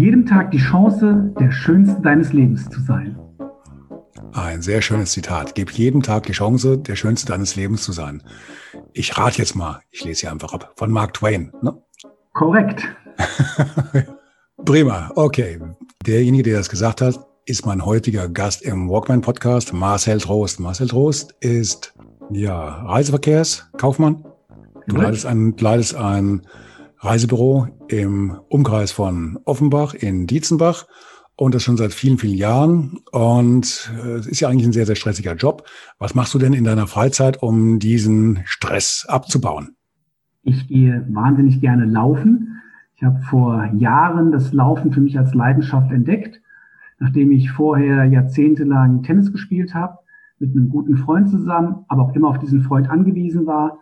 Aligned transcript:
Jedem 0.00 0.24
Tag 0.24 0.50
die 0.50 0.58
Chance, 0.58 1.34
der 1.38 1.52
Schönste 1.52 2.00
deines 2.00 2.32
Lebens 2.32 2.70
zu 2.70 2.80
sein. 2.80 3.18
Ein 4.32 4.62
sehr 4.62 4.80
schönes 4.80 5.12
Zitat. 5.12 5.54
Gib 5.54 5.70
jedem 5.72 6.02
Tag 6.02 6.24
die 6.24 6.32
Chance, 6.32 6.78
der 6.78 6.96
Schönste 6.96 7.26
deines 7.26 7.54
Lebens 7.54 7.82
zu 7.82 7.92
sein. 7.92 8.22
Ich 8.94 9.18
rate 9.18 9.36
jetzt 9.36 9.54
mal, 9.54 9.80
ich 9.90 10.02
lese 10.02 10.22
hier 10.22 10.32
einfach 10.32 10.54
ab, 10.54 10.72
von 10.76 10.90
Mark 10.90 11.12
Twain. 11.12 11.52
Ne? 11.60 11.76
Korrekt. 12.32 12.84
Prima, 14.64 15.12
okay. 15.16 15.60
Derjenige, 16.06 16.44
der 16.44 16.56
das 16.58 16.70
gesagt 16.70 17.02
hat, 17.02 17.20
ist 17.44 17.66
mein 17.66 17.84
heutiger 17.84 18.26
Gast 18.30 18.62
im 18.62 18.88
Walkman 18.88 19.20
Podcast, 19.20 19.74
Marcel 19.74 20.18
Trost. 20.18 20.60
Marcel 20.60 20.88
Trost 20.88 21.34
ist 21.40 21.92
ja 22.30 22.86
Reiseverkehrskaufmann. 22.86 24.24
Du 24.86 24.96
leitest 24.96 25.26
ein, 25.26 25.54
leitest 25.58 25.94
ein 25.94 26.46
Reisebüro 27.02 27.66
im 27.88 28.38
Umkreis 28.48 28.92
von 28.92 29.38
Offenbach 29.46 29.94
in 29.94 30.26
Dietzenbach 30.26 30.86
und 31.34 31.54
das 31.54 31.62
schon 31.62 31.78
seit 31.78 31.94
vielen, 31.94 32.18
vielen 32.18 32.36
Jahren. 32.36 32.98
Und 33.10 33.90
äh, 34.04 34.16
es 34.16 34.26
ist 34.26 34.40
ja 34.40 34.48
eigentlich 34.48 34.66
ein 34.66 34.74
sehr, 34.74 34.84
sehr 34.84 34.96
stressiger 34.96 35.34
Job. 35.34 35.66
Was 35.98 36.14
machst 36.14 36.34
du 36.34 36.38
denn 36.38 36.52
in 36.52 36.64
deiner 36.64 36.86
Freizeit, 36.86 37.42
um 37.42 37.78
diesen 37.78 38.40
Stress 38.44 39.06
abzubauen? 39.08 39.76
Ich 40.42 40.68
gehe 40.68 41.06
wahnsinnig 41.10 41.62
gerne 41.62 41.86
laufen. 41.86 42.60
Ich 42.96 43.02
habe 43.02 43.18
vor 43.22 43.64
Jahren 43.78 44.30
das 44.30 44.52
Laufen 44.52 44.92
für 44.92 45.00
mich 45.00 45.18
als 45.18 45.32
Leidenschaft 45.32 45.90
entdeckt, 45.90 46.42
nachdem 46.98 47.32
ich 47.32 47.50
vorher 47.50 48.04
jahrzehntelang 48.04 49.02
Tennis 49.02 49.32
gespielt 49.32 49.74
habe, 49.74 49.96
mit 50.38 50.50
einem 50.50 50.68
guten 50.68 50.98
Freund 50.98 51.30
zusammen, 51.30 51.86
aber 51.88 52.02
auch 52.02 52.14
immer 52.14 52.28
auf 52.28 52.38
diesen 52.38 52.60
Freund 52.60 52.90
angewiesen 52.90 53.46
war 53.46 53.78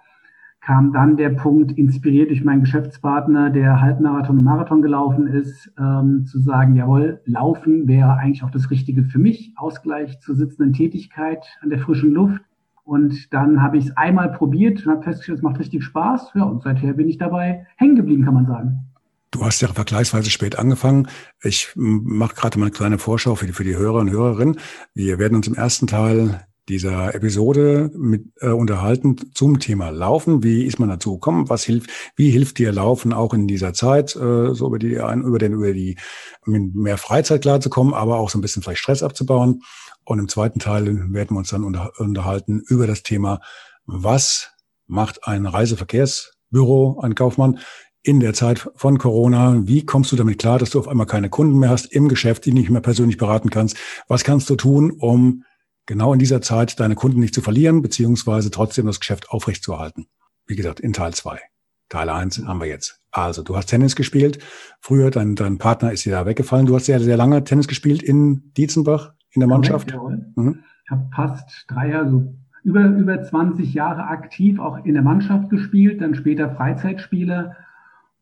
kam 0.60 0.92
dann 0.92 1.16
der 1.16 1.30
Punkt, 1.30 1.72
inspiriert 1.72 2.30
durch 2.30 2.44
meinen 2.44 2.60
Geschäftspartner, 2.60 3.50
der 3.50 3.80
Halbmarathon 3.80 4.38
und 4.38 4.44
Marathon 4.44 4.82
gelaufen 4.82 5.26
ist, 5.26 5.72
ähm, 5.78 6.26
zu 6.26 6.40
sagen, 6.40 6.76
jawohl, 6.76 7.20
Laufen 7.24 7.88
wäre 7.88 8.14
eigentlich 8.14 8.42
auch 8.42 8.50
das 8.50 8.70
Richtige 8.70 9.04
für 9.04 9.18
mich, 9.18 9.52
Ausgleich 9.56 10.20
zur 10.20 10.34
sitzenden 10.34 10.72
Tätigkeit 10.72 11.44
an 11.62 11.70
der 11.70 11.78
frischen 11.78 12.10
Luft. 12.10 12.42
Und 12.84 13.32
dann 13.34 13.62
habe 13.62 13.76
ich 13.78 13.86
es 13.86 13.96
einmal 13.96 14.32
probiert 14.32 14.84
und 14.84 14.92
habe 14.92 15.02
festgestellt, 15.02 15.38
es 15.38 15.42
macht 15.42 15.58
richtig 15.58 15.84
Spaß. 15.84 16.32
Ja, 16.34 16.44
und 16.44 16.62
seither 16.62 16.94
bin 16.94 17.08
ich 17.08 17.18
dabei 17.18 17.66
hängen 17.76 17.96
geblieben, 17.96 18.24
kann 18.24 18.34
man 18.34 18.46
sagen. 18.46 18.88
Du 19.30 19.44
hast 19.44 19.60
ja 19.60 19.68
vergleichsweise 19.68 20.30
spät 20.30 20.58
angefangen. 20.58 21.06
Ich 21.42 21.72
mache 21.76 22.34
gerade 22.34 22.58
mal 22.58 22.66
eine 22.66 22.72
kleine 22.72 22.98
Vorschau 22.98 23.34
für 23.34 23.46
die, 23.46 23.52
für 23.52 23.64
die 23.64 23.76
Hörer 23.76 24.00
und 24.00 24.10
Hörerinnen. 24.10 24.58
Wir 24.94 25.18
werden 25.18 25.36
uns 25.36 25.46
im 25.46 25.54
ersten 25.54 25.86
Teil 25.86 26.46
dieser 26.68 27.14
Episode 27.14 27.90
mit, 27.94 28.26
äh, 28.40 28.48
unterhalten 28.48 29.16
zum 29.34 29.58
Thema 29.58 29.90
Laufen. 29.90 30.42
Wie 30.42 30.64
ist 30.64 30.78
man 30.78 30.88
dazu 30.88 31.14
gekommen? 31.14 31.48
Was 31.48 31.64
hilft, 31.64 31.90
wie 32.16 32.30
hilft 32.30 32.58
dir 32.58 32.72
Laufen 32.72 33.12
auch 33.12 33.34
in 33.34 33.46
dieser 33.46 33.72
Zeit, 33.72 34.14
äh, 34.16 34.54
so 34.54 34.66
über 34.66 34.78
die, 34.78 34.94
über 34.94 35.38
den, 35.38 35.52
über 35.54 35.72
die, 35.72 35.96
mit 36.44 36.74
mehr 36.74 36.98
Freizeit 36.98 37.42
klarzukommen, 37.42 37.94
aber 37.94 38.18
auch 38.18 38.30
so 38.30 38.38
ein 38.38 38.42
bisschen 38.42 38.62
vielleicht 38.62 38.80
Stress 38.80 39.02
abzubauen. 39.02 39.62
Und 40.04 40.18
im 40.18 40.28
zweiten 40.28 40.58
Teil 40.58 40.86
werden 40.86 41.34
wir 41.34 41.38
uns 41.38 41.50
dann 41.50 41.64
unter, 41.64 41.92
unterhalten 41.98 42.62
über 42.66 42.86
das 42.86 43.02
Thema, 43.02 43.40
was 43.86 44.50
macht 44.86 45.26
ein 45.26 45.46
Reiseverkehrsbüro, 45.46 47.00
ein 47.02 47.14
Kaufmann 47.14 47.58
in 48.02 48.20
der 48.20 48.32
Zeit 48.32 48.70
von 48.74 48.98
Corona? 48.98 49.66
Wie 49.66 49.84
kommst 49.84 50.12
du 50.12 50.16
damit 50.16 50.38
klar, 50.38 50.58
dass 50.58 50.70
du 50.70 50.78
auf 50.78 50.88
einmal 50.88 51.06
keine 51.06 51.28
Kunden 51.28 51.58
mehr 51.58 51.70
hast 51.70 51.86
im 51.92 52.08
Geschäft, 52.08 52.46
die 52.46 52.52
nicht 52.52 52.70
mehr 52.70 52.80
persönlich 52.80 53.18
beraten 53.18 53.50
kannst? 53.50 53.76
Was 54.08 54.24
kannst 54.24 54.48
du 54.48 54.56
tun, 54.56 54.90
um 54.90 55.44
genau 55.88 56.12
in 56.12 56.20
dieser 56.20 56.40
Zeit 56.40 56.78
deine 56.78 56.94
Kunden 56.94 57.18
nicht 57.18 57.34
zu 57.34 57.40
verlieren, 57.40 57.82
beziehungsweise 57.82 58.52
trotzdem 58.52 58.86
das 58.86 59.00
Geschäft 59.00 59.30
aufrechtzuerhalten. 59.30 60.06
Wie 60.46 60.54
gesagt, 60.54 60.78
in 60.78 60.92
Teil 60.92 61.14
zwei. 61.14 61.40
Teil 61.88 62.10
eins 62.10 62.40
haben 62.46 62.60
wir 62.60 62.68
jetzt. 62.68 63.00
Also, 63.10 63.42
du 63.42 63.56
hast 63.56 63.66
Tennis 63.66 63.96
gespielt. 63.96 64.38
Früher, 64.80 65.10
dein, 65.10 65.34
dein 65.34 65.56
Partner 65.56 65.90
ist 65.90 66.04
dir 66.04 66.12
da 66.12 66.26
weggefallen. 66.26 66.66
Du 66.66 66.76
hast 66.76 66.84
sehr, 66.84 67.00
sehr 67.00 67.16
lange 67.16 67.42
Tennis 67.42 67.66
gespielt 67.66 68.02
in 68.02 68.52
Dietzenbach, 68.54 69.14
in 69.30 69.40
der 69.40 69.48
Mannschaft. 69.48 69.96
Mhm. 70.36 70.62
Ich 70.84 70.90
habe 70.90 71.08
fast 71.14 71.64
drei 71.68 71.88
Jahre, 71.88 72.10
so 72.10 72.34
über, 72.62 72.84
über 72.84 73.22
20 73.22 73.72
Jahre 73.72 74.04
aktiv 74.04 74.58
auch 74.58 74.84
in 74.84 74.92
der 74.92 75.02
Mannschaft 75.02 75.48
gespielt, 75.48 76.02
dann 76.02 76.14
später 76.14 76.54
Freizeitspieler 76.54 77.56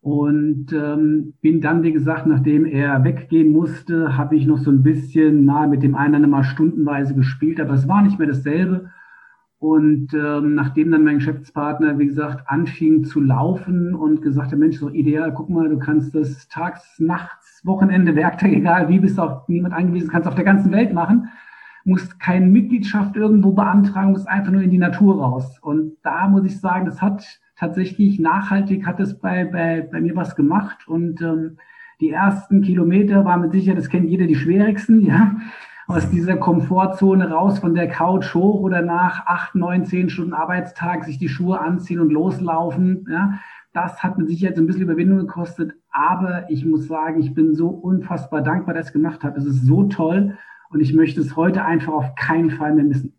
und 0.06 0.72
ähm, 0.72 1.34
bin 1.40 1.60
dann, 1.60 1.82
wie 1.82 1.90
gesagt, 1.90 2.28
nachdem 2.28 2.64
er 2.64 3.02
weggehen 3.02 3.50
musste, 3.50 4.16
habe 4.16 4.36
ich 4.36 4.46
noch 4.46 4.58
so 4.58 4.70
ein 4.70 4.84
bisschen 4.84 5.44
mal 5.44 5.66
mit 5.66 5.82
dem 5.82 5.96
einen 5.96 6.30
mal 6.30 6.44
stundenweise 6.44 7.12
gespielt, 7.12 7.60
aber 7.60 7.74
es 7.74 7.88
war 7.88 8.02
nicht 8.02 8.16
mehr 8.16 8.28
dasselbe. 8.28 8.88
Und 9.58 10.14
ähm, 10.14 10.54
nachdem 10.54 10.92
dann 10.92 11.02
mein 11.02 11.16
Geschäftspartner, 11.16 11.98
wie 11.98 12.06
gesagt, 12.06 12.48
anfing 12.48 13.02
zu 13.02 13.20
laufen 13.20 13.96
und 13.96 14.22
gesagt 14.22 14.52
hat, 14.52 14.58
Mensch, 14.60 14.78
so 14.78 14.90
ideal, 14.90 15.34
guck 15.34 15.50
mal, 15.50 15.68
du 15.68 15.78
kannst 15.80 16.14
das 16.14 16.46
tags, 16.46 17.00
nachts, 17.00 17.62
Wochenende, 17.64 18.14
Werktag, 18.14 18.52
egal 18.52 18.88
wie, 18.88 19.00
bist 19.00 19.18
auf 19.18 19.48
niemand 19.48 19.74
angewiesen, 19.74 20.08
kannst 20.08 20.28
auf 20.28 20.36
der 20.36 20.44
ganzen 20.44 20.70
Welt 20.70 20.94
machen, 20.94 21.30
musst 21.84 22.20
keine 22.20 22.46
Mitgliedschaft 22.46 23.16
irgendwo 23.16 23.50
beantragen, 23.50 24.12
musst 24.12 24.28
einfach 24.28 24.52
nur 24.52 24.62
in 24.62 24.70
die 24.70 24.78
Natur 24.78 25.20
raus. 25.20 25.58
Und 25.62 25.96
da 26.04 26.28
muss 26.28 26.44
ich 26.44 26.60
sagen, 26.60 26.86
das 26.86 27.02
hat 27.02 27.40
tatsächlich 27.56 28.20
nachhaltig 28.20 28.86
hat 28.86 29.00
es 29.00 29.18
bei, 29.18 29.44
bei, 29.44 29.88
bei 29.90 30.00
mir 30.00 30.14
was 30.14 30.36
gemacht. 30.36 30.86
Und 30.86 31.20
ähm, 31.22 31.58
die 32.00 32.10
ersten 32.10 32.62
Kilometer 32.62 33.24
waren 33.24 33.40
mit 33.40 33.52
Sicherheit, 33.52 33.78
das 33.78 33.88
kennt 33.88 34.08
jeder, 34.08 34.26
die 34.26 34.36
schwierigsten, 34.36 35.00
ja. 35.00 35.36
Aus 35.88 36.10
dieser 36.10 36.36
Komfortzone 36.36 37.30
raus 37.30 37.60
von 37.60 37.74
der 37.74 37.86
Couch 37.86 38.34
hoch 38.34 38.60
oder 38.60 38.82
nach 38.82 39.26
acht, 39.26 39.54
neun, 39.54 39.84
zehn 39.84 40.08
Stunden 40.10 40.32
Arbeitstag 40.32 41.04
sich 41.04 41.18
die 41.18 41.28
Schuhe 41.28 41.60
anziehen 41.60 42.00
und 42.00 42.12
loslaufen, 42.12 43.06
ja. 43.10 43.38
Das 43.72 44.02
hat 44.02 44.16
mit 44.16 44.28
Sicherheit 44.28 44.56
so 44.56 44.62
ein 44.62 44.66
bisschen 44.66 44.82
Überwindung 44.82 45.18
gekostet. 45.18 45.74
Aber 45.90 46.50
ich 46.50 46.64
muss 46.64 46.88
sagen, 46.88 47.20
ich 47.20 47.34
bin 47.34 47.54
so 47.54 47.68
unfassbar 47.68 48.42
dankbar, 48.42 48.74
dass 48.74 48.86
ich 48.86 48.88
es 48.88 48.92
gemacht 48.94 49.22
habe. 49.22 49.38
Es 49.38 49.44
ist 49.44 49.66
so 49.66 49.84
toll. 49.84 50.38
Und 50.70 50.80
ich 50.80 50.94
möchte 50.94 51.20
es 51.20 51.36
heute 51.36 51.62
einfach 51.62 51.92
auf 51.92 52.14
keinen 52.14 52.50
Fall 52.50 52.74
mehr 52.74 52.84
missen. 52.84 53.18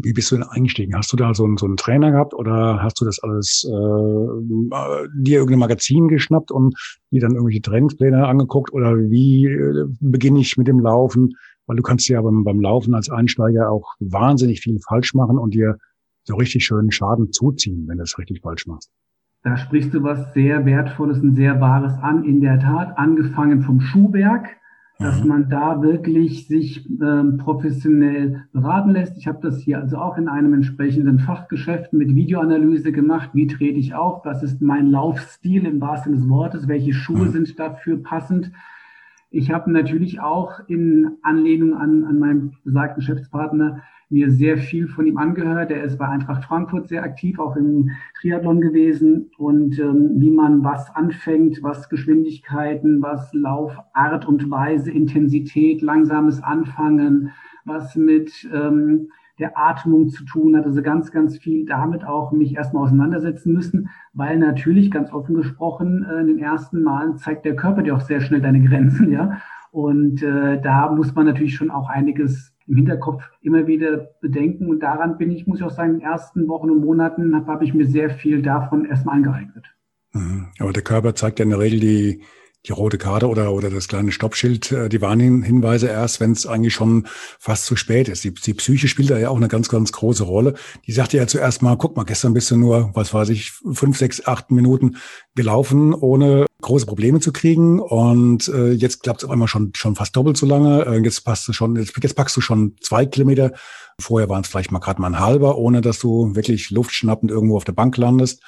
Wie 0.00 0.12
bist 0.12 0.30
du 0.30 0.36
denn 0.36 0.44
eingestiegen? 0.44 0.96
Hast 0.96 1.12
du 1.12 1.16
da 1.16 1.34
so 1.34 1.44
einen, 1.44 1.56
so 1.56 1.66
einen 1.66 1.76
Trainer 1.76 2.12
gehabt 2.12 2.32
oder 2.32 2.80
hast 2.80 3.00
du 3.00 3.04
das 3.04 3.18
alles 3.20 3.64
äh, 3.68 5.08
dir 5.14 5.38
irgendein 5.38 5.58
Magazin 5.58 6.06
geschnappt 6.06 6.52
und 6.52 6.76
dir 7.10 7.20
dann 7.20 7.32
irgendwelche 7.32 7.62
Trainingspläne 7.62 8.26
angeguckt? 8.26 8.72
Oder 8.72 8.96
wie 8.96 9.46
äh, 9.46 9.86
beginne 10.00 10.38
ich 10.38 10.56
mit 10.56 10.68
dem 10.68 10.78
Laufen? 10.78 11.34
Weil 11.66 11.76
du 11.76 11.82
kannst 11.82 12.08
ja 12.08 12.22
beim, 12.22 12.44
beim 12.44 12.60
Laufen 12.60 12.94
als 12.94 13.10
Einsteiger 13.10 13.70
auch 13.70 13.94
wahnsinnig 13.98 14.60
viel 14.60 14.78
falsch 14.86 15.14
machen 15.14 15.36
und 15.36 15.54
dir 15.54 15.76
so 16.22 16.36
richtig 16.36 16.64
schönen 16.64 16.92
Schaden 16.92 17.32
zuziehen, 17.32 17.88
wenn 17.88 17.98
du 17.98 18.04
es 18.04 18.18
richtig 18.18 18.40
falsch 18.42 18.66
machst. 18.66 18.90
Da 19.42 19.56
sprichst 19.56 19.94
du 19.94 20.02
was 20.02 20.32
sehr 20.34 20.64
Wertvolles 20.64 21.20
und 21.20 21.34
sehr 21.34 21.60
Wahres 21.60 21.94
an. 22.02 22.24
In 22.24 22.40
der 22.40 22.60
Tat, 22.60 22.96
angefangen 22.98 23.62
vom 23.62 23.80
Schuhwerk 23.80 24.57
dass 24.98 25.22
mhm. 25.22 25.28
man 25.28 25.48
da 25.48 25.80
wirklich 25.80 26.48
sich 26.48 26.88
ähm, 27.00 27.38
professionell 27.38 28.44
beraten 28.52 28.90
lässt. 28.90 29.16
Ich 29.16 29.28
habe 29.28 29.38
das 29.40 29.60
hier 29.60 29.78
also 29.78 29.98
auch 29.98 30.18
in 30.18 30.28
einem 30.28 30.54
entsprechenden 30.54 31.20
Fachgeschäft 31.20 31.92
mit 31.92 32.14
Videoanalyse 32.14 32.90
gemacht. 32.90 33.30
Wie 33.32 33.46
trete 33.46 33.78
ich 33.78 33.94
auf? 33.94 34.24
Was 34.24 34.42
ist 34.42 34.60
mein 34.60 34.90
Laufstil 34.90 35.66
im 35.66 35.80
wahrsten 35.80 36.12
Sinne 36.12 36.22
des 36.22 36.30
Wortes? 36.30 36.68
Welche 36.68 36.92
Schuhe 36.92 37.26
mhm. 37.26 37.30
sind 37.30 37.58
dafür 37.58 38.02
passend? 38.02 38.50
Ich 39.30 39.50
habe 39.50 39.70
natürlich 39.70 40.20
auch 40.20 40.60
in 40.68 41.18
Anlehnung 41.22 41.74
an, 41.74 42.04
an 42.04 42.18
meinen 42.18 42.56
besagten 42.64 43.00
Geschäftspartner 43.00 43.82
mir 44.10 44.30
sehr 44.30 44.56
viel 44.56 44.88
von 44.88 45.06
ihm 45.06 45.18
angehört. 45.18 45.70
Er 45.70 45.84
ist 45.84 45.98
bei 45.98 46.08
Eintracht 46.08 46.44
Frankfurt 46.44 46.88
sehr 46.88 47.02
aktiv, 47.02 47.38
auch 47.38 47.54
im 47.56 47.90
Triathlon 48.20 48.62
gewesen 48.62 49.30
und 49.36 49.78
ähm, 49.78 50.12
wie 50.16 50.30
man 50.30 50.64
was 50.64 50.94
anfängt, 50.96 51.62
was 51.62 51.90
Geschwindigkeiten, 51.90 53.02
was 53.02 53.32
Laufart 53.34 54.26
und 54.26 54.50
Weise, 54.50 54.90
Intensität, 54.90 55.82
langsames 55.82 56.42
Anfangen, 56.42 57.32
was 57.66 57.96
mit 57.96 58.48
ähm, 58.52 59.10
der 59.38 59.58
Atmung 59.58 60.08
zu 60.08 60.24
tun 60.24 60.56
hat. 60.56 60.64
Also 60.64 60.82
ganz, 60.82 61.10
ganz 61.12 61.38
viel 61.38 61.66
damit 61.66 62.04
auch 62.04 62.32
mich 62.32 62.56
erstmal 62.56 62.84
auseinandersetzen 62.84 63.52
müssen, 63.52 63.90
weil 64.12 64.38
natürlich 64.38 64.90
ganz 64.90 65.12
offen 65.12 65.34
gesprochen 65.34 66.04
äh, 66.04 66.20
in 66.20 66.26
den 66.26 66.38
ersten 66.38 66.82
Malen 66.82 67.16
zeigt 67.16 67.44
der 67.44 67.56
Körper 67.56 67.82
dir 67.82 67.96
auch 67.96 68.00
sehr 68.00 68.20
schnell 68.20 68.40
deine 68.40 68.62
Grenzen, 68.62 69.10
ja. 69.12 69.38
Und 69.70 70.22
äh, 70.22 70.60
da 70.60 70.90
muss 70.90 71.14
man 71.14 71.26
natürlich 71.26 71.54
schon 71.54 71.70
auch 71.70 71.88
einiges 71.88 72.54
im 72.66 72.76
Hinterkopf 72.76 73.22
immer 73.40 73.66
wieder 73.66 74.08
bedenken. 74.20 74.68
Und 74.68 74.80
daran 74.80 75.18
bin 75.18 75.30
ich, 75.30 75.46
muss 75.46 75.58
ich 75.58 75.64
auch 75.64 75.70
sagen, 75.70 75.94
in 75.94 75.98
den 76.00 76.08
ersten 76.08 76.48
Wochen 76.48 76.70
und 76.70 76.80
Monaten 76.80 77.34
habe 77.34 77.46
hab 77.46 77.62
ich 77.62 77.74
mir 77.74 77.86
sehr 77.86 78.10
viel 78.10 78.42
davon 78.42 78.84
erstmal 78.84 79.16
angeeignet. 79.16 79.66
Mhm. 80.12 80.48
Aber 80.58 80.72
der 80.72 80.82
Körper 80.82 81.14
zeigt 81.14 81.38
ja 81.38 81.44
in 81.44 81.50
der 81.50 81.58
Regel 81.58 81.80
die, 81.80 82.22
die 82.68 82.72
rote 82.72 82.98
Karte 82.98 83.28
oder, 83.28 83.52
oder 83.52 83.70
das 83.70 83.88
kleine 83.88 84.12
Stoppschild, 84.12 84.70
äh, 84.72 84.88
die 84.88 85.00
Warnhinweise 85.00 85.88
erst, 85.88 86.20
wenn 86.20 86.32
es 86.32 86.46
eigentlich 86.46 86.74
schon 86.74 87.06
fast 87.38 87.64
zu 87.64 87.76
spät 87.76 88.08
ist. 88.08 88.24
Die, 88.24 88.34
die 88.34 88.54
Psyche 88.54 88.88
spielt 88.88 89.10
da 89.10 89.18
ja 89.18 89.30
auch 89.30 89.36
eine 89.36 89.48
ganz, 89.48 89.68
ganz 89.68 89.90
große 89.92 90.24
Rolle. 90.24 90.54
Die 90.86 90.92
sagte 90.92 91.16
ja 91.16 91.26
zuerst 91.26 91.62
mal, 91.62 91.76
guck 91.76 91.96
mal, 91.96 92.04
gestern 92.04 92.34
bist 92.34 92.50
du 92.50 92.56
nur, 92.56 92.90
was 92.94 93.12
weiß 93.14 93.30
ich, 93.30 93.52
fünf, 93.72 93.96
sechs, 93.96 94.26
acht 94.26 94.50
Minuten 94.50 94.96
gelaufen, 95.34 95.94
ohne 95.94 96.46
große 96.60 96.86
Probleme 96.86 97.20
zu 97.20 97.32
kriegen. 97.32 97.80
Und 97.80 98.48
äh, 98.48 98.72
jetzt 98.72 99.02
klappt 99.02 99.22
es 99.22 99.24
auf 99.24 99.30
einmal 99.30 99.48
schon, 99.48 99.72
schon 99.74 99.94
fast 99.94 100.14
doppelt 100.14 100.36
so 100.36 100.46
lange. 100.46 100.84
Äh, 100.84 100.98
jetzt 100.98 101.24
passt 101.24 101.48
du 101.48 101.52
schon, 101.52 101.76
jetzt, 101.76 101.94
jetzt 102.02 102.14
packst 102.14 102.36
du 102.36 102.40
schon 102.40 102.76
zwei 102.80 103.06
Kilometer. 103.06 103.52
Vorher 104.00 104.28
waren 104.28 104.42
es 104.42 104.48
vielleicht 104.48 104.72
mal 104.72 104.78
gerade 104.78 105.00
mal 105.00 105.08
ein 105.08 105.20
halber, 105.20 105.56
ohne 105.56 105.80
dass 105.80 105.98
du 105.98 106.34
wirklich 106.34 106.70
luftschnappend 106.70 107.30
irgendwo 107.30 107.56
auf 107.56 107.64
der 107.64 107.72
Bank 107.72 107.96
landest. 107.96 108.42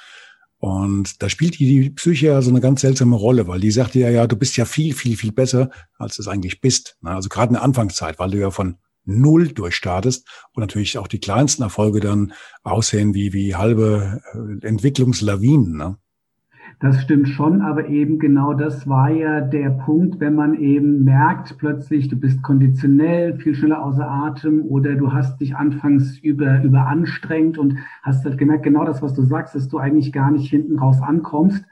Und 0.61 1.23
da 1.23 1.27
spielt 1.27 1.57
die, 1.57 1.89
Psyche 1.89 2.27
ja 2.27 2.41
so 2.43 2.51
eine 2.51 2.61
ganz 2.61 2.81
seltsame 2.81 3.15
Rolle, 3.15 3.47
weil 3.47 3.59
die 3.59 3.71
sagt 3.71 3.95
ja, 3.95 4.11
ja, 4.11 4.27
du 4.27 4.35
bist 4.35 4.57
ja 4.57 4.65
viel, 4.65 4.93
viel, 4.93 5.17
viel 5.17 5.31
besser, 5.31 5.71
als 5.97 6.17
du 6.17 6.21
es 6.21 6.27
eigentlich 6.27 6.61
bist. 6.61 6.97
Also 7.01 7.29
gerade 7.29 7.47
in 7.47 7.53
der 7.53 7.63
Anfangszeit, 7.63 8.19
weil 8.19 8.29
du 8.29 8.37
ja 8.37 8.51
von 8.51 8.77
Null 9.03 9.47
durchstartest 9.47 10.27
und 10.53 10.61
natürlich 10.61 10.99
auch 10.99 11.07
die 11.07 11.19
kleinsten 11.19 11.63
Erfolge 11.63 11.99
dann 11.99 12.33
aussehen 12.61 13.15
wie, 13.15 13.33
wie 13.33 13.55
halbe 13.55 14.21
äh, 14.33 14.67
Entwicklungslawinen. 14.67 15.77
Ne? 15.77 15.97
Das 16.81 16.99
stimmt 16.99 17.29
schon, 17.29 17.61
aber 17.61 17.89
eben 17.89 18.17
genau 18.17 18.55
das 18.55 18.89
war 18.89 19.11
ja 19.11 19.39
der 19.39 19.69
Punkt, 19.69 20.19
wenn 20.19 20.33
man 20.33 20.55
eben 20.55 21.03
merkt 21.03 21.59
plötzlich, 21.59 22.07
du 22.07 22.15
bist 22.15 22.41
konditionell 22.41 23.37
viel 23.37 23.53
schneller 23.53 23.85
außer 23.85 24.09
Atem 24.09 24.63
oder 24.65 24.95
du 24.95 25.13
hast 25.13 25.39
dich 25.39 25.55
anfangs 25.55 26.17
über, 26.17 26.63
überanstrengt 26.63 27.59
und 27.59 27.77
hast 28.01 28.25
halt 28.25 28.39
gemerkt, 28.39 28.63
genau 28.63 28.83
das, 28.83 29.03
was 29.03 29.13
du 29.13 29.21
sagst, 29.21 29.53
dass 29.53 29.67
du 29.67 29.77
eigentlich 29.77 30.11
gar 30.11 30.31
nicht 30.31 30.49
hinten 30.49 30.79
raus 30.79 30.99
ankommst 31.03 31.63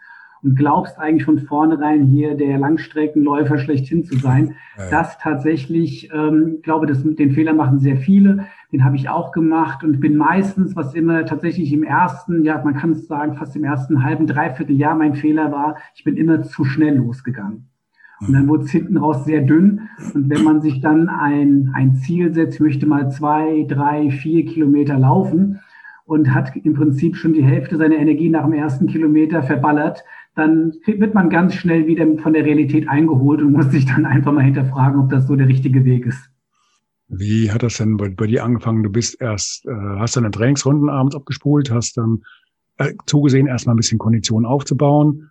und 0.44 0.56
glaubst 0.56 0.98
eigentlich 0.98 1.26
von 1.26 1.40
vornherein 1.40 2.04
hier 2.06 2.36
der 2.36 2.58
Langstreckenläufer 2.58 3.58
schlechthin 3.58 4.04
zu 4.04 4.18
sein. 4.18 4.56
Ja. 4.78 4.90
Das 4.90 5.18
tatsächlich, 5.18 6.10
ähm, 6.14 6.60
glaube, 6.64 6.88
das, 6.88 7.04
den 7.04 7.32
Fehler 7.32 7.54
machen 7.54 7.80
sehr 7.80 7.98
viele 7.98 8.46
den 8.72 8.84
habe 8.84 8.96
ich 8.96 9.10
auch 9.10 9.32
gemacht 9.32 9.84
und 9.84 10.00
bin 10.00 10.16
meistens, 10.16 10.76
was 10.76 10.94
immer 10.94 11.26
tatsächlich 11.26 11.74
im 11.74 11.84
ersten, 11.84 12.44
ja, 12.44 12.62
man 12.64 12.76
kann 12.76 12.92
es 12.92 13.08
sagen, 13.08 13.36
fast 13.36 13.56
im 13.56 13.64
ersten 13.64 14.04
halben, 14.04 14.28
dreiviertel 14.28 14.76
Jahr 14.76 14.96
mein 14.96 15.16
Fehler 15.16 15.52
war, 15.52 15.78
ich 15.96 16.04
bin 16.04 16.18
immer 16.18 16.44
zu 16.44 16.64
schnell 16.66 16.98
losgegangen. 16.98 17.68
Und 18.22 18.34
dann 18.34 18.48
wurde 18.48 18.66
es 18.66 18.72
hinten 18.72 18.98
raus 18.98 19.24
sehr 19.24 19.42
dünn. 19.42 19.88
Und 20.14 20.30
wenn 20.30 20.44
man 20.44 20.62
sich 20.62 20.82
dann 20.82 21.08
ein, 21.08 21.72
ein 21.74 21.96
Ziel 21.96 22.34
setzt, 22.34 22.56
ich 22.56 22.60
möchte 22.60 22.86
mal 22.86 23.10
zwei, 23.10 23.66
drei, 23.68 24.12
vier 24.12 24.46
Kilometer 24.46 25.00
laufen 25.00 25.62
und 26.04 26.34
hat 26.34 26.54
im 26.56 26.74
Prinzip 26.74 27.16
schon 27.16 27.34
die 27.34 27.44
Hälfte 27.44 27.78
seiner 27.78 27.96
Energie 27.96 28.30
nach 28.30 28.44
dem 28.44 28.54
ersten 28.54 28.88
Kilometer 28.88 29.42
verballert, 29.42 30.04
dann 30.40 30.74
wird 30.86 31.14
man 31.14 31.30
ganz 31.30 31.54
schnell 31.54 31.86
wieder 31.86 32.08
von 32.18 32.34
der 32.34 32.46
Realität 32.46 32.88
eingeholt 32.88 33.42
und 33.42 33.52
muss 33.52 33.70
sich 33.72 33.86
dann 33.86 34.06
einfach 34.06 34.32
mal 34.32 34.44
hinterfragen, 34.44 35.00
ob 35.00 35.10
das 35.10 35.28
so 35.28 35.36
der 35.36 35.48
richtige 35.48 35.86
Weg 35.86 36.06
ist. 36.06 36.30
Wie 37.10 37.52
hat 37.52 37.64
das 37.64 37.78
denn 37.78 37.98
bei, 37.98 38.10
bei 38.10 38.28
dir 38.28 38.44
angefangen? 38.44 38.84
Du 38.84 38.90
bist 38.90 39.20
erst, 39.20 39.66
äh, 39.66 39.72
hast 39.98 40.16
deine 40.16 40.32
Trainingsrunden 40.32 40.90
abends 40.90 41.16
abgespult, 41.16 41.72
hast 41.72 41.98
dann 41.98 42.24
äh, 42.78 42.94
zugesehen, 43.06 43.48
erstmal 43.48 43.76
ein 43.76 43.78
bisschen 43.78 43.98
Kondition 43.98 44.46
aufzubauen. 44.46 45.30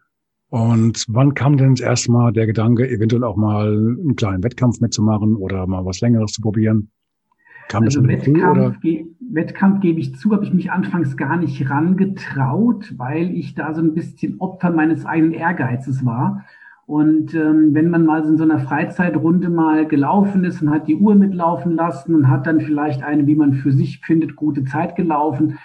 Und 0.50 1.04
wann 1.08 1.34
kam 1.34 1.56
denn 1.56 1.74
das 1.74 1.80
erste 1.80 2.10
Mal 2.10 2.32
der 2.32 2.46
Gedanke, 2.46 2.88
eventuell 2.88 3.22
auch 3.22 3.36
mal 3.36 3.68
einen 3.68 4.16
kleinen 4.16 4.42
Wettkampf 4.42 4.80
mitzumachen 4.80 5.36
oder 5.36 5.66
mal 5.66 5.84
was 5.84 6.00
Längeres 6.00 6.32
zu 6.32 6.40
probieren? 6.40 6.90
Kam 7.68 7.84
also 7.84 8.00
das 8.00 8.08
Wettkampf, 8.08 8.80
ge 8.80 9.06
Wettkampf 9.20 9.80
gebe 9.80 10.00
ich 10.00 10.16
zu, 10.16 10.32
habe 10.32 10.44
ich 10.44 10.54
mich 10.54 10.72
anfangs 10.72 11.16
gar 11.16 11.36
nicht 11.36 11.68
rangetraut, 11.68 12.94
weil 12.96 13.30
ich 13.30 13.54
da 13.54 13.74
so 13.74 13.82
ein 13.82 13.94
bisschen 13.94 14.40
Opfer 14.40 14.70
meines 14.70 15.04
eigenen 15.04 15.32
Ehrgeizes 15.32 16.04
war 16.04 16.44
und 16.88 17.34
ähm, 17.34 17.74
wenn 17.74 17.90
man 17.90 18.06
mal 18.06 18.24
in 18.24 18.38
so 18.38 18.44
einer 18.44 18.60
Freizeitrunde 18.60 19.50
mal 19.50 19.86
gelaufen 19.86 20.44
ist 20.44 20.62
und 20.62 20.70
hat 20.70 20.88
die 20.88 20.96
Uhr 20.96 21.14
mitlaufen 21.14 21.72
lassen 21.72 22.14
und 22.14 22.30
hat 22.30 22.46
dann 22.46 22.62
vielleicht 22.62 23.02
eine, 23.02 23.26
wie 23.26 23.34
man 23.34 23.52
für 23.52 23.72
sich 23.72 24.00
findet, 24.00 24.36
gute 24.36 24.64
Zeit 24.64 24.96
gelaufen, 24.96 25.58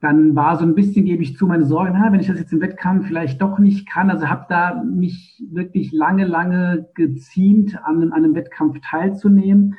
dann 0.00 0.34
war 0.34 0.56
so 0.56 0.64
ein 0.64 0.74
bisschen, 0.74 1.04
gebe 1.04 1.22
ich 1.22 1.36
zu, 1.36 1.46
meine 1.46 1.66
Sorge, 1.66 1.90
na, 1.92 2.10
wenn 2.10 2.20
ich 2.20 2.28
das 2.28 2.38
jetzt 2.38 2.54
im 2.54 2.62
Wettkampf 2.62 3.06
vielleicht 3.06 3.42
doch 3.42 3.58
nicht 3.58 3.86
kann. 3.86 4.10
Also 4.10 4.30
habe 4.30 4.46
da 4.48 4.82
mich 4.82 5.44
wirklich 5.50 5.92
lange, 5.92 6.24
lange 6.24 6.88
geziemt, 6.94 7.78
an, 7.84 8.04
an 8.04 8.12
einem 8.14 8.34
Wettkampf 8.34 8.80
teilzunehmen. 8.80 9.74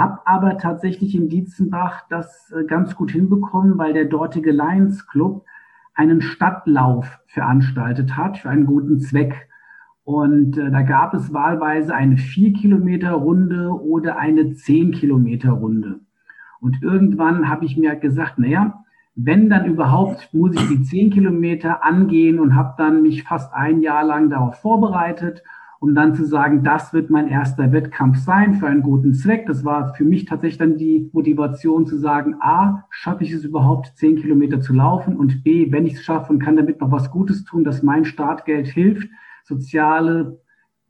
Habe 0.00 0.20
aber 0.24 0.56
tatsächlich 0.56 1.14
in 1.14 1.28
Dietzenbach 1.28 2.04
das 2.08 2.50
äh, 2.52 2.64
ganz 2.64 2.94
gut 2.94 3.10
hinbekommen, 3.10 3.76
weil 3.76 3.92
der 3.92 4.06
dortige 4.06 4.50
Lions 4.50 5.06
Club 5.06 5.44
einen 5.92 6.22
Stadtlauf 6.22 7.20
veranstaltet 7.26 8.16
hat 8.16 8.38
für 8.38 8.48
einen 8.48 8.64
guten 8.64 9.00
Zweck. 9.00 9.50
Und 10.02 10.56
äh, 10.56 10.70
da 10.70 10.80
gab 10.80 11.12
es 11.12 11.34
wahlweise 11.34 11.94
eine 11.94 12.16
4-Kilometer-Runde 12.16 13.68
oder 13.72 14.16
eine 14.18 14.44
10-Kilometer-Runde. 14.44 16.00
Und 16.62 16.82
irgendwann 16.82 17.50
habe 17.50 17.66
ich 17.66 17.76
mir 17.76 17.94
gesagt, 17.94 18.38
naja, 18.38 18.82
wenn 19.16 19.50
dann 19.50 19.66
überhaupt, 19.66 20.32
muss 20.32 20.54
ich 20.54 20.66
die 20.66 20.82
10 20.82 21.10
Kilometer 21.10 21.84
angehen 21.84 22.40
und 22.40 22.54
habe 22.54 22.72
dann 22.78 23.02
mich 23.02 23.24
fast 23.24 23.52
ein 23.52 23.82
Jahr 23.82 24.04
lang 24.04 24.30
darauf 24.30 24.62
vorbereitet, 24.62 25.42
um 25.80 25.94
dann 25.94 26.14
zu 26.14 26.26
sagen, 26.26 26.62
das 26.62 26.92
wird 26.92 27.08
mein 27.08 27.26
erster 27.26 27.72
Wettkampf 27.72 28.18
sein 28.18 28.54
für 28.54 28.66
einen 28.66 28.82
guten 28.82 29.14
Zweck. 29.14 29.46
Das 29.46 29.64
war 29.64 29.94
für 29.94 30.04
mich 30.04 30.26
tatsächlich 30.26 30.58
dann 30.58 30.76
die 30.76 31.08
Motivation 31.12 31.86
zu 31.86 31.98
sagen, 31.98 32.36
a, 32.40 32.84
schaffe 32.90 33.24
ich 33.24 33.32
es 33.32 33.44
überhaupt, 33.44 33.92
10 33.96 34.16
Kilometer 34.16 34.60
zu 34.60 34.74
laufen 34.74 35.16
und 35.16 35.42
b, 35.42 35.72
wenn 35.72 35.86
ich 35.86 35.94
es 35.94 36.02
schaffe 36.02 36.32
und 36.32 36.38
kann 36.38 36.56
damit 36.56 36.82
noch 36.82 36.92
was 36.92 37.10
Gutes 37.10 37.44
tun, 37.44 37.64
dass 37.64 37.82
mein 37.82 38.04
Startgeld 38.04 38.66
hilft, 38.66 39.08
soziale 39.44 40.38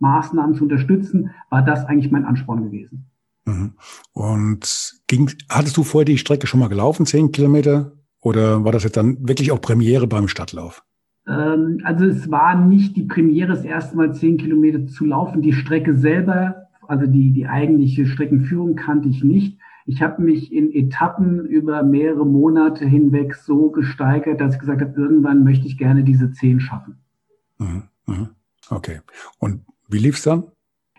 Maßnahmen 0.01 0.57
zu 0.57 0.65
unterstützen, 0.65 1.31
war 1.51 1.63
das 1.63 1.85
eigentlich 1.85 2.11
mein 2.11 2.25
Ansporn 2.25 2.65
gewesen. 2.65 3.07
Mhm. 3.45 3.75
Und 4.13 5.01
ging, 5.07 5.31
hattest 5.49 5.77
du 5.77 5.85
vorher 5.85 6.05
die 6.05 6.19
Strecke 6.19 6.49
schon 6.49 6.59
mal 6.59 6.69
gelaufen, 6.69 7.07
zehn 7.07 7.31
Kilometer? 7.31 7.93
Oder 8.21 8.65
war 8.65 8.73
das 8.73 8.83
jetzt 8.83 8.97
dann 8.97 9.17
wirklich 9.27 9.53
auch 9.53 9.61
Premiere 9.61 10.09
beim 10.09 10.27
Stadtlauf? 10.27 10.83
Ähm, 11.27 11.81
also 11.85 12.05
es 12.05 12.31
war 12.31 12.55
nicht 12.55 12.97
die 12.97 13.05
Premiere, 13.05 13.49
das 13.49 13.65
erste 13.65 13.97
Mal 13.97 14.15
zehn 14.15 14.37
Kilometer 14.37 14.87
zu 14.87 15.05
laufen. 15.05 15.43
Die 15.43 15.53
Strecke 15.53 15.95
selber, 15.97 16.69
also 16.87 17.07
die, 17.07 17.33
die 17.33 17.47
eigentliche 17.47 18.07
Streckenführung 18.07 18.75
kannte 18.75 19.09
ich 19.09 19.23
nicht. 19.25 19.59
Ich 19.87 20.03
habe 20.03 20.23
mich 20.23 20.53
in 20.53 20.73
Etappen 20.73 21.47
über 21.47 21.83
mehrere 21.83 22.27
Monate 22.27 22.87
hinweg 22.87 23.35
so 23.35 23.71
gesteigert, 23.71 24.41
dass 24.41 24.55
ich 24.55 24.61
gesagt 24.61 24.81
habe, 24.81 25.01
irgendwann 25.01 25.43
möchte 25.43 25.67
ich 25.67 25.79
gerne 25.79 26.05
diese 26.05 26.31
zehn 26.31 26.61
schaffen. 26.61 26.99
Mhm. 27.59 27.83
Mhm. 28.07 28.29
Okay. 28.69 29.01
Und 29.39 29.63
wie 29.89 29.99
lief's 29.99 30.23
dann? 30.23 30.45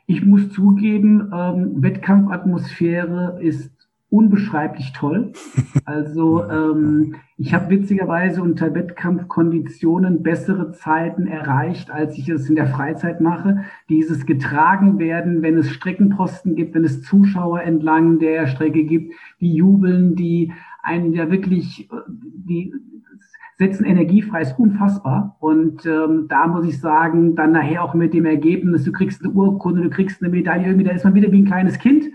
Ich 0.08 0.26
muss 0.26 0.50
zugeben, 0.52 1.32
ähm, 1.34 1.82
Wettkampfatmosphäre 1.82 3.40
ist 3.42 3.72
unbeschreiblich 4.12 4.94
toll. 4.94 5.32
Also 5.84 6.48
ähm, 6.50 7.16
ich 7.38 7.54
habe 7.54 7.70
witzigerweise 7.70 8.42
unter 8.42 8.74
Wettkampfkonditionen 8.74 10.22
bessere 10.22 10.72
Zeiten 10.72 11.28
erreicht, 11.28 11.90
als 11.92 12.18
ich 12.18 12.30
es 12.30 12.48
in 12.48 12.56
der 12.56 12.68
Freizeit 12.68 13.20
mache. 13.20 13.66
Dieses 13.90 14.26
getragen 14.26 15.00
werden, 15.00 15.42
wenn 15.42 15.58
es 15.58 15.72
Streckenposten 15.72 16.56
gibt, 16.56 16.76
wenn 16.76 16.86
es 16.86 17.02
Zuschauer 17.02 17.64
entlang 17.64 18.20
der 18.20 18.48
Strecke 18.48 18.84
gibt, 18.84 19.16
die 19.42 19.54
jubeln, 19.54 20.16
die 20.16 20.54
einen 20.84 21.14
ja 21.14 21.30
wirklich, 21.32 21.90
die 22.08 22.74
setzen 23.58 23.86
Energie 23.86 24.22
frei, 24.22 24.42
ist 24.42 24.58
unfassbar. 24.58 25.36
Und 25.40 25.86
ähm, 25.86 26.28
da 26.30 26.48
muss 26.48 26.66
ich 26.66 26.80
sagen, 26.80 27.36
dann 27.36 27.52
nachher 27.52 27.84
auch 27.84 27.94
mit 27.94 28.14
dem 28.14 28.26
Ergebnis, 28.26 28.84
du 28.84 28.92
kriegst 28.92 29.24
eine 29.24 29.34
Urkunde, 29.34 29.82
du 29.82 29.90
kriegst 29.90 30.22
eine 30.22 30.32
Medaille, 30.32 30.68
irgendwie, 30.68 30.86
da 30.86 30.92
ist 30.92 31.04
man 31.04 31.16
wieder 31.16 31.32
wie 31.32 31.42
ein 31.42 31.46
kleines 31.46 31.80
Kind. 31.80 32.06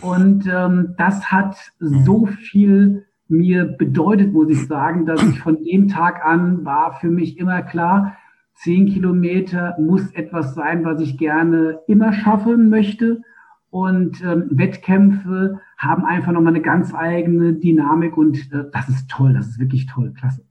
Und 0.00 0.46
ähm, 0.46 0.94
das 0.96 1.30
hat 1.30 1.56
so 1.78 2.26
viel 2.26 3.06
mir 3.28 3.64
bedeutet, 3.64 4.32
muss 4.32 4.50
ich 4.50 4.66
sagen, 4.66 5.06
dass 5.06 5.22
ich 5.22 5.40
von 5.40 5.62
dem 5.62 5.88
Tag 5.88 6.24
an 6.24 6.64
war 6.64 6.98
für 7.00 7.10
mich 7.10 7.38
immer 7.38 7.62
klar, 7.62 8.16
zehn 8.54 8.86
Kilometer 8.86 9.76
muss 9.78 10.10
etwas 10.12 10.54
sein, 10.54 10.84
was 10.84 11.00
ich 11.00 11.16
gerne 11.16 11.80
immer 11.86 12.12
schaffen 12.12 12.68
möchte. 12.68 13.22
Und 13.70 14.20
ähm, 14.22 14.48
Wettkämpfe 14.50 15.60
haben 15.80 16.04
einfach 16.04 16.32
nochmal 16.32 16.54
eine 16.54 16.62
ganz 16.62 16.94
eigene 16.94 17.54
Dynamik 17.54 18.16
und 18.16 18.36
äh, 18.52 18.64
das 18.70 18.88
ist 18.90 19.08
toll, 19.08 19.32
das 19.32 19.48
ist 19.48 19.58
wirklich 19.58 19.86
toll, 19.86 20.12
klasse. 20.12 20.44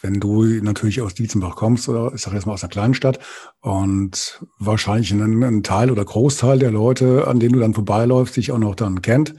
Wenn 0.00 0.20
du 0.20 0.44
natürlich 0.62 1.02
aus 1.02 1.14
Dietzenbach 1.14 1.56
kommst, 1.56 1.88
oder 1.88 2.12
ich 2.14 2.22
sage 2.22 2.36
jetzt 2.36 2.46
mal 2.46 2.52
aus 2.52 2.62
einer 2.62 2.70
kleinen 2.70 2.94
Stadt 2.94 3.18
und 3.60 4.44
wahrscheinlich 4.60 5.10
ein, 5.10 5.42
ein 5.42 5.62
Teil 5.64 5.90
oder 5.90 6.04
Großteil 6.04 6.60
der 6.60 6.70
Leute, 6.70 7.26
an 7.26 7.40
denen 7.40 7.54
du 7.54 7.60
dann 7.60 7.74
vorbeiläufst, 7.74 8.36
dich 8.36 8.52
auch 8.52 8.58
noch 8.58 8.76
dann 8.76 9.02
kennt, 9.02 9.34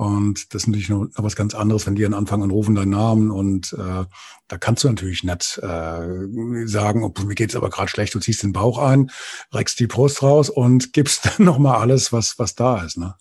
und 0.00 0.54
das 0.54 0.62
ist 0.62 0.66
natürlich 0.66 0.88
noch 0.88 1.08
was 1.16 1.36
ganz 1.36 1.54
anderes, 1.54 1.86
wenn 1.86 1.94
die 1.94 2.02
dann 2.02 2.14
anfangen 2.14 2.44
und 2.44 2.52
rufen 2.52 2.74
deinen 2.74 2.92
Namen. 2.92 3.30
Und 3.30 3.74
äh, 3.74 4.06
da 4.48 4.58
kannst 4.58 4.82
du 4.82 4.88
natürlich 4.88 5.24
nicht 5.24 5.58
äh, 5.62 6.66
sagen, 6.66 7.04
oh, 7.04 7.12
mir 7.22 7.34
geht's 7.34 7.54
aber 7.54 7.68
gerade 7.68 7.90
schlecht, 7.90 8.14
du 8.14 8.18
ziehst 8.18 8.42
den 8.42 8.54
Bauch 8.54 8.78
ein, 8.78 9.10
reckst 9.52 9.78
die 9.78 9.86
Brust 9.86 10.22
raus 10.22 10.48
und 10.48 10.94
gibst 10.94 11.26
dann 11.38 11.44
nochmal 11.44 11.76
alles, 11.82 12.14
was, 12.14 12.38
was 12.38 12.54
da 12.54 12.82
ist. 12.82 12.96
Ne? 12.96 13.14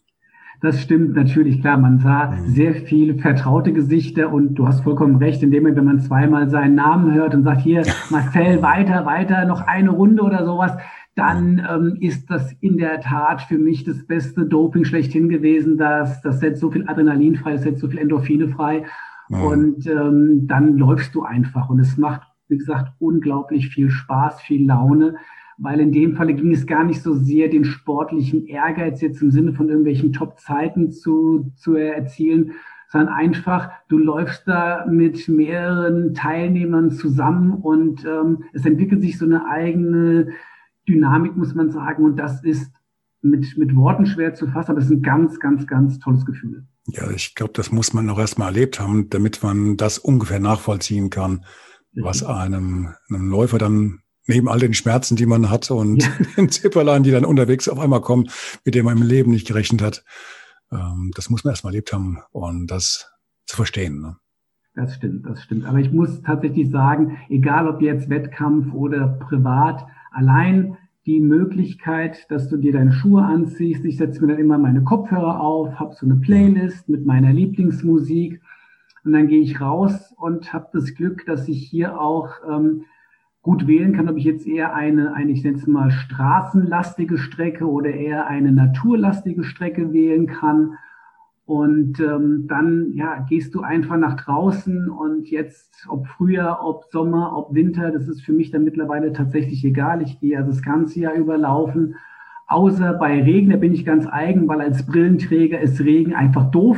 Das 0.61 0.81
stimmt 0.81 1.15
natürlich, 1.15 1.61
klar. 1.61 1.77
Man 1.77 1.99
sah 1.99 2.31
mhm. 2.31 2.47
sehr 2.47 2.73
viele 2.75 3.15
vertraute 3.15 3.71
Gesichter 3.71 4.31
und 4.33 4.55
du 4.55 4.67
hast 4.67 4.81
vollkommen 4.81 5.15
recht, 5.15 5.41
indem 5.41 5.63
man, 5.63 5.75
wenn 5.75 5.85
man 5.85 5.99
zweimal 5.99 6.49
seinen 6.49 6.75
Namen 6.75 7.13
hört 7.13 7.33
und 7.33 7.43
sagt, 7.43 7.61
hier, 7.61 7.83
Marcel, 8.09 8.61
weiter, 8.61 9.05
weiter, 9.05 9.45
noch 9.45 9.61
eine 9.61 9.91
Runde 9.91 10.21
oder 10.21 10.45
sowas, 10.45 10.73
dann 11.15 11.65
ähm, 11.69 11.97
ist 12.01 12.29
das 12.29 12.53
in 12.59 12.77
der 12.77 12.99
Tat 12.99 13.41
für 13.41 13.57
mich 13.57 13.83
das 13.83 14.05
beste 14.05 14.45
Doping 14.45 14.83
schlechthin 14.83 15.29
gewesen. 15.29 15.77
Das, 15.77 16.21
das 16.21 16.39
setzt 16.39 16.59
so 16.59 16.71
viel 16.71 16.87
Adrenalin 16.87 17.35
frei, 17.35 17.53
das 17.53 17.63
setzt 17.63 17.79
so 17.79 17.87
viel 17.87 17.99
Endorphine 17.99 18.49
frei. 18.49 18.85
Mhm. 19.29 19.41
Und 19.43 19.87
ähm, 19.87 20.47
dann 20.47 20.77
läufst 20.77 21.15
du 21.15 21.23
einfach. 21.23 21.69
Und 21.69 21.79
es 21.79 21.97
macht, 21.97 22.21
wie 22.49 22.57
gesagt, 22.57 22.91
unglaublich 22.99 23.69
viel 23.69 23.89
Spaß, 23.89 24.41
viel 24.41 24.67
Laune 24.67 25.15
weil 25.59 25.79
in 25.81 25.91
dem 25.91 26.15
Falle 26.15 26.33
ging 26.33 26.51
es 26.51 26.65
gar 26.65 26.83
nicht 26.83 27.01
so 27.01 27.13
sehr, 27.13 27.49
den 27.49 27.65
sportlichen 27.65 28.45
Ehrgeiz 28.45 29.01
jetzt 29.01 29.21
im 29.21 29.29
Sinne 29.29 29.53
von 29.53 29.67
irgendwelchen 29.67 30.13
Top-Zeiten 30.13 30.91
zu, 30.91 31.51
zu 31.55 31.75
erzielen, 31.75 32.53
sondern 32.87 33.13
einfach, 33.13 33.69
du 33.89 33.97
läufst 33.97 34.47
da 34.47 34.85
mit 34.89 35.27
mehreren 35.27 36.13
Teilnehmern 36.13 36.91
zusammen 36.91 37.53
und 37.53 38.03
ähm, 38.05 38.45
es 38.53 38.65
entwickelt 38.65 39.01
sich 39.01 39.17
so 39.17 39.25
eine 39.25 39.45
eigene 39.45 40.29
Dynamik, 40.87 41.35
muss 41.35 41.53
man 41.53 41.69
sagen, 41.69 42.03
und 42.03 42.15
das 42.17 42.43
ist 42.43 42.73
mit, 43.21 43.57
mit 43.57 43.75
Worten 43.75 44.05
schwer 44.05 44.33
zu 44.33 44.47
fassen, 44.47 44.71
aber 44.71 44.79
es 44.79 44.85
ist 44.85 44.91
ein 44.91 45.01
ganz, 45.01 45.39
ganz, 45.39 45.67
ganz 45.67 45.99
tolles 45.99 46.25
Gefühl. 46.25 46.65
Ja, 46.87 47.11
ich 47.11 47.35
glaube, 47.35 47.53
das 47.53 47.71
muss 47.71 47.93
man 47.93 48.05
noch 48.05 48.17
erst 48.17 48.39
mal 48.39 48.47
erlebt 48.47 48.79
haben, 48.79 49.09
damit 49.09 49.43
man 49.43 49.77
das 49.77 49.99
ungefähr 49.99 50.39
nachvollziehen 50.39 51.09
kann, 51.09 51.45
was 51.93 52.23
einem, 52.23 52.93
einem 53.09 53.29
Läufer 53.29 53.57
dann 53.57 53.99
neben 54.29 54.47
all 54.47 54.59
den 54.59 54.73
Schmerzen, 54.73 55.15
die 55.15 55.25
man 55.25 55.49
hat 55.49 55.69
und 55.71 56.03
ja. 56.03 56.09
den 56.37 56.49
Zipperlein, 56.49 57.03
die 57.03 57.11
dann 57.11 57.25
unterwegs 57.25 57.67
auf 57.67 57.79
einmal 57.79 58.01
kommen, 58.01 58.29
mit 58.63 58.75
dem 58.75 58.85
man 58.85 58.97
im 58.97 59.07
Leben 59.07 59.31
nicht 59.31 59.47
gerechnet 59.47 59.81
hat. 59.81 60.03
Ähm, 60.71 61.11
das 61.15 61.29
muss 61.29 61.43
man 61.43 61.51
erstmal 61.51 61.73
erlebt 61.73 61.91
haben 61.91 62.19
und 62.31 62.67
das 62.67 63.11
zu 63.45 63.55
verstehen. 63.55 64.01
Ne? 64.01 64.15
Das 64.75 64.95
stimmt, 64.95 65.25
das 65.25 65.43
stimmt. 65.43 65.65
Aber 65.65 65.79
ich 65.79 65.91
muss 65.91 66.21
tatsächlich 66.21 66.69
sagen, 66.69 67.17
egal 67.29 67.67
ob 67.67 67.81
jetzt 67.81 68.09
Wettkampf 68.09 68.73
oder 68.73 69.07
privat, 69.07 69.85
allein 70.11 70.77
die 71.05 71.19
Möglichkeit, 71.19 72.29
dass 72.29 72.49
du 72.49 72.57
dir 72.57 72.71
deine 72.71 72.91
Schuhe 72.91 73.23
anziehst. 73.23 73.83
Ich 73.83 73.97
setze 73.97 74.21
mir 74.21 74.33
dann 74.33 74.39
immer 74.39 74.57
meine 74.57 74.83
Kopfhörer 74.83 75.39
auf, 75.41 75.79
habe 75.79 75.95
so 75.95 76.05
eine 76.05 76.17
Playlist 76.17 76.87
mit 76.87 77.05
meiner 77.05 77.33
Lieblingsmusik 77.33 78.41
und 79.03 79.13
dann 79.13 79.27
gehe 79.27 79.41
ich 79.41 79.59
raus 79.59 80.13
und 80.17 80.53
habe 80.53 80.67
das 80.73 80.93
Glück, 80.93 81.25
dass 81.25 81.47
ich 81.47 81.67
hier 81.67 81.99
auch 81.99 82.29
ähm, 82.47 82.85
gut 83.49 83.65
wählen 83.65 83.93
kann, 83.93 84.07
ob 84.07 84.15
ich 84.17 84.25
jetzt 84.25 84.45
eher 84.45 84.75
eine, 84.75 85.15
eine 85.15 85.31
ich 85.31 85.43
nenne 85.43 85.57
es 85.57 85.65
mal 85.65 85.89
straßenlastige 85.89 87.17
Strecke 87.17 87.67
oder 87.67 87.89
eher 87.89 88.27
eine 88.27 88.51
naturlastige 88.51 89.43
Strecke 89.43 89.91
wählen 89.91 90.27
kann. 90.27 90.77
Und 91.47 91.99
ähm, 91.99 92.45
dann 92.47 92.91
ja, 92.93 93.25
gehst 93.27 93.55
du 93.55 93.61
einfach 93.61 93.97
nach 93.97 94.17
draußen 94.23 94.87
und 94.87 95.31
jetzt, 95.31 95.87
ob 95.89 96.05
Frühjahr, 96.05 96.63
ob 96.63 96.83
Sommer, 96.91 97.35
ob 97.35 97.55
Winter, 97.55 97.89
das 97.89 98.07
ist 98.07 98.21
für 98.21 98.33
mich 98.33 98.51
dann 98.51 98.65
mittlerweile 98.65 99.13
tatsächlich 99.13 99.65
egal. 99.65 100.03
Ich 100.03 100.19
gehe 100.19 100.37
also 100.37 100.51
das 100.51 100.61
ganze 100.61 100.99
Jahr 100.99 101.15
überlaufen. 101.15 101.95
Außer 102.45 102.93
bei 102.93 103.19
Regen, 103.19 103.49
da 103.49 103.57
bin 103.57 103.73
ich 103.73 103.83
ganz 103.83 104.05
eigen, 104.05 104.47
weil 104.47 104.61
als 104.61 104.85
Brillenträger 104.85 105.59
ist 105.59 105.81
Regen 105.81 106.13
einfach 106.13 106.51
doof. 106.51 106.77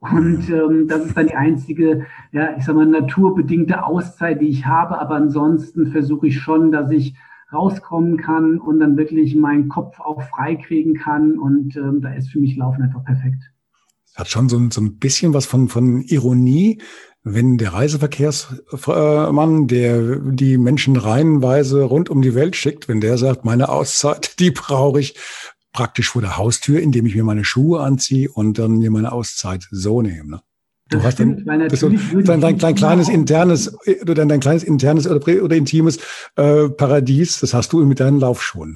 Und 0.00 0.48
ähm, 0.48 0.86
das 0.86 1.06
ist 1.06 1.16
dann 1.16 1.26
die 1.26 1.34
einzige, 1.34 2.06
ja, 2.30 2.56
ich 2.56 2.64
sag 2.64 2.76
mal, 2.76 2.86
naturbedingte 2.86 3.84
Auszeit, 3.84 4.40
die 4.40 4.48
ich 4.48 4.64
habe. 4.64 5.00
Aber 5.00 5.16
ansonsten 5.16 5.90
versuche 5.90 6.28
ich 6.28 6.38
schon, 6.38 6.70
dass 6.70 6.90
ich 6.90 7.14
rauskommen 7.52 8.16
kann 8.18 8.58
und 8.58 8.78
dann 8.78 8.96
wirklich 8.96 9.34
meinen 9.34 9.68
Kopf 9.68 9.98
auch 9.98 10.22
freikriegen 10.22 10.94
kann. 10.94 11.38
Und 11.38 11.76
ähm, 11.76 12.00
da 12.00 12.12
ist 12.12 12.30
für 12.30 12.38
mich 12.38 12.56
Laufen 12.56 12.82
einfach 12.82 13.04
perfekt. 13.04 13.42
Hat 14.14 14.28
schon 14.28 14.48
so, 14.48 14.60
so 14.70 14.80
ein 14.80 14.98
bisschen 14.98 15.34
was 15.34 15.46
von, 15.46 15.68
von 15.68 16.02
Ironie, 16.02 16.80
wenn 17.24 17.58
der 17.58 17.72
Reiseverkehrsmann, 17.72 19.66
der 19.66 20.16
die 20.20 20.58
Menschen 20.58 20.96
reihenweise 20.96 21.82
rund 21.82 22.08
um 22.10 22.22
die 22.22 22.34
Welt 22.34 22.56
schickt, 22.56 22.88
wenn 22.88 23.00
der 23.00 23.18
sagt, 23.18 23.44
meine 23.44 23.68
Auszeit, 23.68 24.34
die 24.38 24.52
brauche 24.52 25.00
ich 25.00 25.16
praktisch 25.78 26.10
vor 26.10 26.20
der 26.20 26.36
Haustür, 26.36 26.80
indem 26.80 27.06
ich 27.06 27.14
mir 27.14 27.22
meine 27.22 27.44
Schuhe 27.44 27.82
anziehe 27.82 28.28
und 28.28 28.58
dann 28.58 28.78
mir 28.78 28.90
meine 28.90 29.12
Auszeit 29.12 29.68
so 29.70 30.02
nehme. 30.02 30.28
Ne? 30.28 30.40
Du 30.90 30.96
das 30.96 31.06
hast 31.06 31.14
stimmt, 31.14 31.46
dann 31.46 31.70
so, 31.70 31.88
dein, 31.88 32.40
dein, 32.40 32.58
dein 32.58 32.74
kleines 32.74 33.08
internes 33.08 33.78
oder 34.02 34.16
dein, 34.16 34.28
dein 34.28 34.40
kleines 34.40 34.64
internes 34.64 35.08
oder, 35.08 35.20
oder 35.40 35.54
intimes 35.54 35.98
äh, 36.34 36.68
Paradies, 36.68 37.38
das 37.38 37.54
hast 37.54 37.72
du 37.72 37.86
mit 37.86 38.00
deinen 38.00 38.18
Laufschuhen. 38.18 38.74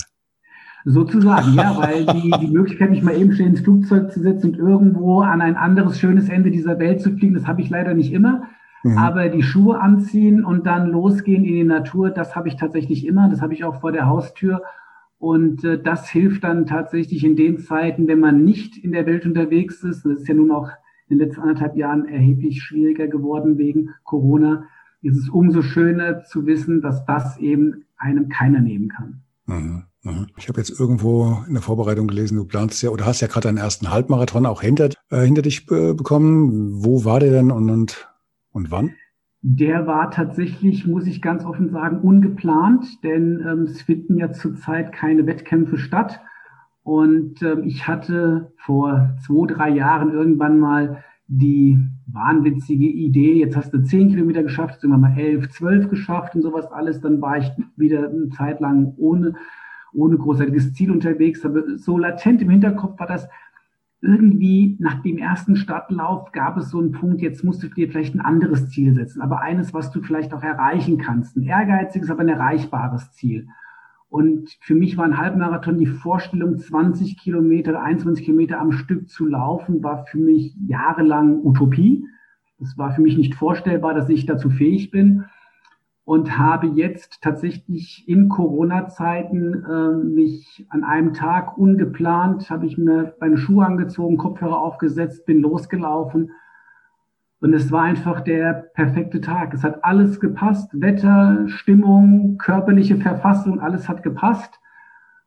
Sozusagen, 0.85 1.55
ja, 1.55 1.77
weil 1.81 2.07
die, 2.07 2.31
die 2.41 2.53
Möglichkeit, 2.53 2.91
mich 2.91 3.03
mal 3.03 3.17
eben 3.17 3.33
schnell 3.33 3.49
ins 3.49 3.63
Flugzeug 3.63 4.13
zu 4.13 4.21
setzen 4.21 4.53
und 4.53 4.59
irgendwo 4.61 5.23
an 5.23 5.41
ein 5.41 5.57
anderes 5.57 5.99
schönes 5.99 6.29
Ende 6.29 6.53
dieser 6.53 6.79
Welt 6.79 7.01
zu 7.01 7.11
fliegen, 7.17 7.35
das 7.35 7.49
habe 7.49 7.63
ich 7.63 7.69
leider 7.69 7.95
nicht 7.95 8.13
immer. 8.13 8.45
Mhm. 8.85 8.97
Aber 8.97 9.29
die 9.29 9.43
Schuhe 9.43 9.81
anziehen 9.81 10.45
und 10.45 10.67
dann 10.67 10.87
losgehen 10.89 11.45
in 11.45 11.55
die 11.55 11.65
Natur, 11.65 12.11
das 12.11 12.37
habe 12.37 12.47
ich 12.47 12.55
tatsächlich 12.55 13.05
immer. 13.05 13.29
Das 13.29 13.41
habe 13.43 13.55
ich 13.55 13.65
auch 13.65 13.81
vor 13.81 13.91
der 13.91 14.07
Haustür. 14.07 14.63
Und 15.23 15.62
äh, 15.62 15.81
das 15.81 16.11
hilft 16.11 16.43
dann 16.43 16.67
tatsächlich 16.67 17.23
in 17.23 17.37
den 17.37 17.61
Zeiten, 17.61 18.09
wenn 18.09 18.19
man 18.19 18.45
nicht 18.45 18.76
in 18.76 18.91
der 18.91 19.07
Welt 19.07 19.25
unterwegs 19.25 19.85
ist. 19.85 20.05
Das 20.05 20.19
ist 20.19 20.26
ja 20.26 20.35
nun 20.35 20.50
auch 20.50 20.69
in 21.09 21.17
den 21.17 21.29
letzten 21.29 21.43
anderthalb 21.43 21.76
Jahren 21.76 22.07
erheblich 22.07 22.61
schwieriger 22.61 23.07
geworden 23.07 23.57
wegen 23.57 23.91
Corona. 24.02 24.64
Ist 25.00 25.17
es 25.17 25.29
umso 25.29 25.62
schöner 25.62 26.25
zu 26.25 26.45
wissen, 26.47 26.83
dass 26.83 27.05
das 27.05 27.38
eben 27.38 27.85
einem 27.97 28.31
keiner 28.31 28.61
nehmen 28.61 28.88
kann. 28.88 29.23
Mhm. 29.47 29.85
mhm. 30.02 30.26
Ich 30.37 30.49
habe 30.49 30.59
jetzt 30.59 30.81
irgendwo 30.81 31.45
in 31.47 31.55
der 31.55 31.62
Vorbereitung 31.62 32.09
gelesen, 32.09 32.37
du 32.37 32.45
planst 32.45 32.83
ja 32.83 32.91
oder 32.91 33.07
hast 33.07 33.21
ja 33.21 33.29
gerade 33.29 33.47
deinen 33.47 33.59
ersten 33.59 33.93
Halbmarathon 33.93 34.45
auch 34.45 34.61
hinter, 34.61 34.91
äh, 35.11 35.21
hinter 35.21 35.43
dich 35.43 35.71
äh, 35.71 35.95
bekommen. 35.95 36.85
Wo 36.85 37.05
war 37.05 37.21
der 37.21 37.31
denn 37.31 37.52
und, 37.52 37.71
und, 37.71 38.09
und 38.50 38.73
wann? 38.73 38.97
Der 39.45 39.89
war 39.89 40.13
tatsächlich, 40.13 40.87
muss 40.87 41.09
ich 41.09 41.21
ganz 41.21 41.45
offen 41.45 41.69
sagen, 41.69 41.99
ungeplant, 41.99 43.03
denn 43.03 43.45
ähm, 43.45 43.63
es 43.63 43.83
finden 43.83 44.17
ja 44.17 44.31
zurzeit 44.31 44.93
keine 44.93 45.27
Wettkämpfe 45.27 45.79
statt. 45.79 46.21
Und 46.85 47.43
ähm, 47.43 47.65
ich 47.65 47.89
hatte 47.89 48.53
vor 48.57 49.17
zwei, 49.27 49.53
drei 49.53 49.71
Jahren 49.71 50.13
irgendwann 50.13 50.61
mal 50.61 51.03
die 51.27 51.77
wahnwitzige 52.07 52.87
Idee, 52.87 53.35
jetzt 53.35 53.57
hast 53.57 53.73
du 53.73 53.83
zehn 53.83 54.11
Kilometer 54.11 54.45
geschafft, 54.45 54.75
jetzt 54.75 54.85
irgendwann 54.85 55.13
mal 55.13 55.19
elf, 55.19 55.49
zwölf 55.49 55.89
geschafft 55.89 56.37
und 56.37 56.43
sowas 56.43 56.71
alles. 56.71 57.01
Dann 57.01 57.21
war 57.21 57.39
ich 57.39 57.51
wieder 57.77 58.11
eine 58.11 58.29
Zeit 58.29 58.61
lang 58.61 58.95
ohne, 58.97 59.35
ohne 59.93 60.19
großartiges 60.19 60.73
Ziel 60.75 60.93
unterwegs. 60.93 61.45
Aber 61.45 61.65
so 61.79 61.99
latent 61.99 62.43
im 62.43 62.51
Hinterkopf 62.51 63.01
war 63.01 63.09
das, 63.09 63.27
irgendwie 64.03 64.77
nach 64.81 65.01
dem 65.03 65.17
ersten 65.17 65.55
Stadtlauf 65.55 66.33
gab 66.33 66.59
es 66.59 66.71
so 66.71 66.81
einen 66.81 66.91
Punkt, 66.91 67.23
jetzt 67.23 67.45
musst 67.45 67.63
du 67.63 67.69
dir 67.69 67.89
vielleicht 67.89 68.15
ein 68.15 68.21
anderes 68.21 68.69
Ziel 68.69 68.95
setzen, 68.95 69.23
aber 69.23 69.41
eines, 69.41 69.73
was 69.73 69.93
du 69.93 70.03
vielleicht 70.03 70.35
auch 70.35 70.43
erreichen 70.43 70.99
kannst. 70.99 71.37
Ein 71.37 71.45
ehrgeiziges, 71.45 72.11
aber 72.11 72.23
ein 72.23 72.29
erreichbares 72.29 73.13
Ziel. 73.13 73.47
Und 74.09 74.59
für 74.61 74.75
mich 74.75 74.97
war 74.99 75.05
ein 75.05 75.17
Halbmarathon 75.17 75.79
die 75.79 75.87
Vorstellung, 75.87 76.59
20 76.59 77.17
Kilometer, 77.17 77.81
21 77.81 78.25
Kilometer 78.25 78.61
am 78.61 78.73
Stück 78.73 79.09
zu 79.09 79.25
laufen, 79.25 79.83
war 79.85 80.05
für 80.05 80.19
mich 80.19 80.55
jahrelang 80.67 81.39
Utopie. 81.45 82.05
Das 82.59 82.77
war 82.77 82.93
für 82.93 83.01
mich 83.01 83.17
nicht 83.17 83.37
vorstellbar, 83.37 83.95
dass 83.95 84.09
ich 84.09 84.27
dazu 84.27 84.51
fähig 84.51 84.91
bin 84.91 85.25
und 86.05 86.37
habe 86.39 86.67
jetzt 86.67 87.23
tatsächlich 87.23 88.05
in 88.09 88.29
Corona-Zeiten 88.29 89.65
äh, 89.65 90.05
mich 90.05 90.67
an 90.69 90.85
einem 90.85 91.15
Tag 91.15 91.57
ungeplant, 91.57 92.51
habe 92.51 92.67
ich 92.67 92.77
mir 92.77 93.15
meine 93.21 93.39
Schuhe 93.39 93.65
angezogen, 93.65 94.17
Kopfhörer 94.17 94.59
aufgesetzt, 94.59 95.27
bin 95.27 95.41
losgelaufen 95.41 96.33
und 97.43 97.55
es 97.55 97.73
war 97.73 97.83
einfach 97.83 98.21
der 98.21 98.71
perfekte 98.75 99.21
Tag. 99.21 99.53
Es 99.53 99.65
hat 99.65 99.85
alles 99.85 100.21
gepasst, 100.21 100.71
Wetter, 100.81 101.49
Stimmung, 101.49 102.39
körperliche 102.39 102.97
Verfassung, 102.99 103.59
alles 103.59 103.89
hat 103.89 104.05
gepasst. 104.05 104.61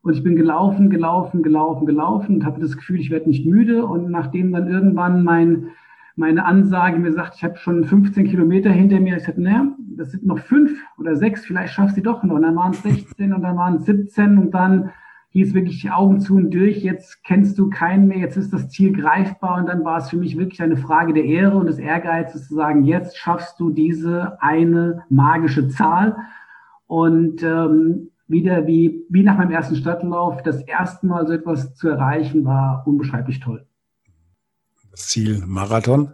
Und 0.00 0.14
ich 0.14 0.22
bin 0.22 0.34
gelaufen, 0.34 0.88
gelaufen, 0.88 1.42
gelaufen, 1.42 1.84
gelaufen 1.84 2.36
und 2.36 2.46
habe 2.46 2.58
das 2.58 2.74
Gefühl, 2.74 3.00
ich 3.00 3.10
werde 3.10 3.28
nicht 3.28 3.44
müde. 3.44 3.84
Und 3.84 4.10
nachdem 4.10 4.50
dann 4.52 4.66
irgendwann 4.66 5.24
mein 5.24 5.72
meine 6.16 6.46
Ansage 6.46 6.98
mir 6.98 7.12
sagt, 7.12 7.36
ich 7.36 7.44
habe 7.44 7.56
schon 7.56 7.84
15 7.84 8.26
Kilometer 8.26 8.70
hinter 8.70 8.98
mir. 9.00 9.18
Ich 9.18 9.24
sagte, 9.24 9.42
naja, 9.42 9.66
das 9.96 10.12
sind 10.12 10.24
noch 10.26 10.38
fünf 10.38 10.72
oder 10.98 11.14
sechs, 11.14 11.44
vielleicht 11.44 11.74
schaffst 11.74 11.96
du 11.96 12.00
doch 12.00 12.22
noch. 12.22 12.36
Und 12.36 12.42
dann 12.42 12.56
waren 12.56 12.72
es 12.72 12.82
16 12.82 13.34
und 13.34 13.42
dann 13.42 13.56
waren 13.56 13.76
es 13.76 13.84
17 13.84 14.38
und 14.38 14.50
dann 14.52 14.90
hieß 15.30 15.52
wirklich 15.52 15.82
die 15.82 15.90
Augen 15.90 16.18
zu 16.20 16.36
und 16.36 16.50
durch. 16.54 16.82
Jetzt 16.82 17.22
kennst 17.22 17.58
du 17.58 17.68
keinen 17.68 18.08
mehr, 18.08 18.18
jetzt 18.18 18.38
ist 18.38 18.54
das 18.54 18.70
Ziel 18.70 18.94
greifbar 18.94 19.58
und 19.58 19.66
dann 19.66 19.84
war 19.84 19.98
es 19.98 20.08
für 20.08 20.16
mich 20.16 20.38
wirklich 20.38 20.62
eine 20.62 20.78
Frage 20.78 21.12
der 21.12 21.26
Ehre 21.26 21.58
und 21.58 21.66
des 21.66 21.78
Ehrgeizes 21.78 22.48
zu 22.48 22.54
sagen, 22.54 22.84
jetzt 22.84 23.18
schaffst 23.18 23.60
du 23.60 23.68
diese 23.70 24.40
eine 24.40 25.02
magische 25.10 25.68
Zahl. 25.68 26.16
Und 26.86 27.42
ähm, 27.42 28.08
wieder 28.26 28.66
wie, 28.66 29.04
wie 29.10 29.22
nach 29.22 29.36
meinem 29.36 29.50
ersten 29.50 29.76
Stadtlauf, 29.76 30.42
das 30.42 30.62
erste 30.62 31.06
Mal 31.06 31.26
so 31.26 31.34
etwas 31.34 31.74
zu 31.74 31.88
erreichen, 31.88 32.46
war 32.46 32.84
unbeschreiblich 32.86 33.40
toll. 33.40 33.65
Ziel 34.96 35.42
Marathon? 35.46 36.12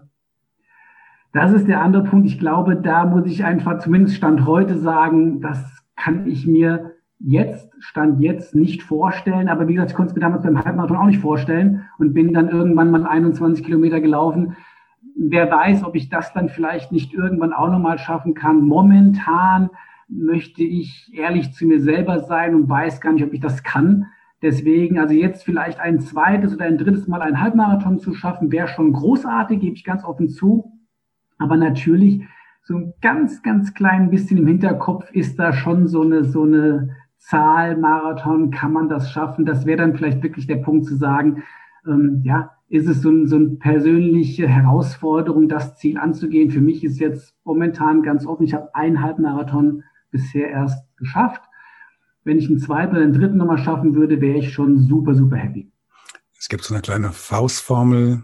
Das 1.32 1.52
ist 1.52 1.66
der 1.66 1.80
andere 1.80 2.04
Punkt. 2.04 2.26
Ich 2.26 2.38
glaube, 2.38 2.76
da 2.76 3.06
muss 3.06 3.26
ich 3.26 3.44
einfach 3.44 3.78
zumindest 3.78 4.16
Stand 4.16 4.44
heute 4.46 4.78
sagen, 4.78 5.40
das 5.40 5.82
kann 5.96 6.26
ich 6.26 6.46
mir 6.46 6.92
jetzt, 7.18 7.70
Stand 7.78 8.20
jetzt 8.20 8.54
nicht 8.54 8.82
vorstellen. 8.82 9.48
Aber 9.48 9.66
wie 9.66 9.74
gesagt, 9.74 9.92
ich 9.92 9.96
konnte 9.96 10.10
es 10.10 10.14
mir 10.14 10.20
damals 10.20 10.42
beim 10.42 10.62
Halbmarathon 10.62 10.96
auch 10.96 11.06
nicht 11.06 11.20
vorstellen 11.20 11.84
und 11.98 12.12
bin 12.12 12.34
dann 12.34 12.48
irgendwann 12.48 12.90
mal 12.90 13.06
21 13.06 13.64
Kilometer 13.64 14.00
gelaufen. 14.00 14.56
Wer 15.16 15.50
weiß, 15.50 15.84
ob 15.84 15.94
ich 15.94 16.08
das 16.08 16.32
dann 16.32 16.48
vielleicht 16.48 16.92
nicht 16.92 17.14
irgendwann 17.14 17.52
auch 17.52 17.70
nochmal 17.70 17.98
schaffen 17.98 18.34
kann. 18.34 18.60
Momentan 18.60 19.70
möchte 20.08 20.62
ich 20.62 21.10
ehrlich 21.14 21.52
zu 21.52 21.66
mir 21.66 21.80
selber 21.80 22.20
sein 22.20 22.54
und 22.54 22.68
weiß 22.68 23.00
gar 23.00 23.12
nicht, 23.12 23.24
ob 23.24 23.32
ich 23.32 23.40
das 23.40 23.62
kann. 23.62 24.06
Deswegen, 24.42 24.98
also 24.98 25.14
jetzt 25.14 25.44
vielleicht 25.44 25.78
ein 25.78 26.00
zweites 26.00 26.54
oder 26.54 26.64
ein 26.64 26.76
drittes 26.76 27.06
Mal 27.06 27.22
einen 27.22 27.40
Halbmarathon 27.40 28.00
zu 28.00 28.12
schaffen, 28.12 28.50
wäre 28.50 28.68
schon 28.68 28.92
großartig, 28.92 29.60
gebe 29.60 29.76
ich 29.76 29.84
ganz 29.84 30.04
offen 30.04 30.28
zu. 30.28 30.72
Aber 31.38 31.56
natürlich, 31.56 32.24
so 32.64 32.76
ein 32.76 32.94
ganz, 33.00 33.42
ganz 33.42 33.74
klein 33.74 34.10
bisschen 34.10 34.38
im 34.38 34.46
Hinterkopf 34.46 35.10
ist 35.12 35.38
da 35.38 35.52
schon 35.52 35.88
so 35.88 36.02
eine, 36.02 36.24
so 36.24 36.42
eine 36.42 36.96
Zahl, 37.18 37.76
Marathon, 37.76 38.50
kann 38.50 38.72
man 38.72 38.88
das 38.88 39.10
schaffen? 39.10 39.44
Das 39.44 39.64
wäre 39.64 39.78
dann 39.78 39.96
vielleicht 39.96 40.22
wirklich 40.22 40.46
der 40.46 40.56
Punkt 40.56 40.86
zu 40.86 40.96
sagen, 40.96 41.44
ähm, 41.86 42.20
ja, 42.24 42.50
ist 42.68 42.88
es 42.88 43.02
so, 43.02 43.10
ein, 43.10 43.26
so 43.26 43.36
eine 43.36 43.50
persönliche 43.50 44.48
Herausforderung, 44.48 45.48
das 45.48 45.76
Ziel 45.76 45.98
anzugehen. 45.98 46.50
Für 46.50 46.60
mich 46.60 46.82
ist 46.84 47.00
jetzt 47.00 47.34
momentan 47.44 48.02
ganz 48.02 48.26
offen, 48.26 48.44
ich 48.44 48.54
habe 48.54 48.74
einen 48.74 49.02
Halbmarathon 49.02 49.84
bisher 50.10 50.48
erst 50.50 50.84
geschafft. 50.96 51.42
Wenn 52.24 52.38
ich 52.38 52.48
einen 52.48 52.58
zweiten 52.58 52.94
oder 52.94 53.04
einen 53.04 53.12
dritten 53.12 53.36
nochmal 53.36 53.58
schaffen 53.58 53.94
würde, 53.94 54.20
wäre 54.20 54.38
ich 54.38 54.52
schon 54.52 54.78
super, 54.78 55.14
super 55.14 55.36
happy. 55.36 55.70
Es 56.38 56.48
gibt 56.48 56.64
so 56.64 56.74
eine 56.74 56.82
kleine 56.82 57.10
Faustformel. 57.10 58.22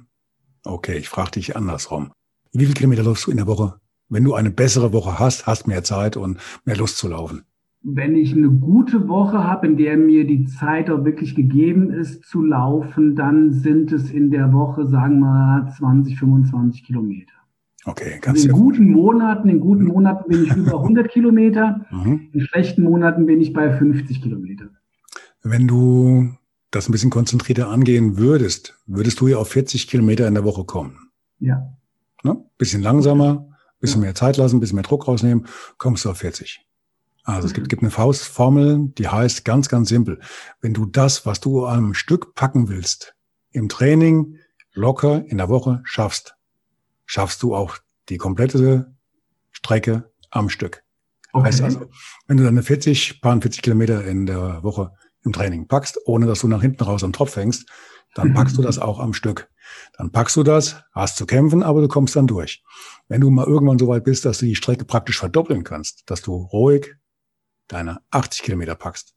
Okay, 0.64 0.98
ich 0.98 1.08
frage 1.08 1.32
dich 1.32 1.56
andersrum. 1.56 2.12
Wie 2.52 2.64
viele 2.64 2.74
Kilometer 2.74 3.02
läufst 3.02 3.26
du 3.26 3.30
in 3.30 3.36
der 3.36 3.46
Woche? 3.46 3.80
Wenn 4.08 4.24
du 4.24 4.34
eine 4.34 4.50
bessere 4.50 4.92
Woche 4.92 5.18
hast, 5.18 5.46
hast 5.46 5.66
mehr 5.66 5.82
Zeit 5.82 6.16
und 6.16 6.38
mehr 6.64 6.76
Lust 6.76 6.98
zu 6.98 7.08
laufen. 7.08 7.44
Wenn 7.82 8.16
ich 8.16 8.32
eine 8.32 8.50
gute 8.50 9.08
Woche 9.08 9.44
habe, 9.44 9.66
in 9.66 9.76
der 9.76 9.96
mir 9.96 10.26
die 10.26 10.46
Zeit 10.46 10.90
auch 10.90 11.04
wirklich 11.04 11.34
gegeben 11.34 11.90
ist 11.90 12.24
zu 12.24 12.42
laufen, 12.42 13.14
dann 13.14 13.52
sind 13.52 13.92
es 13.92 14.10
in 14.10 14.30
der 14.30 14.52
Woche, 14.52 14.86
sagen 14.86 15.20
wir, 15.20 15.72
20, 15.76 16.18
25 16.18 16.84
Kilometer. 16.84 17.37
Okay, 17.84 18.18
ganz 18.20 18.44
in 18.44 18.52
guten 18.52 18.90
Monaten, 18.90 19.48
in 19.48 19.60
guten 19.60 19.84
Monaten 19.84 20.28
bin 20.28 20.44
ich 20.44 20.54
über 20.54 20.72
100 20.82 21.08
Kilometer, 21.10 21.86
mhm. 21.90 22.28
in 22.32 22.40
schlechten 22.40 22.82
Monaten 22.82 23.26
bin 23.26 23.40
ich 23.40 23.52
bei 23.52 23.76
50 23.76 24.20
Kilometer. 24.20 24.68
Wenn 25.42 25.66
du 25.68 26.34
das 26.70 26.88
ein 26.88 26.92
bisschen 26.92 27.10
konzentrierter 27.10 27.68
angehen 27.68 28.18
würdest, 28.18 28.78
würdest 28.86 29.20
du 29.20 29.28
ja 29.28 29.38
auf 29.38 29.48
40 29.48 29.88
Kilometer 29.88 30.26
in 30.28 30.34
der 30.34 30.44
Woche 30.44 30.64
kommen. 30.64 31.10
Ja. 31.38 31.72
Ne? 32.24 32.36
Bisschen 32.58 32.82
langsamer, 32.82 33.48
bisschen 33.80 34.02
ja. 34.02 34.06
mehr 34.06 34.14
Zeit 34.14 34.36
lassen, 34.36 34.60
bisschen 34.60 34.76
mehr 34.76 34.84
Druck 34.84 35.08
rausnehmen, 35.08 35.46
kommst 35.78 36.04
du 36.04 36.10
auf 36.10 36.18
40. 36.18 36.60
Also 37.24 37.46
es 37.46 37.54
gibt, 37.54 37.68
gibt 37.68 37.82
eine 37.82 37.90
Faustformel, 37.90 38.90
die 38.96 39.08
heißt 39.08 39.44
ganz, 39.44 39.68
ganz 39.68 39.90
simpel. 39.90 40.18
Wenn 40.60 40.72
du 40.72 40.86
das, 40.86 41.26
was 41.26 41.40
du 41.40 41.66
am 41.66 41.94
Stück 41.94 42.34
packen 42.34 42.68
willst, 42.68 43.14
im 43.50 43.68
Training 43.68 44.36
locker 44.72 45.24
in 45.26 45.36
der 45.36 45.48
Woche 45.48 45.80
schaffst, 45.84 46.37
schaffst 47.08 47.42
du 47.42 47.56
auch 47.56 47.78
die 48.10 48.18
komplette 48.18 48.94
Strecke 49.50 50.12
am 50.30 50.48
Stück. 50.48 50.84
Okay. 51.32 51.46
Heißt 51.46 51.62
also, 51.62 51.90
wenn 52.26 52.36
du 52.36 52.44
deine 52.44 52.62
40, 52.62 53.20
paar 53.20 53.40
40 53.40 53.62
Kilometer 53.62 54.04
in 54.04 54.26
der 54.26 54.62
Woche 54.62 54.92
im 55.24 55.32
Training 55.32 55.66
packst, 55.66 55.98
ohne 56.06 56.26
dass 56.26 56.40
du 56.40 56.48
nach 56.48 56.62
hinten 56.62 56.84
raus 56.84 57.02
am 57.02 57.12
Tropf 57.12 57.34
hängst, 57.36 57.68
dann 58.14 58.34
packst 58.34 58.56
du 58.56 58.62
das 58.68 58.78
auch 58.78 59.00
am 59.00 59.14
Stück. 59.14 59.50
Dann 59.96 60.12
packst 60.12 60.36
du 60.36 60.42
das, 60.42 60.76
hast 60.92 61.16
zu 61.16 61.26
kämpfen, 61.26 61.62
aber 61.62 61.80
du 61.80 61.88
kommst 61.88 62.14
dann 62.14 62.26
durch. 62.26 62.62
Wenn 63.08 63.20
du 63.20 63.30
mal 63.30 63.46
irgendwann 63.46 63.78
so 63.78 63.88
weit 63.88 64.04
bist, 64.04 64.24
dass 64.24 64.38
du 64.38 64.46
die 64.46 64.54
Strecke 64.54 64.84
praktisch 64.84 65.18
verdoppeln 65.18 65.64
kannst, 65.64 66.08
dass 66.10 66.22
du 66.22 66.34
ruhig 66.34 66.94
deine 67.68 68.00
80 68.10 68.42
Kilometer 68.42 68.74
packst, 68.74 69.14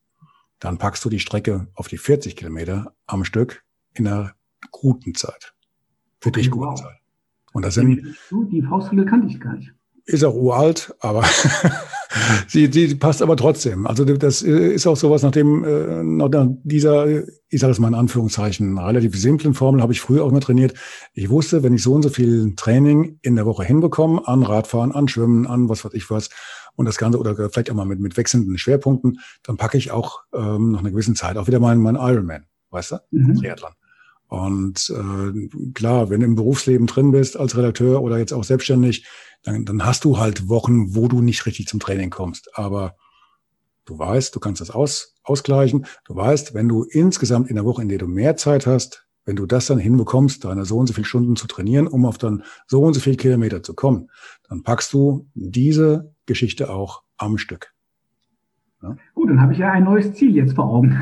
dann 0.60 0.78
packst 0.78 1.04
du 1.04 1.10
die 1.10 1.20
Strecke 1.20 1.68
auf 1.74 1.88
die 1.88 1.98
40 1.98 2.36
Kilometer 2.36 2.94
am 3.06 3.26
Stück 3.26 3.64
in 3.94 4.08
einer 4.08 4.34
guten 4.72 5.16
Zeit. 5.16 5.54
Für 6.20 6.30
okay, 6.30 6.42
dich 6.42 6.52
guten 6.52 6.66
wow. 6.66 6.80
Zeit. 6.80 7.01
Und 7.54 7.66
das 7.66 7.76
sind. 7.76 8.16
Die 8.32 8.62
Faustregel 8.62 9.06
kannte 9.06 9.28
ich 9.28 9.40
gar 9.40 9.56
nicht. 9.56 9.74
Ist 10.06 10.24
auch 10.24 10.36
uralt, 10.36 10.96
aber 11.00 11.24
sie, 12.48 12.72
sie 12.72 12.96
passt 12.96 13.22
aber 13.22 13.38
trotzdem. 13.38 13.86
Also 13.86 14.04
das 14.04 14.42
ist 14.42 14.88
auch 14.88 14.98
sowas, 14.98 15.22
nachdem 15.22 15.64
äh, 15.64 16.04
nach 16.04 16.30
dieser, 16.64 17.08
ich 17.50 17.62
sage 17.62 17.72
es 17.72 17.80
mal 17.80 17.90
in 17.90 17.94
Anführungszeichen, 17.94 18.80
relativ 18.80 19.16
simplen 19.16 19.54
Formel 19.54 19.82
habe 19.82 19.94
ich 19.94 20.02
früher 20.02 20.24
auch 20.24 20.32
mal 20.32 20.40
trainiert. 20.40 20.74
Ich 21.14 21.30
wusste, 21.30 21.62
wenn 21.62 21.74
ich 21.74 21.84
so 21.84 21.94
und 21.94 22.02
so 22.02 22.10
viel 22.10 22.56
Training 22.56 23.20
in 23.22 23.36
der 23.36 23.46
Woche 23.46 23.64
hinbekomme, 23.64 24.28
an 24.28 24.42
Radfahren, 24.42 24.92
an 24.92 25.08
Schwimmen, 25.08 25.46
an 25.46 25.70
was 25.70 25.86
weiß 25.86 25.94
ich 25.94 26.10
was, 26.10 26.30
und 26.76 26.86
das 26.86 26.98
Ganze, 26.98 27.20
oder 27.20 27.36
vielleicht 27.36 27.70
auch 27.70 27.76
mal 27.76 27.86
mit, 27.86 28.00
mit 28.00 28.18
wechselnden 28.18 28.58
Schwerpunkten, 28.58 29.20
dann 29.44 29.58
packe 29.58 29.78
ich 29.78 29.92
auch 29.92 30.22
ähm, 30.34 30.72
nach 30.72 30.80
einer 30.80 30.92
gewissen 30.92 31.16
Zeit 31.16 31.38
auch 31.38 31.48
wieder 31.48 31.60
meinen, 31.60 31.82
meinen 31.82 31.98
Ironman, 31.98 32.46
weißt 32.72 32.94
du? 32.94 32.96
Mhm. 33.12 33.36
Triathlon. 33.36 33.72
Und 34.32 34.90
äh, 34.96 35.72
klar, 35.74 36.10
wenn 36.10 36.22
du 36.22 36.26
im 36.26 36.36
Berufsleben 36.36 36.88
drin 36.88 37.12
bist 37.12 37.36
als 37.36 37.58
Redakteur 37.58 38.02
oder 38.02 38.18
jetzt 38.18 38.32
auch 38.32 38.46
selbstständig, 38.46 39.06
dann, 39.44 39.66
dann 39.66 39.86
hast 39.86 40.06
du 40.06 40.20
halt 40.20 40.48
Wochen, 40.48 40.96
wo 40.96 41.10
du 41.10 41.22
nicht 41.22 41.46
richtig 41.46 41.68
zum 41.68 41.82
Training 41.82 42.12
kommst. 42.12 42.58
Aber 42.58 42.96
du 43.84 44.00
weißt, 44.00 44.34
du 44.34 44.40
kannst 44.40 44.62
das 44.62 44.72
aus, 44.72 45.18
ausgleichen. 45.24 45.86
Du 46.06 46.16
weißt, 46.16 46.54
wenn 46.54 46.70
du 46.70 46.84
insgesamt 46.84 47.50
in 47.50 47.58
der 47.58 47.66
Woche, 47.66 47.82
in 47.82 47.90
der 47.90 47.98
du 47.98 48.08
mehr 48.08 48.38
Zeit 48.38 48.66
hast, 48.66 49.06
wenn 49.26 49.36
du 49.36 49.46
das 49.46 49.66
dann 49.66 49.80
hinbekommst, 49.80 50.46
deine 50.46 50.64
so 50.64 50.78
und 50.78 50.88
so 50.88 50.94
viele 50.94 51.04
Stunden 51.04 51.36
zu 51.36 51.48
trainieren, 51.48 51.88
um 51.88 52.06
auf 52.06 52.18
dann 52.18 52.44
so 52.68 52.84
und 52.84 52.94
so 52.94 53.02
viele 53.02 53.18
Kilometer 53.18 53.62
zu 53.64 53.74
kommen, 53.74 54.10
dann 54.48 54.64
packst 54.64 54.94
du 54.94 55.28
diese 55.34 56.16
Geschichte 56.26 56.70
auch 56.70 57.04
am 57.18 57.38
Stück. 57.38 57.74
Ja? 58.82 58.96
Gut, 59.14 59.30
dann 59.30 59.42
habe 59.42 59.52
ich 59.52 59.60
ja 59.60 59.74
ein 59.74 59.84
neues 59.84 60.14
Ziel 60.14 60.34
jetzt 60.38 60.54
vor 60.54 60.70
Augen. 60.70 60.98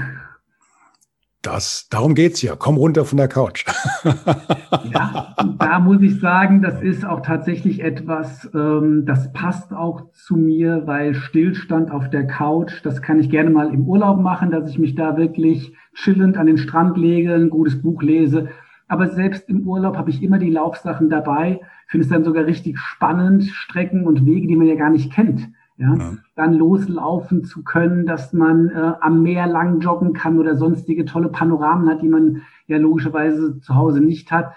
Das, 1.41 1.88
darum 1.89 2.15
geht's 2.15 2.41
ja. 2.41 2.58
Komm 2.58 2.75
runter 2.75 3.06
von 3.06 3.17
der 3.17 3.30
Couch. 3.30 3.65
ja, 4.04 5.36
da 5.58 5.80
muss 5.80 6.02
ich 6.02 6.19
sagen, 6.19 6.62
das 6.62 6.82
ist 6.82 7.06
auch 7.06 7.21
tatsächlich 7.21 7.82
etwas, 7.82 8.49
ähm, 8.54 9.06
das 9.06 9.32
passt 9.32 9.71
auch 9.71 10.12
zu 10.12 10.36
mir, 10.36 10.86
weil 10.86 11.15
Stillstand 11.15 11.91
auf 11.91 12.10
der 12.10 12.28
Couch, 12.28 12.82
das 12.84 13.02
kann 13.02 13.19
ich 13.19 13.30
gerne 13.30 13.52
mal 13.52 13.73
im 13.73 13.88
Urlaub 13.88 14.19
machen, 14.19 14.52
dass 14.52 14.69
ich 14.69 14.80
mich 14.80 14.95
da 14.95 15.15
wirklich 15.15 15.73
chillend 15.93 16.36
an 16.36 16.47
den 16.47 16.58
Strand 16.58 16.97
lege, 16.97 17.34
ein 17.34 17.49
gutes 17.49 17.82
Buch 17.82 18.02
lese. 18.02 18.49
Aber 18.89 19.08
selbst 19.08 19.47
im 19.47 19.65
Urlaub 19.65 19.95
habe 19.95 20.10
ich 20.10 20.21
immer 20.21 20.39
die 20.39 20.52
Laufsachen 20.52 21.10
dabei. 21.10 21.62
Finde 21.88 22.04
es 22.04 22.12
dann 22.12 22.25
sogar 22.25 22.47
richtig 22.47 22.78
spannend, 22.78 23.45
Strecken 23.45 24.06
und 24.06 24.25
Wege, 24.25 24.47
die 24.47 24.58
man 24.58 24.67
ja 24.67 24.75
gar 24.75 24.89
nicht 24.89 25.13
kennt 25.13 25.47
ja, 25.79 25.95
ja. 25.95 26.13
dann 26.35 26.53
loslaufen 26.55 27.45
zu 27.45 27.63
können, 27.63 28.05
dass 28.05 28.33
man 28.33 28.69
äh, 28.69 28.91
am 28.99 29.23
Meer 29.23 29.47
lang 29.47 29.79
joggen 29.79 30.13
kann 30.13 30.37
oder 30.37 30.55
sonstige 30.55 31.05
tolle 31.05 31.29
Panoramen 31.29 31.89
hat, 31.89 32.01
die 32.01 32.09
man 32.09 32.41
ja 32.67 32.77
logischerweise 32.77 33.59
zu 33.61 33.75
Hause 33.75 34.01
nicht 34.01 34.29
hat. 34.31 34.53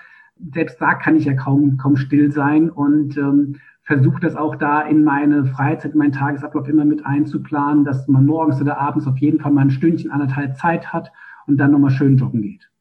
Selbst 0.53 0.81
da 0.81 0.95
kann 0.95 1.15
ich 1.15 1.25
ja 1.25 1.35
kaum, 1.35 1.77
kaum 1.77 1.97
still 1.97 2.33
sein 2.33 2.71
und 2.71 3.17
ähm, 3.17 3.57
versuche 3.85 4.21
das 4.21 4.35
auch 4.35 4.57
da 4.57 4.83
in 4.83 5.05
meine 5.05 5.45
Freizeit, 5.45 5.93
in 5.93 5.99
meinen 5.99 6.13
Tagesablauf 6.13 6.69
immer 6.69 6.85
mit 6.85 7.07
einzuplanen, 7.07 7.85
dass 7.85 8.09
man 8.09 8.27
morgens 8.27 8.61
oder 8.61 8.81
abends 8.81 9.07
auf 9.07 9.19
jeden 9.19 9.39
Fall 9.39 9.53
mal 9.53 9.63
ein 9.63 9.71
Stündchen, 9.71 10.11
anderthalb 10.11 10.57
Zeit 10.57 10.93
hat 10.93 11.13
und 11.47 11.57
dann 11.57 11.71
nochmal 11.71 11.91
schön 11.93 12.17
joggen 12.17 12.43
geht. 12.43 12.72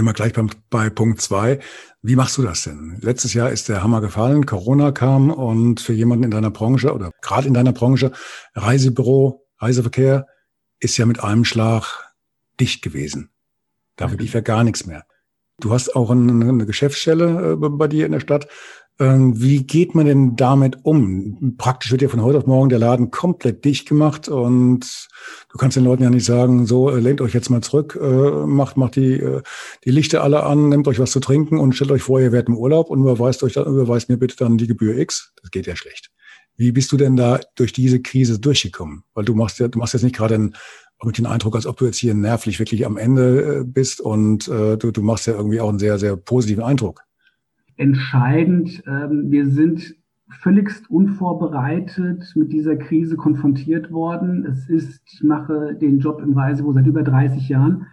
Sind 0.00 0.06
wir 0.06 0.14
gleich 0.14 0.32
beim, 0.32 0.48
bei 0.70 0.88
Punkt 0.88 1.20
zwei. 1.20 1.58
Wie 2.00 2.16
machst 2.16 2.38
du 2.38 2.42
das 2.42 2.62
denn? 2.62 2.96
Letztes 3.02 3.34
Jahr 3.34 3.50
ist 3.50 3.68
der 3.68 3.82
Hammer 3.82 4.00
gefallen, 4.00 4.46
Corona 4.46 4.92
kam 4.92 5.30
und 5.30 5.78
für 5.78 5.92
jemanden 5.92 6.24
in 6.24 6.30
deiner 6.30 6.50
Branche 6.50 6.94
oder 6.94 7.10
gerade 7.20 7.46
in 7.46 7.52
deiner 7.52 7.74
Branche, 7.74 8.10
Reisebüro, 8.54 9.46
Reiseverkehr, 9.58 10.26
ist 10.78 10.96
ja 10.96 11.04
mit 11.04 11.22
einem 11.22 11.44
Schlag 11.44 12.14
dicht 12.58 12.80
gewesen. 12.80 13.28
Dafür 13.96 14.16
lief 14.16 14.32
ja 14.32 14.40
gar 14.40 14.64
nichts 14.64 14.86
mehr. 14.86 15.04
Du 15.58 15.70
hast 15.70 15.94
auch 15.94 16.08
eine, 16.10 16.64
Geschäftsstelle 16.64 17.52
äh, 17.52 17.56
bei 17.56 17.86
dir 17.86 18.06
in 18.06 18.12
der 18.12 18.20
Stadt. 18.20 18.48
Ähm, 19.00 19.40
wie 19.40 19.64
geht 19.64 19.94
man 19.94 20.04
denn 20.04 20.36
damit 20.36 20.84
um? 20.84 21.54
Praktisch 21.56 21.90
wird 21.90 22.02
ja 22.02 22.08
von 22.10 22.20
heute 22.20 22.36
auf 22.36 22.46
morgen 22.46 22.68
der 22.68 22.78
Laden 22.78 23.10
komplett 23.10 23.64
dicht 23.64 23.88
gemacht 23.88 24.28
und 24.28 25.08
du 25.50 25.56
kannst 25.56 25.78
den 25.78 25.84
Leuten 25.84 26.02
ja 26.02 26.10
nicht 26.10 26.26
sagen, 26.26 26.66
so 26.66 26.90
äh, 26.90 27.00
lehnt 27.00 27.22
euch 27.22 27.32
jetzt 27.32 27.48
mal 27.48 27.62
zurück, 27.62 27.98
äh, 28.00 28.46
macht, 28.46 28.76
macht 28.76 28.96
die, 28.96 29.14
äh, 29.14 29.40
die 29.84 29.90
Lichter 29.90 30.22
alle 30.22 30.42
an, 30.42 30.68
nehmt 30.68 30.86
euch 30.86 30.98
was 30.98 31.12
zu 31.12 31.20
trinken 31.20 31.58
und 31.58 31.72
stellt 31.72 31.90
euch 31.92 32.02
vor, 32.02 32.20
ihr 32.20 32.30
werdet 32.30 32.48
im 32.48 32.58
Urlaub 32.58 32.90
und 32.90 33.00
überweist 33.00 33.42
euch 33.42 33.54
dann, 33.54 33.66
überweist 33.66 34.10
mir 34.10 34.18
bitte 34.18 34.36
dann 34.36 34.58
die 34.58 34.66
Gebühr 34.66 34.98
X. 34.98 35.32
Das 35.40 35.50
geht 35.50 35.66
ja 35.66 35.76
schlecht. 35.76 36.10
Wie 36.58 36.70
bist 36.70 36.92
du 36.92 36.98
denn 36.98 37.16
da 37.16 37.40
durch 37.54 37.72
diese 37.72 38.02
Krise 38.02 38.38
durchgekommen? 38.38 39.04
Weil 39.14 39.24
du 39.24 39.34
machst 39.34 39.60
ja, 39.60 39.68
du 39.68 39.78
machst 39.78 39.94
jetzt 39.94 40.02
nicht 40.02 40.16
gerade 40.16 40.34
einen, 40.34 40.54
mit 41.02 41.16
den 41.16 41.24
Eindruck, 41.24 41.56
als 41.56 41.64
ob 41.64 41.78
du 41.78 41.86
jetzt 41.86 41.96
hier 41.96 42.12
nervlich 42.12 42.58
wirklich 42.58 42.84
am 42.84 42.98
Ende 42.98 43.64
bist 43.64 44.02
und 44.02 44.46
äh, 44.48 44.76
du, 44.76 44.90
du 44.90 45.00
machst 45.00 45.26
ja 45.26 45.32
irgendwie 45.32 45.62
auch 45.62 45.70
einen 45.70 45.78
sehr, 45.78 45.98
sehr 45.98 46.16
positiven 46.16 46.62
Eindruck 46.62 47.00
entscheidend. 47.80 48.82
Ähm, 48.86 49.30
wir 49.30 49.46
sind 49.46 49.96
völligst 50.28 50.88
unvorbereitet 50.90 52.32
mit 52.36 52.52
dieser 52.52 52.76
Krise 52.76 53.16
konfrontiert 53.16 53.90
worden. 53.90 54.44
Es 54.46 54.68
ist, 54.68 55.00
ich 55.12 55.24
mache 55.24 55.74
den 55.74 55.98
Job 55.98 56.20
im 56.22 56.36
Reisebüro 56.36 56.74
seit 56.74 56.86
über 56.86 57.02
30 57.02 57.48
Jahren 57.48 57.86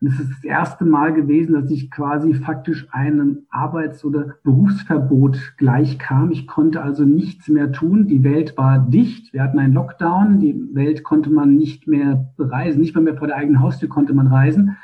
Und 0.00 0.08
es 0.08 0.20
ist 0.20 0.30
das 0.30 0.44
erste 0.44 0.84
Mal 0.84 1.12
gewesen, 1.12 1.54
dass 1.54 1.70
ich 1.70 1.90
quasi 1.90 2.34
faktisch 2.34 2.86
einem 2.92 3.46
Arbeits- 3.50 4.04
oder 4.04 4.36
Berufsverbot 4.44 5.54
gleichkam. 5.58 6.30
Ich 6.30 6.46
konnte 6.46 6.82
also 6.82 7.04
nichts 7.04 7.48
mehr 7.48 7.72
tun. 7.72 8.06
Die 8.06 8.22
Welt 8.22 8.56
war 8.56 8.78
dicht. 8.78 9.32
Wir 9.32 9.42
hatten 9.42 9.58
einen 9.58 9.74
Lockdown. 9.74 10.38
Die 10.38 10.54
Welt 10.72 11.02
konnte 11.02 11.30
man 11.30 11.56
nicht 11.56 11.88
mehr 11.88 12.32
bereisen. 12.36 12.80
Nicht 12.80 12.94
mal 12.94 13.02
mehr 13.02 13.16
vor 13.16 13.26
der 13.26 13.36
eigenen 13.36 13.60
Haustür 13.60 13.88
konnte 13.88 14.14
man 14.14 14.28
reisen. 14.28 14.76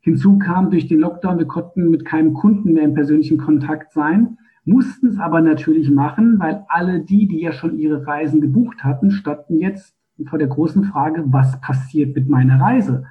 Hinzu 0.00 0.38
kam 0.38 0.70
durch 0.70 0.88
den 0.88 1.00
Lockdown, 1.00 1.38
wir 1.38 1.46
konnten 1.46 1.90
mit 1.90 2.04
keinem 2.04 2.34
Kunden 2.34 2.72
mehr 2.72 2.84
im 2.84 2.94
persönlichen 2.94 3.38
Kontakt 3.38 3.92
sein, 3.92 4.38
mussten 4.64 5.08
es 5.08 5.18
aber 5.18 5.40
natürlich 5.40 5.90
machen, 5.90 6.38
weil 6.38 6.64
alle 6.68 7.00
die, 7.00 7.26
die 7.26 7.40
ja 7.40 7.52
schon 7.52 7.78
ihre 7.78 8.06
Reisen 8.06 8.40
gebucht 8.40 8.82
hatten, 8.84 9.10
standen 9.10 9.58
jetzt 9.58 9.94
vor 10.26 10.38
der 10.38 10.48
großen 10.48 10.84
Frage, 10.84 11.24
was 11.26 11.60
passiert 11.60 12.14
mit 12.14 12.28
meiner 12.28 12.60
Reise? 12.60 13.04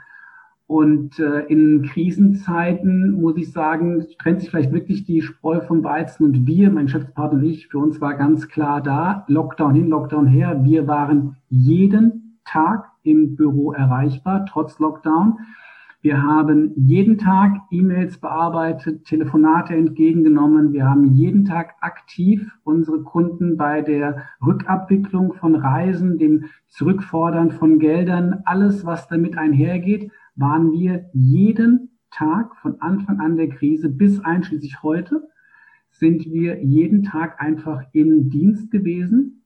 Und 0.67 1.17
äh, 1.17 1.45
in 1.47 1.81
Krisenzeiten 1.81 3.19
muss 3.19 3.37
ich 3.37 3.51
sagen, 3.51 4.05
trennt 4.21 4.41
sich 4.41 4.51
vielleicht 4.51 4.71
wirklich 4.71 5.03
die 5.03 5.23
Spreu 5.23 5.61
vom 5.61 5.83
Weizen 5.83 6.25
und 6.25 6.45
wir, 6.45 6.69
mein 6.69 6.85
Geschäftspartner 6.85 7.39
und 7.39 7.45
ich, 7.45 7.69
für 7.69 7.79
uns 7.79 7.99
war 8.01 8.13
ganz 8.13 8.47
klar 8.47 8.79
da, 8.79 9.25
Lockdown 9.27 9.73
hin, 9.73 9.89
Lockdown 9.89 10.27
her. 10.27 10.63
Wir 10.63 10.87
waren 10.87 11.37
jeden 11.49 12.39
Tag 12.45 12.85
im 13.01 13.35
Büro 13.35 13.73
erreichbar, 13.73 14.45
trotz 14.47 14.77
Lockdown. 14.77 15.39
Wir 16.01 16.23
haben 16.23 16.71
jeden 16.77 17.17
Tag 17.17 17.57
E-Mails 17.71 18.19
bearbeitet, 18.19 19.03
Telefonate 19.03 19.73
entgegengenommen. 19.73 20.71
Wir 20.71 20.89
haben 20.89 21.13
jeden 21.13 21.43
Tag 21.43 21.75
aktiv 21.81 22.49
unsere 22.63 23.03
Kunden 23.03 23.57
bei 23.57 23.81
der 23.81 24.23
Rückabwicklung 24.41 25.33
von 25.33 25.55
Reisen, 25.55 26.17
dem 26.17 26.45
Zurückfordern 26.69 27.51
von 27.51 27.79
Geldern, 27.79 28.43
alles, 28.45 28.85
was 28.85 29.09
damit 29.09 29.37
einhergeht, 29.37 30.09
waren 30.35 30.71
wir 30.71 31.09
jeden 31.11 31.89
Tag 32.11 32.55
von 32.55 32.79
Anfang 32.79 33.19
an 33.19 33.35
der 33.35 33.49
Krise 33.49 33.89
bis 33.89 34.21
einschließlich 34.21 34.81
heute, 34.81 35.27
sind 35.91 36.25
wir 36.25 36.63
jeden 36.63 37.03
Tag 37.03 37.41
einfach 37.41 37.83
im 37.91 38.29
Dienst 38.29 38.71
gewesen. 38.71 39.38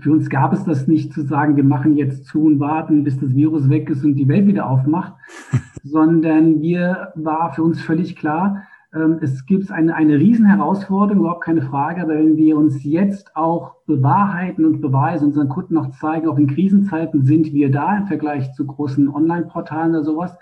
Für 0.00 0.12
uns 0.12 0.30
gab 0.30 0.52
es 0.52 0.64
das 0.64 0.86
nicht 0.86 1.12
zu 1.12 1.22
sagen, 1.22 1.56
wir 1.56 1.64
machen 1.64 1.96
jetzt 1.96 2.26
zu 2.26 2.44
und 2.44 2.60
warten, 2.60 3.04
bis 3.04 3.18
das 3.18 3.34
Virus 3.34 3.68
weg 3.68 3.90
ist 3.90 4.04
und 4.04 4.14
die 4.14 4.28
Welt 4.28 4.46
wieder 4.46 4.68
aufmacht, 4.68 5.14
sondern 5.82 6.60
wir 6.60 7.12
war 7.14 7.52
für 7.52 7.62
uns 7.62 7.80
völlig 7.80 8.16
klar, 8.16 8.62
ähm, 8.94 9.18
es 9.20 9.44
gibt 9.44 9.70
eine, 9.70 9.94
eine 9.94 10.18
Riesenherausforderung, 10.18 11.20
überhaupt 11.20 11.44
keine 11.44 11.62
Frage, 11.62 12.02
aber 12.02 12.14
wenn 12.14 12.36
wir 12.36 12.56
uns 12.56 12.82
jetzt 12.84 13.36
auch 13.36 13.76
bewahrheiten 13.86 14.64
und 14.64 14.80
beweisen, 14.80 15.28
unseren 15.28 15.48
Kunden 15.48 15.74
noch 15.74 15.90
zeigen, 15.90 16.28
auch 16.28 16.38
in 16.38 16.46
Krisenzeiten 16.46 17.24
sind 17.24 17.52
wir 17.52 17.70
da 17.70 17.98
im 17.98 18.06
Vergleich 18.06 18.52
zu 18.54 18.66
großen 18.66 19.08
Online-Portalen 19.08 19.90
oder 19.90 20.04
sowas, 20.04 20.38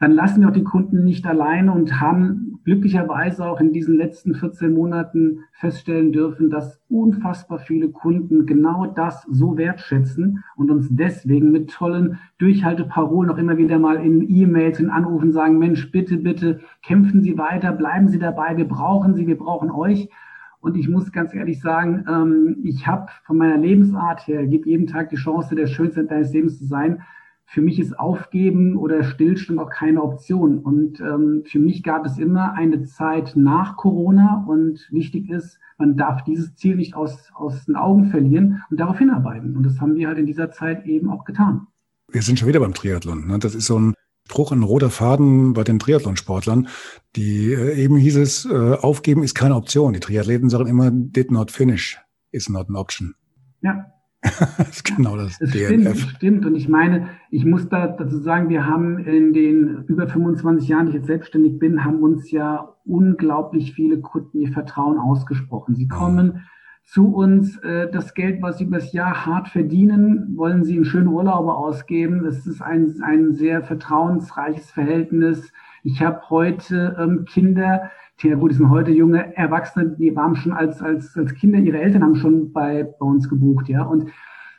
dann 0.00 0.12
lassen 0.12 0.40
wir 0.40 0.48
auch 0.48 0.52
die 0.52 0.64
Kunden 0.64 1.04
nicht 1.04 1.26
alleine 1.26 1.72
und 1.72 2.00
haben 2.00 2.54
glücklicherweise 2.64 3.46
auch 3.46 3.60
in 3.60 3.72
diesen 3.72 3.96
letzten 3.96 4.34
14 4.34 4.72
Monaten 4.72 5.40
feststellen 5.52 6.12
dürfen, 6.12 6.50
dass 6.50 6.80
unfassbar 6.88 7.58
viele 7.58 7.90
Kunden 7.90 8.46
genau 8.46 8.86
das 8.86 9.22
so 9.30 9.56
wertschätzen 9.56 10.42
und 10.56 10.70
uns 10.70 10.88
deswegen 10.90 11.52
mit 11.52 11.70
tollen 11.70 12.18
Durchhalteparolen 12.38 13.30
auch 13.30 13.38
immer 13.38 13.58
wieder 13.58 13.78
mal 13.78 13.96
in 13.96 14.28
E-Mails 14.28 14.80
und 14.80 14.90
Anrufen 14.90 15.30
sagen, 15.30 15.58
Mensch, 15.58 15.90
bitte, 15.92 16.16
bitte 16.16 16.60
kämpfen 16.82 17.22
Sie 17.22 17.36
weiter, 17.36 17.72
bleiben 17.72 18.08
Sie 18.08 18.18
dabei, 18.18 18.56
wir 18.56 18.66
brauchen 18.66 19.14
Sie, 19.14 19.26
wir 19.26 19.38
brauchen 19.38 19.70
euch. 19.70 20.08
Und 20.60 20.78
ich 20.78 20.88
muss 20.88 21.12
ganz 21.12 21.34
ehrlich 21.34 21.60
sagen, 21.60 22.06
ähm, 22.08 22.56
ich 22.62 22.86
habe 22.86 23.08
von 23.24 23.36
meiner 23.36 23.58
Lebensart 23.58 24.26
her, 24.26 24.46
gebe 24.46 24.70
jeden 24.70 24.86
Tag 24.86 25.10
die 25.10 25.16
Chance, 25.16 25.54
der 25.54 25.66
Schönste 25.66 26.04
deines 26.04 26.32
Lebens 26.32 26.58
zu 26.58 26.64
sein 26.64 27.02
für 27.46 27.62
mich 27.62 27.78
ist 27.78 27.98
Aufgeben 27.98 28.76
oder 28.76 29.04
Stillstand 29.04 29.60
auch 29.60 29.70
keine 29.70 30.02
Option. 30.02 30.58
Und 30.58 31.00
ähm, 31.00 31.42
für 31.46 31.58
mich 31.58 31.82
gab 31.82 32.06
es 32.06 32.18
immer 32.18 32.54
eine 32.54 32.82
Zeit 32.84 33.34
nach 33.36 33.76
Corona 33.76 34.44
und 34.48 34.88
wichtig 34.90 35.30
ist, 35.30 35.58
man 35.78 35.96
darf 35.96 36.24
dieses 36.24 36.54
Ziel 36.54 36.76
nicht 36.76 36.94
aus, 36.94 37.30
aus 37.34 37.66
den 37.66 37.76
Augen 37.76 38.06
verlieren 38.06 38.62
und 38.70 38.80
darauf 38.80 38.98
hinarbeiten. 38.98 39.56
Und 39.56 39.64
das 39.64 39.80
haben 39.80 39.96
wir 39.96 40.08
halt 40.08 40.18
in 40.18 40.26
dieser 40.26 40.50
Zeit 40.50 40.86
eben 40.86 41.10
auch 41.10 41.24
getan. 41.24 41.66
Wir 42.10 42.22
sind 42.22 42.38
schon 42.38 42.48
wieder 42.48 42.60
beim 42.60 42.74
Triathlon. 42.74 43.26
Ne? 43.26 43.38
Das 43.38 43.54
ist 43.54 43.66
so 43.66 43.78
ein 43.78 43.94
Spruch, 44.26 44.52
ein 44.52 44.62
roter 44.62 44.90
Faden 44.90 45.52
bei 45.52 45.64
den 45.64 45.78
Triathlonsportlern. 45.78 46.68
Die 47.16 47.52
äh, 47.52 47.74
eben 47.74 47.96
hieß 47.96 48.16
es, 48.16 48.46
äh, 48.46 48.74
aufgeben 48.74 49.22
ist 49.22 49.34
keine 49.34 49.56
Option. 49.56 49.92
Die 49.92 50.00
Triathleten 50.00 50.48
sagen 50.48 50.66
immer, 50.66 50.90
did 50.90 51.30
not 51.30 51.50
finish 51.50 52.00
is 52.30 52.48
not 52.48 52.68
an 52.68 52.76
option. 52.76 53.14
Ja, 53.62 53.93
das 54.58 54.68
ist 54.68 54.84
genau 54.84 55.16
das. 55.16 55.38
Das 55.38 55.50
stimmt, 55.50 55.96
stimmt. 55.98 56.46
Und 56.46 56.54
ich 56.54 56.68
meine, 56.68 57.08
ich 57.30 57.44
muss 57.44 57.68
da 57.68 57.86
dazu 57.86 58.18
sagen, 58.18 58.48
wir 58.48 58.66
haben 58.66 58.98
in 58.98 59.32
den 59.32 59.84
über 59.86 60.08
25 60.08 60.68
Jahren, 60.68 60.86
die 60.86 60.90
ich 60.90 60.96
jetzt 60.96 61.06
selbstständig 61.06 61.58
bin, 61.58 61.84
haben 61.84 62.02
uns 62.02 62.30
ja 62.30 62.74
unglaublich 62.84 63.74
viele 63.74 64.00
Kunden 64.00 64.40
ihr 64.40 64.52
Vertrauen 64.52 64.98
ausgesprochen. 64.98 65.74
Sie 65.74 65.88
kommen 65.88 66.26
mhm. 66.26 66.40
Zu 66.84 67.14
uns, 67.14 67.56
äh, 67.58 67.90
das 67.90 68.14
Geld, 68.14 68.42
was 68.42 68.58
sie 68.58 68.64
übers 68.64 68.92
Jahr 68.92 69.26
hart 69.26 69.48
verdienen, 69.48 70.36
wollen 70.36 70.64
sie 70.64 70.76
in 70.76 70.84
schöne 70.84 71.10
Urlaube 71.10 71.54
ausgeben. 71.54 72.24
Es 72.26 72.46
ist 72.46 72.60
ein, 72.60 72.94
ein 73.02 73.32
sehr 73.32 73.62
vertrauensreiches 73.62 74.70
Verhältnis. 74.70 75.52
Ich 75.82 76.02
habe 76.02 76.20
heute 76.28 76.96
ähm, 76.98 77.24
Kinder, 77.24 77.90
ja 78.22 78.36
gut, 78.36 78.52
die 78.52 78.56
sind 78.56 78.70
heute 78.70 78.90
junge 78.90 79.36
Erwachsene, 79.36 79.96
die 79.98 80.14
waren 80.14 80.36
schon 80.36 80.52
als, 80.52 80.80
als, 80.80 81.16
als 81.16 81.34
Kinder, 81.34 81.58
ihre 81.58 81.80
Eltern 81.80 82.02
haben 82.02 82.16
schon 82.16 82.52
bei, 82.52 82.84
bei 82.84 83.06
uns 83.06 83.28
gebucht, 83.28 83.68
ja. 83.68 83.82
Und 83.82 84.10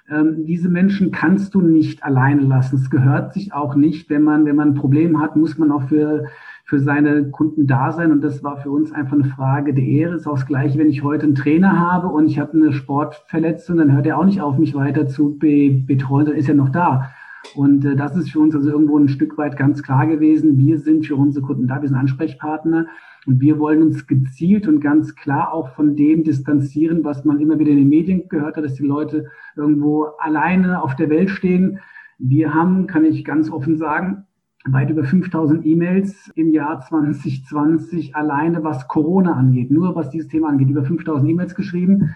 ähm, 0.10 0.46
diese 0.46 0.70
Menschen 0.70 1.12
kannst 1.12 1.56
du 1.56 1.62
nicht 1.62 2.04
alleine 2.04 2.42
lassen. 2.42 2.76
Es 2.76 2.90
gehört 2.90 3.34
sich 3.34 3.54
auch 3.54 3.76
nicht. 3.76 4.10
Wenn 4.10 4.24
man, 4.24 4.46
wenn 4.46 4.56
man 4.56 4.70
ein 4.70 4.76
Problem 4.76 5.20
hat, 5.20 5.36
muss 5.36 5.58
man 5.58 5.72
auch 5.72 5.84
für, 5.84 6.26
für 6.66 6.80
seine 6.80 7.30
Kunden 7.30 7.68
da 7.68 7.92
sein. 7.92 8.12
Und 8.12 8.22
das 8.22 8.44
war 8.44 8.58
für 8.58 8.72
uns 8.72 8.92
einfach 8.92 9.14
eine 9.14 9.26
Frage 9.26 9.74
der 9.74 9.84
Ehre. 9.84 10.16
Es 10.16 10.22
ist 10.22 10.28
auch 10.28 10.38
das 10.38 10.48
Gleiche, 10.48 10.80
wenn 10.80 10.90
ich 10.90 11.04
heute 11.04 11.26
einen 11.26 11.36
Trainer 11.36 11.80
habe 11.80 12.08
und 12.08 12.26
ich 12.26 12.40
habe 12.40 12.54
eine 12.54 12.74
Sportverletzung, 12.74 13.78
dann 13.78 13.94
hört 13.94 14.08
er 14.08 14.18
auch 14.18 14.26
nicht 14.26 14.42
auf, 14.42 14.58
mich 14.58 14.74
weiter 14.74 15.08
zu 15.08 15.38
be 15.38 15.84
betreuen, 15.86 16.26
dann 16.26 16.36
ist 16.36 16.50
er 16.50 16.56
noch 16.56 16.70
da. 16.70 17.12
Und 17.54 17.86
äh, 17.86 17.96
das 17.96 18.18
ist 18.18 18.32
für 18.32 18.40
uns 18.40 18.56
also 18.56 18.72
irgendwo 18.72 18.98
ein 18.98 19.08
Stück 19.08 19.38
weit 19.38 19.58
ganz 19.58 19.84
klar 19.84 20.08
gewesen. 20.08 20.58
Wir 20.58 20.80
sind 20.80 21.06
für 21.06 21.16
unsere 21.16 21.46
Kunden 21.46 21.68
da, 21.68 21.82
wir 21.82 21.88
sind 21.88 21.98
Ansprechpartner. 21.98 22.88
Und 23.28 23.42
wir 23.42 23.60
wollen 23.60 23.82
uns 23.84 24.08
gezielt 24.08 24.68
und 24.68 24.82
ganz 24.82 25.16
klar 25.16 25.54
auch 25.54 25.70
von 25.70 25.96
dem 25.96 26.24
distanzieren, 26.24 27.04
was 27.04 27.26
man 27.26 27.40
immer 27.40 27.58
wieder 27.60 27.72
in 27.72 27.78
den 27.78 27.90
Medien 27.90 28.28
gehört 28.28 28.58
hat, 28.58 28.64
dass 28.64 28.76
die 28.76 28.86
Leute 28.86 29.26
irgendwo 29.56 30.06
alleine 30.20 30.82
auf 30.82 30.96
der 30.96 31.10
Welt 31.10 31.30
stehen. 31.30 31.80
Wir 32.18 32.54
haben, 32.54 32.88
kann 32.88 33.04
ich 33.04 33.26
ganz 33.26 33.52
offen 33.52 33.78
sagen, 33.78 34.25
weit 34.68 34.90
über 34.90 35.04
5000 35.04 35.66
E-Mails 35.66 36.32
im 36.36 36.52
Jahr 36.52 36.82
2020 36.82 38.16
alleine, 38.16 38.64
was 38.64 38.88
Corona 38.88 39.34
angeht, 39.34 39.72
nur 39.72 39.96
was 39.96 40.10
dieses 40.10 40.28
Thema 40.28 40.50
angeht, 40.50 40.70
über 40.70 40.84
5000 40.84 41.30
E-Mails 41.30 41.56
geschrieben. 41.56 42.16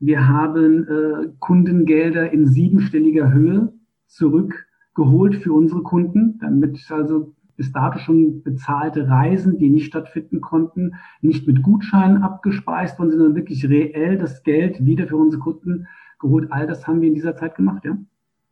Wir 0.00 0.28
haben 0.28 0.86
äh, 0.86 1.28
Kundengelder 1.40 2.30
in 2.32 2.46
siebenstelliger 2.46 3.32
Höhe 3.32 3.72
zurückgeholt 4.06 5.36
für 5.36 5.52
unsere 5.52 5.82
Kunden, 5.82 6.38
damit 6.38 6.78
also 6.90 7.34
bis 7.56 7.72
dato 7.72 7.98
schon 7.98 8.44
bezahlte 8.44 9.08
Reisen, 9.08 9.58
die 9.58 9.68
nicht 9.68 9.86
stattfinden 9.86 10.40
konnten, 10.40 10.94
nicht 11.20 11.48
mit 11.48 11.62
Gutscheinen 11.62 12.22
abgespeist 12.22 12.98
worden, 13.00 13.10
sondern 13.10 13.34
wirklich 13.34 13.68
reell 13.68 14.16
das 14.16 14.44
Geld 14.44 14.84
wieder 14.84 15.08
für 15.08 15.16
unsere 15.16 15.42
Kunden 15.42 15.88
geholt. 16.20 16.52
All 16.52 16.68
das 16.68 16.86
haben 16.86 17.00
wir 17.00 17.08
in 17.08 17.16
dieser 17.16 17.36
Zeit 17.36 17.56
gemacht, 17.56 17.84
ja. 17.84 17.98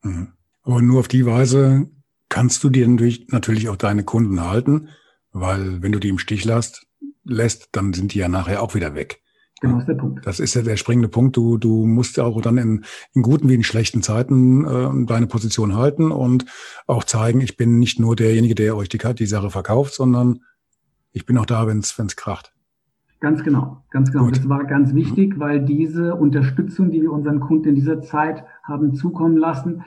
Mhm. 0.03 0.29
Aber 0.65 0.83
nur 0.83 0.99
auf 0.99 1.07
die 1.07 1.25
Weise 1.25 1.89
kannst 2.29 2.63
du 2.65 2.71
dir 2.71 2.89
natürlich 2.89 3.69
auch 3.69 3.77
deine 3.77 4.05
Kunden 4.05 4.41
halten, 4.41 4.89
weil 5.33 5.83
wenn 5.83 5.93
du 5.93 5.99
die 5.99 6.09
im 6.09 6.19
Stich 6.19 6.45
lässt, 6.45 6.87
lässt, 7.25 7.69
dann 7.73 7.93
sind 7.93 8.15
die 8.15 8.19
ja 8.19 8.29
nachher 8.29 8.63
auch 8.63 8.75
wieder 8.75 8.95
weg. 8.95 9.23
Genau, 9.61 9.79
ist 9.79 9.89
der 9.89 9.95
Punkt. 9.95 10.27
Das 10.27 10.39
ist 10.39 10.55
ja 10.55 10.61
der 10.61 10.77
springende 10.77 11.09
Punkt. 11.09 11.37
Du, 11.37 11.57
du 11.57 11.87
musst 11.87 12.19
ja 12.19 12.25
auch 12.25 12.41
dann 12.43 12.59
in, 12.59 12.85
in 13.15 13.23
guten 13.23 13.49
wie 13.49 13.55
in 13.55 13.65
schlechten 13.65 14.03
Zeiten 14.03 14.67
äh, 14.67 15.07
deine 15.07 15.27
Position 15.27 15.75
halten 15.75 16.13
und 16.13 16.45
auch 16.87 17.05
zeigen, 17.05 17.41
ich 17.41 17.57
bin 17.57 17.79
nicht 17.79 17.99
nur 17.99 18.17
derjenige, 18.17 18.55
der 18.55 18.77
euch 18.77 18.91
die, 18.91 18.99
die 18.99 19.27
Sache 19.27 19.51
verkauft, 19.51 19.95
sondern 19.95 20.41
ich 21.13 21.25
bin 21.25 21.39
auch 21.39 21.47
da, 21.47 21.67
wenn 21.67 21.79
es 21.79 22.17
kracht. 22.17 22.53
Ganz 23.21 23.43
genau, 23.43 23.83
ganz 23.91 24.13
genau. 24.13 24.27
Gut. 24.27 24.37
Das 24.37 24.49
war 24.49 24.65
ganz 24.65 24.93
wichtig, 24.93 25.39
weil 25.39 25.65
diese 25.65 26.15
Unterstützung, 26.15 26.91
die 26.91 27.01
wir 27.01 27.11
unseren 27.11 27.41
Kunden 27.41 27.71
in 27.71 27.75
dieser 27.75 28.03
Zeit 28.03 28.45
haben 28.63 28.95
zukommen 28.95 29.39
lassen, 29.39 29.85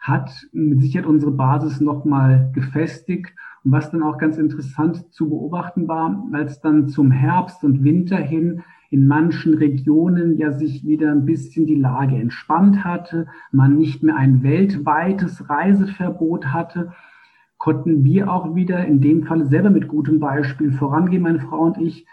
hat 0.00 0.48
mit 0.52 0.80
Sicherheit 0.80 1.06
unsere 1.06 1.32
Basis 1.32 1.80
nochmal 1.80 2.50
gefestigt. 2.54 3.32
Und 3.62 3.72
was 3.72 3.90
dann 3.90 4.02
auch 4.02 4.18
ganz 4.18 4.38
interessant 4.38 5.12
zu 5.12 5.28
beobachten 5.28 5.86
war, 5.86 6.26
als 6.32 6.60
dann 6.60 6.88
zum 6.88 7.10
Herbst 7.10 7.62
und 7.62 7.84
Winter 7.84 8.16
hin 8.16 8.62
in 8.90 9.06
manchen 9.06 9.54
Regionen 9.54 10.36
ja 10.36 10.50
sich 10.50 10.84
wieder 10.84 11.12
ein 11.12 11.24
bisschen 11.24 11.66
die 11.66 11.76
Lage 11.76 12.16
entspannt 12.16 12.82
hatte, 12.82 13.28
man 13.52 13.76
nicht 13.76 14.02
mehr 14.02 14.16
ein 14.16 14.42
weltweites 14.42 15.48
Reiseverbot 15.48 16.46
hatte, 16.46 16.92
konnten 17.56 18.02
wir 18.04 18.32
auch 18.32 18.54
wieder 18.56 18.84
in 18.86 19.00
dem 19.00 19.24
Fall 19.24 19.44
selber 19.44 19.70
mit 19.70 19.86
gutem 19.86 20.18
Beispiel 20.18 20.72
vorangehen, 20.72 21.22
meine 21.22 21.40
Frau 21.40 21.60
und 21.60 21.78
ich. 21.78 22.06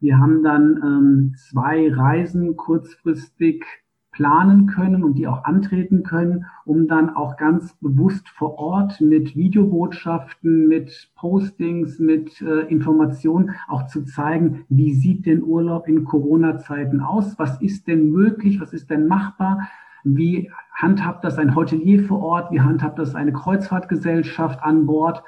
Wir 0.00 0.18
haben 0.18 0.42
dann 0.42 0.80
ähm, 0.82 1.34
zwei 1.36 1.92
Reisen 1.92 2.56
kurzfristig 2.56 3.64
planen 4.14 4.66
können 4.66 5.02
und 5.02 5.14
die 5.18 5.26
auch 5.26 5.44
antreten 5.44 6.04
können, 6.04 6.46
um 6.64 6.86
dann 6.86 7.10
auch 7.10 7.36
ganz 7.36 7.74
bewusst 7.80 8.28
vor 8.28 8.58
Ort 8.58 9.00
mit 9.00 9.34
Videobotschaften, 9.34 10.68
mit 10.68 11.10
Postings, 11.16 11.98
mit 11.98 12.40
äh, 12.40 12.60
Informationen 12.68 13.50
auch 13.66 13.88
zu 13.88 14.04
zeigen, 14.04 14.64
wie 14.68 14.94
sieht 14.94 15.26
denn 15.26 15.42
Urlaub 15.42 15.88
in 15.88 16.04
Corona-Zeiten 16.04 17.00
aus? 17.00 17.38
Was 17.38 17.60
ist 17.60 17.88
denn 17.88 18.10
möglich? 18.10 18.60
Was 18.60 18.72
ist 18.72 18.88
denn 18.88 19.08
machbar? 19.08 19.68
Wie 20.04 20.50
handhabt 20.72 21.24
das 21.24 21.36
ein 21.38 21.56
Hotelier 21.56 22.04
vor 22.04 22.22
Ort? 22.22 22.52
Wie 22.52 22.60
handhabt 22.60 22.98
das 23.00 23.16
eine 23.16 23.32
Kreuzfahrtgesellschaft 23.32 24.62
an 24.62 24.86
Bord? 24.86 25.24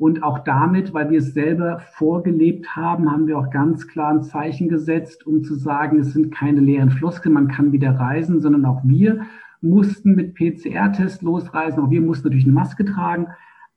Und 0.00 0.22
auch 0.22 0.38
damit, 0.38 0.94
weil 0.94 1.10
wir 1.10 1.18
es 1.18 1.34
selber 1.34 1.80
vorgelebt 1.92 2.74
haben, 2.74 3.12
haben 3.12 3.26
wir 3.26 3.38
auch 3.38 3.50
ganz 3.50 3.86
klar 3.86 4.14
ein 4.14 4.22
Zeichen 4.22 4.70
gesetzt, 4.70 5.26
um 5.26 5.44
zu 5.44 5.54
sagen, 5.56 5.98
es 5.98 6.14
sind 6.14 6.34
keine 6.34 6.62
leeren 6.62 6.88
Floskeln, 6.88 7.34
man 7.34 7.48
kann 7.48 7.70
wieder 7.70 8.00
reisen, 8.00 8.40
sondern 8.40 8.64
auch 8.64 8.80
wir 8.82 9.26
mussten 9.60 10.14
mit 10.14 10.34
PCR-Test 10.34 11.20
losreisen. 11.20 11.82
Auch 11.82 11.90
wir 11.90 12.00
mussten 12.00 12.28
natürlich 12.28 12.46
eine 12.46 12.54
Maske 12.54 12.86
tragen. 12.86 13.26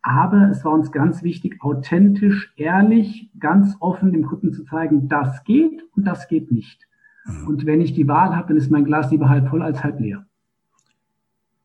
Aber 0.01 0.49
es 0.49 0.63
war 0.63 0.71
uns 0.71 0.93
ganz 0.93 1.23
wichtig, 1.23 1.57
authentisch, 1.61 2.53
ehrlich, 2.55 3.29
ganz 3.37 3.75
offen 3.81 4.13
dem 4.13 4.25
Kunden 4.25 4.53
zu 4.53 4.63
zeigen, 4.63 5.09
das 5.09 5.43
geht 5.43 5.83
und 5.93 6.05
das 6.05 6.29
geht 6.29 6.53
nicht. 6.53 6.87
Mhm. 7.25 7.47
Und 7.47 7.65
wenn 7.65 7.81
ich 7.81 7.91
die 7.91 8.07
Wahl 8.07 8.33
habe, 8.33 8.47
dann 8.47 8.55
ist 8.55 8.71
mein 8.71 8.85
Glas 8.85 9.11
lieber 9.11 9.27
halb 9.27 9.49
voll 9.49 9.61
als 9.61 9.83
halb 9.83 9.99
leer. 9.99 10.25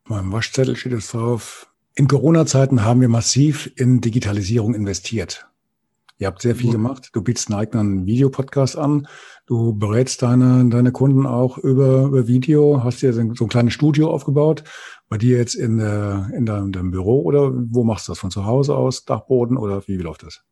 Beim 0.09 0.33
Waschzettel 0.33 0.75
steht 0.75 0.95
es 0.95 1.13
drauf, 1.13 1.68
in 1.99 2.07
Corona-Zeiten 2.07 2.85
haben 2.85 3.01
wir 3.01 3.09
massiv 3.09 3.73
in 3.75 4.01
Digitalisierung 4.01 4.73
investiert. 4.73 5.51
Ihr 6.19 6.29
habt 6.29 6.41
sehr 6.41 6.55
viel 6.55 6.71
gemacht. 6.71 7.11
Du 7.13 7.23
bietest 7.23 7.51
einen 7.51 7.59
eigenen 7.59 8.07
Videopodcast 8.07 8.79
an. 8.79 9.09
Du 9.47 9.77
berätst 9.77 10.23
deine, 10.23 10.69
deine 10.69 10.93
Kunden 10.93 11.27
auch 11.27 11.59
über, 11.59 12.05
über 12.05 12.29
Video. 12.29 12.85
Hast 12.85 13.03
dir 13.03 13.13
so 13.13 13.21
ein 13.21 13.49
kleines 13.49 13.73
Studio 13.73 14.11
aufgebaut. 14.13 14.63
Bei 15.09 15.19
dir 15.19 15.39
jetzt 15.39 15.57
in, 15.57 15.79
der, 15.79 16.31
in 16.35 16.47
deinem, 16.47 16.71
deinem 16.71 16.93
Büro 16.93 17.23
oder 17.23 17.53
wo 17.53 17.83
machst 17.83 18.07
du 18.07 18.13
das? 18.13 18.21
Von 18.21 18.31
zu 18.31 18.47
Hause 18.47 18.77
aus, 18.77 19.05
Dachboden 19.05 19.57
oder 19.57 19.83
wie, 19.89 19.99
wie 19.99 20.03
läuft 20.03 20.23
das? 20.23 20.45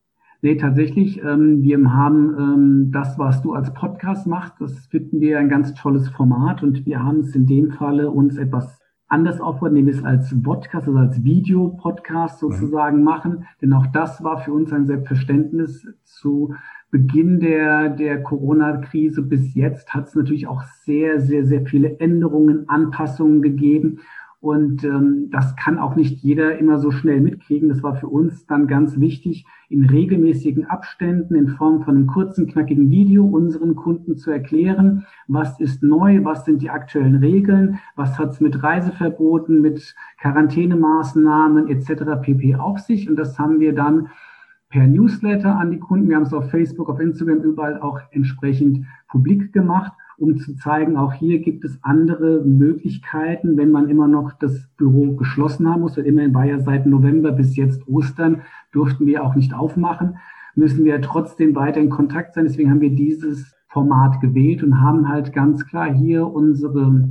Nee, 0.43 0.57
tatsächlich. 0.57 1.23
Ähm, 1.23 1.63
wir 1.63 1.79
haben 1.93 2.35
ähm, 2.39 2.91
das, 2.93 3.19
was 3.21 3.41
du 3.43 3.53
als 3.53 3.73
Podcast 3.73 4.27
machst, 4.27 4.55
das 4.59 4.73
finden 4.87 5.21
wir 5.21 5.39
ein 5.39 5.49
ganz 5.49 5.75
tolles 5.75 6.09
Format 6.09 6.65
und 6.65 6.87
wir 6.87 7.05
haben 7.05 7.21
es 7.21 7.37
in 7.37 7.47
dem 7.47 7.71
Falle 7.71 8.11
uns 8.11 8.37
etwas 8.37 8.81
anders 9.09 9.41
aufbauen, 9.41 9.77
indem 9.77 9.87
wir 9.87 9.95
es 9.95 10.05
als 10.05 10.35
Podcast, 10.43 10.89
also 10.89 10.99
als 10.99 11.23
Videopodcast 11.23 12.43
mhm. 12.43 12.49
sozusagen 12.51 12.99
mhm. 12.99 13.05
machen. 13.05 13.47
Denn 13.63 13.73
auch 13.73 13.87
das 13.87 14.23
war 14.23 14.39
für 14.39 14.53
uns 14.53 14.73
ein 14.73 14.87
Selbstverständnis. 14.87 15.87
Zu 16.05 16.55
Beginn 16.91 17.41
der, 17.41 17.89
der 17.91 18.23
Corona-Krise 18.23 19.23
bis 19.23 19.55
jetzt 19.55 19.93
hat 19.93 20.07
es 20.07 20.15
natürlich 20.15 20.47
auch 20.47 20.63
sehr, 20.85 21.21
sehr, 21.21 21.45
sehr 21.45 21.67
viele 21.67 21.99
Änderungen, 22.01 22.69
Anpassungen 22.69 23.43
gegeben. 23.43 24.01
Und 24.47 24.85
ähm, 24.85 25.29
das 25.33 25.57
kann 25.57 25.77
auch 25.77 25.97
nicht 25.97 26.23
jeder 26.23 26.57
immer 26.57 26.79
so 26.79 26.93
schnell 26.93 27.21
mitkriegen. 27.21 27.69
Das 27.69 27.83
war 27.83 27.97
für 27.97 28.07
uns 28.07 28.47
dann 28.47 28.69
ganz 28.69 29.01
wichtig, 29.01 29.45
in 29.69 29.85
regelmäßigen 29.85 30.67
Abständen 30.67 31.35
in 31.35 31.49
Form 31.49 31.83
von 31.83 31.97
einem 31.97 32.07
kurzen, 32.07 32.47
knackigen 32.47 32.89
Video 32.89 33.27
unseren 33.27 33.75
Kunden 33.75 34.17
zu 34.17 34.31
erklären, 34.31 35.05
was 35.27 35.59
ist 35.59 35.83
neu, 35.83 36.23
was 36.23 36.45
sind 36.45 36.63
die 36.63 36.71
aktuellen 36.71 37.17
Regeln, 37.17 37.81
was 37.97 38.21
hat 38.21 38.31
es 38.35 38.41
mit 38.41 38.63
Reiseverboten, 38.63 39.61
mit 39.61 39.97
Quarantänemaßnahmen 40.21 41.67
etc. 41.67 42.23
pp. 42.23 42.55
auf 42.55 42.79
sich. 42.79 43.11
Und 43.11 43.17
das 43.17 43.41
haben 43.41 43.59
wir 43.59 43.75
dann 43.75 44.11
per 44.69 44.87
Newsletter 44.87 45.59
an 45.59 45.73
die 45.73 45.81
Kunden. 45.81 46.09
Wir 46.09 46.15
haben 46.15 46.23
es 46.23 46.33
auf 46.33 46.53
Facebook, 46.53 46.89
auf 46.89 47.01
Instagram 47.01 47.39
überall 47.39 47.81
auch 47.81 47.99
entsprechend 48.13 48.87
publik 49.09 49.53
gemacht 49.53 49.91
um 50.19 50.39
zu 50.39 50.57
zeigen, 50.57 50.97
auch 50.97 51.13
hier 51.13 51.41
gibt 51.41 51.65
es 51.65 51.79
andere 51.83 52.43
Möglichkeiten, 52.45 53.57
wenn 53.57 53.71
man 53.71 53.89
immer 53.89 54.09
noch 54.09 54.33
das 54.33 54.69
Büro 54.77 55.15
geschlossen 55.15 55.69
haben 55.69 55.83
muss. 55.83 55.97
Weil 55.97 56.07
immerhin 56.07 56.35
war 56.35 56.47
ja 56.47 56.59
seit 56.61 56.87
November 56.87 57.33
bis 57.33 57.57
jetzt 57.57 57.87
Ostern, 57.87 58.43
durften 58.73 59.07
wir 59.07 59.25
auch 59.25 59.35
nicht 59.35 59.55
aufmachen, 59.55 60.17
müssen 60.55 60.85
wir 60.85 61.01
trotzdem 61.03 61.55
weiter 61.55 61.81
in 61.81 61.91
Kontakt 61.91 62.35
sein. 62.35 62.45
Deswegen 62.45 62.71
haben 62.71 62.81
wir 62.81 62.95
dieses 62.95 63.55
Format 63.69 64.21
gewählt 64.21 64.63
und 64.63 64.81
haben 64.81 65.09
halt 65.09 65.33
ganz 65.33 65.67
klar 65.67 65.93
hier 65.93 66.27
unsere 66.27 67.09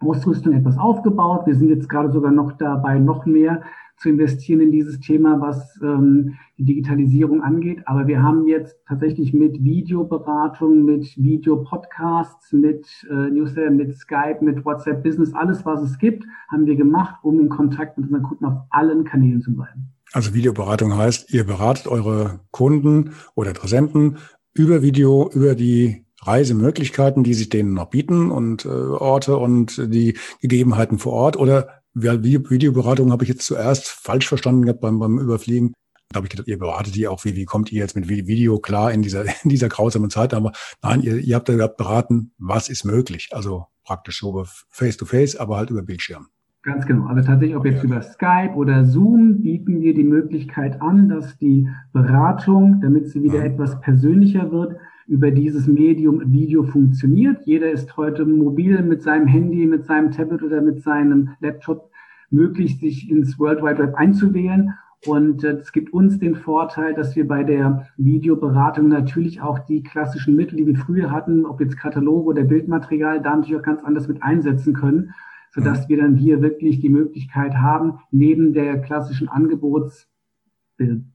Ausrüstung 0.00 0.54
etwas 0.54 0.76
aufgebaut. 0.76 1.46
Wir 1.46 1.54
sind 1.54 1.68
jetzt 1.68 1.88
gerade 1.88 2.10
sogar 2.10 2.32
noch 2.32 2.52
dabei, 2.52 2.98
noch 2.98 3.26
mehr 3.26 3.62
zu 4.00 4.08
investieren 4.08 4.62
in 4.62 4.72
dieses 4.72 4.98
Thema, 4.98 5.40
was 5.40 5.78
ähm, 5.82 6.34
die 6.56 6.64
Digitalisierung 6.64 7.42
angeht. 7.42 7.82
Aber 7.84 8.06
wir 8.06 8.22
haben 8.22 8.46
jetzt 8.48 8.76
tatsächlich 8.88 9.34
mit 9.34 9.62
Videoberatung, 9.62 10.84
mit 10.86 11.14
Videopodcasts, 11.18 12.52
mit 12.52 12.86
äh, 13.10 13.30
Newsletter, 13.30 13.70
mit 13.70 13.94
Skype, 13.94 14.38
mit 14.40 14.64
WhatsApp 14.64 15.02
Business, 15.02 15.34
alles, 15.34 15.66
was 15.66 15.82
es 15.82 15.98
gibt, 15.98 16.24
haben 16.48 16.64
wir 16.64 16.76
gemacht, 16.76 17.16
um 17.22 17.38
in 17.40 17.50
Kontakt 17.50 17.98
mit 17.98 18.06
unseren 18.06 18.22
Kunden 18.22 18.46
auf 18.46 18.62
allen 18.70 19.04
Kanälen 19.04 19.42
zu 19.42 19.54
bleiben. 19.54 19.92
Also 20.12 20.32
Videoberatung 20.32 20.96
heißt, 20.96 21.32
ihr 21.32 21.44
beratet 21.44 21.86
eure 21.86 22.40
Kunden 22.50 23.12
oder 23.34 23.50
Interessenten 23.50 24.16
über 24.54 24.82
Video, 24.82 25.30
über 25.32 25.54
die 25.54 26.06
Reisemöglichkeiten, 26.22 27.22
die 27.22 27.34
sich 27.34 27.50
denen 27.50 27.74
noch 27.74 27.90
bieten 27.90 28.30
und 28.30 28.64
äh, 28.64 28.68
Orte 28.68 29.36
und 29.36 29.76
die 29.92 30.16
Gegebenheiten 30.40 30.98
vor 30.98 31.12
Ort 31.12 31.36
oder 31.36 31.79
Videoberatung 31.94 33.12
habe 33.12 33.24
ich 33.24 33.28
jetzt 33.28 33.46
zuerst 33.46 33.88
falsch 33.88 34.28
verstanden 34.28 34.62
gehabt 34.62 34.80
beim, 34.80 34.98
beim 34.98 35.18
Überfliegen. 35.18 35.72
Da 36.12 36.16
habe 36.16 36.26
ich 36.26 36.30
gedacht, 36.30 36.48
ihr 36.48 36.58
beratet 36.58 36.96
die 36.96 37.06
auch, 37.06 37.24
wie, 37.24 37.36
wie 37.36 37.44
kommt 37.44 37.70
ihr 37.70 37.78
jetzt 37.78 37.94
mit 37.94 38.08
Video 38.08 38.58
klar 38.58 38.92
in 38.92 39.02
dieser, 39.02 39.24
in 39.44 39.50
dieser 39.50 39.68
grausamen 39.68 40.10
Zeit? 40.10 40.34
Aber 40.34 40.52
nein, 40.82 41.02
ihr, 41.02 41.18
ihr 41.18 41.36
habt 41.36 41.48
da 41.48 41.66
beraten, 41.66 42.32
was 42.38 42.68
ist 42.68 42.84
möglich. 42.84 43.28
Also 43.32 43.66
praktisch 43.84 44.20
so 44.20 44.44
face-to-face, 44.70 45.36
aber 45.36 45.56
halt 45.56 45.70
über 45.70 45.82
Bildschirm. 45.82 46.28
Ganz 46.62 46.84
genau. 46.84 47.06
Also 47.06 47.26
tatsächlich, 47.26 47.56
ob 47.56 47.64
jetzt 47.64 47.78
ja. 47.78 47.84
über 47.84 48.02
Skype 48.02 48.52
oder 48.54 48.84
Zoom, 48.84 49.40
bieten 49.40 49.80
wir 49.80 49.94
die 49.94 50.04
Möglichkeit 50.04 50.82
an, 50.82 51.08
dass 51.08 51.38
die 51.38 51.66
Beratung, 51.92 52.80
damit 52.82 53.08
sie 53.08 53.22
wieder 53.22 53.38
ja. 53.38 53.44
etwas 53.44 53.80
persönlicher 53.80 54.52
wird, 54.52 54.76
über 55.10 55.32
dieses 55.32 55.66
Medium 55.66 56.32
Video 56.32 56.62
funktioniert. 56.62 57.44
Jeder 57.44 57.68
ist 57.72 57.96
heute 57.96 58.24
mobil 58.24 58.80
mit 58.82 59.02
seinem 59.02 59.26
Handy, 59.26 59.66
mit 59.66 59.84
seinem 59.84 60.12
Tablet 60.12 60.40
oder 60.40 60.62
mit 60.62 60.82
seinem 60.82 61.30
Laptop 61.40 61.90
möglich, 62.30 62.78
sich 62.78 63.10
ins 63.10 63.36
World 63.36 63.60
Wide 63.60 63.78
Web 63.78 63.96
einzuwählen. 63.96 64.72
Und 65.06 65.42
äh, 65.42 65.54
es 65.54 65.72
gibt 65.72 65.92
uns 65.92 66.20
den 66.20 66.36
Vorteil, 66.36 66.94
dass 66.94 67.16
wir 67.16 67.26
bei 67.26 67.42
der 67.42 67.88
Videoberatung 67.96 68.86
natürlich 68.86 69.40
auch 69.40 69.58
die 69.58 69.82
klassischen 69.82 70.36
Mittel, 70.36 70.58
die 70.58 70.66
wir 70.66 70.76
früher 70.76 71.10
hatten, 71.10 71.44
ob 71.44 71.60
jetzt 71.60 71.76
Kataloge 71.76 72.28
oder 72.28 72.44
Bildmaterial, 72.44 73.20
da 73.20 73.34
natürlich 73.34 73.56
auch 73.56 73.64
ganz 73.64 73.82
anders 73.82 74.06
mit 74.06 74.22
einsetzen 74.22 74.74
können, 74.74 75.12
sodass 75.50 75.86
mhm. 75.86 75.88
wir 75.88 75.96
dann 76.02 76.14
hier 76.14 76.40
wirklich 76.40 76.78
die 76.78 76.88
Möglichkeit 76.88 77.54
haben, 77.54 77.94
neben 78.12 78.52
der 78.52 78.80
klassischen 78.80 79.28
Angebots 79.28 80.09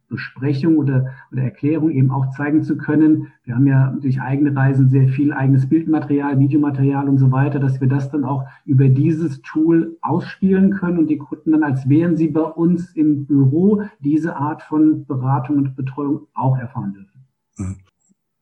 Besprechung 0.08 0.78
oder, 0.78 1.14
oder 1.32 1.44
Erklärung 1.44 1.90
eben 1.92 2.12
auch 2.12 2.32
zeigen 2.32 2.64
zu 2.64 2.78
können. 2.78 3.32
Wir 3.44 3.56
haben 3.56 3.68
ja 3.68 3.96
durch 4.02 4.22
eigene 4.22 4.56
Reisen 4.56 4.90
sehr 4.90 5.08
viel 5.08 5.34
eigenes 5.34 5.68
Bildmaterial, 5.68 6.40
Videomaterial 6.40 7.10
und 7.10 7.18
so 7.18 7.32
weiter, 7.32 7.60
dass 7.60 7.82
wir 7.82 7.88
das 7.88 8.12
dann 8.12 8.24
auch 8.24 8.44
über 8.66 8.88
dieses 8.88 9.42
Tool 9.42 9.98
ausspielen 10.02 10.72
können 10.72 11.00
und 11.00 11.08
die 11.08 11.18
Kunden 11.18 11.52
dann, 11.52 11.64
als 11.64 11.90
wären 11.90 12.16
sie 12.18 12.28
bei 12.28 12.42
uns 12.42 12.96
im 12.96 13.26
Büro, 13.26 13.84
diese 14.00 14.36
Art 14.36 14.62
von 14.64 15.06
Beratung 15.06 15.58
und 15.58 15.76
Betreuung 15.76 16.28
auch 16.34 16.58
erfahren 16.58 16.94
dürfen. 16.94 17.26
Mhm. 17.58 17.76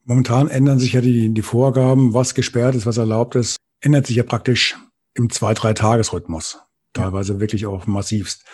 Momentan 0.06 0.50
ändern 0.50 0.80
sich 0.80 0.94
ja 0.94 1.02
die, 1.02 1.34
die 1.34 1.42
Vorgaben, 1.42 2.14
was 2.14 2.36
gesperrt 2.36 2.76
ist, 2.76 2.86
was 2.86 2.98
erlaubt 2.98 3.36
ist, 3.36 3.56
ändert 3.80 4.06
sich 4.06 4.18
ja 4.18 4.24
praktisch 4.24 4.78
im 5.14 5.30
zwei, 5.30 5.54
drei 5.54 5.74
Tagesrhythmus. 5.74 6.60
Teilweise 6.92 7.40
wirklich 7.40 7.66
auch 7.66 7.88
massivst 7.88 8.46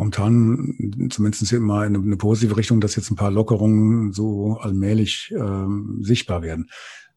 momentan 0.00 1.08
zumindest 1.10 1.52
immer 1.52 1.84
in 1.84 1.94
eine 1.94 2.16
positive 2.16 2.56
Richtung, 2.56 2.80
dass 2.80 2.96
jetzt 2.96 3.10
ein 3.10 3.16
paar 3.16 3.30
Lockerungen 3.30 4.12
so 4.12 4.58
allmählich 4.60 5.32
ähm, 5.36 5.98
sichtbar 6.00 6.42
werden. 6.42 6.70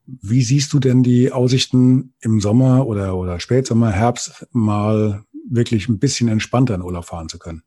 Wie 0.06 0.42
siehst 0.42 0.74
du 0.74 0.80
denn 0.80 1.02
die 1.02 1.32
Aussichten 1.32 2.14
im 2.20 2.42
Sommer 2.42 2.86
oder, 2.86 3.16
oder 3.16 3.40
Spätsommer, 3.40 3.90
Herbst 3.92 4.46
mal 4.52 5.24
wirklich 5.50 5.88
ein 5.88 6.00
bisschen 6.00 6.28
entspannter 6.28 6.76
in 6.76 6.82
Urlaub 6.82 7.06
fahren 7.06 7.30
zu 7.30 7.40
können? 7.40 7.64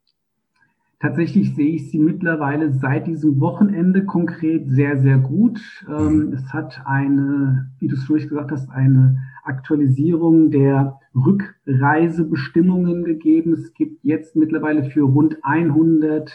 Tatsächlich 1.00 1.54
sehe 1.54 1.76
ich 1.76 1.90
sie 1.90 1.98
mittlerweile 1.98 2.72
seit 2.72 3.06
diesem 3.06 3.40
Wochenende 3.40 4.04
konkret 4.04 4.68
sehr, 4.68 5.00
sehr 5.00 5.18
gut. 5.18 5.60
Ähm, 5.88 6.26
mhm. 6.26 6.32
Es 6.34 6.52
hat 6.52 6.82
eine, 6.84 7.70
wie 7.78 7.88
du 7.88 7.96
es 7.96 8.04
vorhin 8.04 8.28
gesagt 8.28 8.50
hast, 8.50 8.68
eine 8.70 9.18
Aktualisierung 9.46 10.50
der 10.50 11.00
Rückreisebestimmungen 11.14 13.04
gegeben. 13.04 13.52
Es 13.52 13.72
gibt 13.74 14.04
jetzt 14.04 14.36
mittlerweile 14.36 14.84
für 14.84 15.02
rund 15.02 15.38
100 15.42 16.30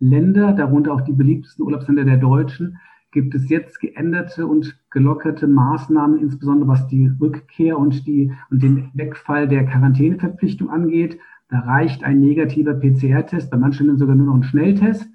Länder, 0.00 0.52
darunter 0.52 0.92
auch 0.92 1.00
die 1.02 1.12
beliebtesten 1.12 1.64
Urlaubsländer 1.64 2.04
der 2.04 2.16
Deutschen, 2.18 2.78
gibt 3.14 3.34
es 3.34 3.48
jetzt 3.48 3.80
geänderte 3.80 4.46
und 4.46 4.76
gelockerte 4.90 5.46
Maßnahmen, 5.46 6.18
insbesondere 6.18 6.68
was 6.68 6.86
die 6.88 7.10
Rückkehr 7.20 7.78
und, 7.78 8.06
die, 8.06 8.32
und 8.50 8.62
den 8.62 8.90
Wegfall 8.92 9.46
der 9.46 9.64
Quarantäneverpflichtung 9.64 10.68
angeht. 10.68 11.18
Da 11.48 11.60
reicht 11.60 12.02
ein 12.02 12.20
negativer 12.20 12.74
PCR-Test, 12.74 13.50
bei 13.50 13.56
manchen 13.56 13.96
sogar 13.98 14.16
nur 14.16 14.26
noch 14.26 14.34
ein 14.34 14.42
Schnelltest. 14.42 15.06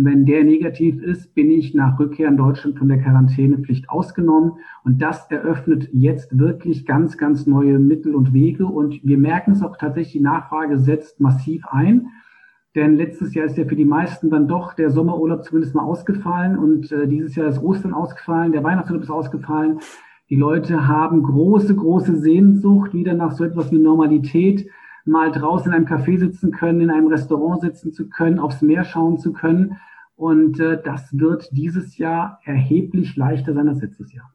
Wenn 0.00 0.26
der 0.26 0.44
negativ 0.44 1.02
ist, 1.02 1.34
bin 1.34 1.50
ich 1.50 1.74
nach 1.74 1.98
Rückkehr 1.98 2.28
in 2.28 2.36
Deutschland 2.36 2.78
von 2.78 2.86
der 2.86 2.98
Quarantänepflicht 2.98 3.90
ausgenommen. 3.90 4.52
Und 4.84 5.02
das 5.02 5.28
eröffnet 5.28 5.88
jetzt 5.92 6.38
wirklich 6.38 6.86
ganz, 6.86 7.18
ganz 7.18 7.48
neue 7.48 7.80
Mittel 7.80 8.14
und 8.14 8.32
Wege. 8.32 8.66
Und 8.66 9.00
wir 9.02 9.18
merken 9.18 9.52
es 9.52 9.62
auch 9.62 9.76
tatsächlich, 9.76 10.12
die 10.12 10.20
Nachfrage 10.20 10.78
setzt 10.78 11.18
massiv 11.18 11.66
ein. 11.66 12.06
Denn 12.76 12.94
letztes 12.94 13.34
Jahr 13.34 13.46
ist 13.46 13.58
ja 13.58 13.64
für 13.64 13.74
die 13.74 13.84
meisten 13.84 14.30
dann 14.30 14.46
doch 14.46 14.74
der 14.74 14.90
Sommerurlaub 14.90 15.42
zumindest 15.44 15.74
mal 15.74 15.82
ausgefallen 15.82 16.56
und 16.56 16.92
äh, 16.92 17.08
dieses 17.08 17.34
Jahr 17.34 17.48
ist 17.48 17.60
Ostern 17.60 17.92
ausgefallen, 17.92 18.52
der 18.52 18.62
Weihnachtsurlaub 18.62 19.02
ist 19.02 19.10
ausgefallen. 19.10 19.80
Die 20.30 20.36
Leute 20.36 20.86
haben 20.86 21.24
große, 21.24 21.74
große 21.74 22.18
Sehnsucht 22.18 22.94
wieder 22.94 23.14
nach 23.14 23.32
so 23.32 23.42
etwas 23.42 23.72
wie 23.72 23.78
Normalität, 23.78 24.68
mal 25.08 25.32
draußen 25.32 25.72
in 25.72 25.74
einem 25.74 25.86
Café 25.86 26.18
sitzen 26.18 26.52
können, 26.52 26.80
in 26.80 26.90
einem 26.90 27.08
Restaurant 27.08 27.60
sitzen 27.60 27.92
zu 27.92 28.08
können, 28.08 28.38
aufs 28.38 28.62
Meer 28.62 28.84
schauen 28.84 29.18
zu 29.18 29.32
können. 29.32 29.76
Und 30.14 30.60
äh, 30.60 30.80
das 30.82 31.08
wird 31.12 31.48
dieses 31.52 31.96
Jahr 31.96 32.40
erheblich 32.44 33.16
leichter 33.16 33.54
sein 33.54 33.68
als 33.68 33.80
letztes 33.80 34.12
Jahr. 34.12 34.32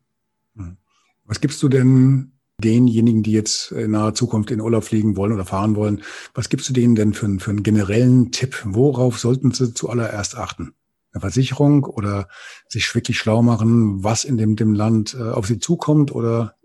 Hm. 0.56 0.78
Was 1.26 1.42
gibst 1.42 1.62
du 1.62 1.70
denn 1.70 2.34
denjenigen, 2.64 3.24
die 3.24 3.32
jetzt 3.32 3.72
in 3.72 3.92
naher 3.92 4.14
Zukunft 4.14 4.52
in 4.52 4.62
Urlaub 4.62 4.84
fliegen 4.84 5.16
wollen 5.16 5.34
oder 5.34 5.46
fahren 5.46 5.76
wollen, 5.76 6.02
was 6.34 6.50
gibst 6.50 6.70
du 6.70 6.74
denen 6.74 6.96
denn 6.96 7.14
für, 7.14 7.28
für 7.40 7.52
einen 7.52 7.64
generellen 7.64 8.32
Tipp? 8.32 8.62
Worauf 8.66 9.20
sollten 9.20 9.52
sie 9.52 9.74
zuallererst 9.74 10.38
achten? 10.38 10.74
Eine 11.12 11.22
Versicherung 11.22 11.84
oder 11.84 12.28
sich 12.68 12.94
wirklich 12.96 13.20
schlau 13.20 13.42
machen, 13.42 14.04
was 14.04 14.24
in 14.24 14.38
dem, 14.38 14.56
dem 14.56 14.74
Land 14.74 15.16
äh, 15.20 15.30
auf 15.30 15.46
sie 15.46 15.60
zukommt 15.60 16.14
oder 16.14 16.56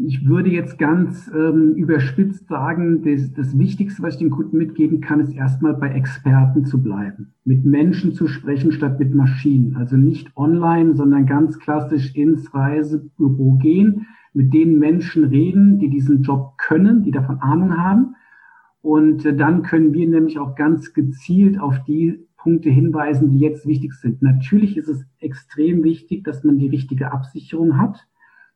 ich 0.00 0.26
würde 0.28 0.50
jetzt 0.50 0.78
ganz 0.78 1.28
ähm, 1.34 1.74
überspitzt 1.74 2.46
sagen, 2.46 3.02
das, 3.02 3.32
das 3.32 3.58
Wichtigste, 3.58 4.02
was 4.02 4.14
ich 4.14 4.20
den 4.20 4.30
Kunden 4.30 4.56
mitgeben 4.56 5.00
kann, 5.00 5.20
ist 5.20 5.34
erstmal 5.34 5.74
bei 5.74 5.90
Experten 5.90 6.64
zu 6.64 6.80
bleiben, 6.80 7.34
mit 7.44 7.64
Menschen 7.64 8.12
zu 8.12 8.28
sprechen 8.28 8.70
statt 8.70 9.00
mit 9.00 9.14
Maschinen. 9.14 9.76
Also 9.76 9.96
nicht 9.96 10.36
online, 10.36 10.94
sondern 10.94 11.26
ganz 11.26 11.58
klassisch 11.58 12.14
ins 12.14 12.54
Reisebüro 12.54 13.58
gehen, 13.60 14.06
mit 14.32 14.54
den 14.54 14.78
Menschen 14.78 15.24
reden, 15.24 15.78
die 15.78 15.88
diesen 15.88 16.22
Job 16.22 16.54
können, 16.58 17.02
die 17.02 17.10
davon 17.10 17.40
Ahnung 17.40 17.76
haben. 17.76 18.14
Und 18.80 19.24
äh, 19.24 19.34
dann 19.34 19.62
können 19.62 19.92
wir 19.94 20.08
nämlich 20.08 20.38
auch 20.38 20.54
ganz 20.54 20.92
gezielt 20.92 21.58
auf 21.58 21.82
die 21.84 22.24
Punkte 22.36 22.70
hinweisen, 22.70 23.30
die 23.30 23.40
jetzt 23.40 23.66
wichtig 23.66 23.94
sind. 23.94 24.22
Natürlich 24.22 24.76
ist 24.76 24.88
es 24.88 25.04
extrem 25.18 25.82
wichtig, 25.82 26.22
dass 26.22 26.44
man 26.44 26.56
die 26.56 26.68
richtige 26.68 27.10
Absicherung 27.10 27.78
hat 27.78 28.06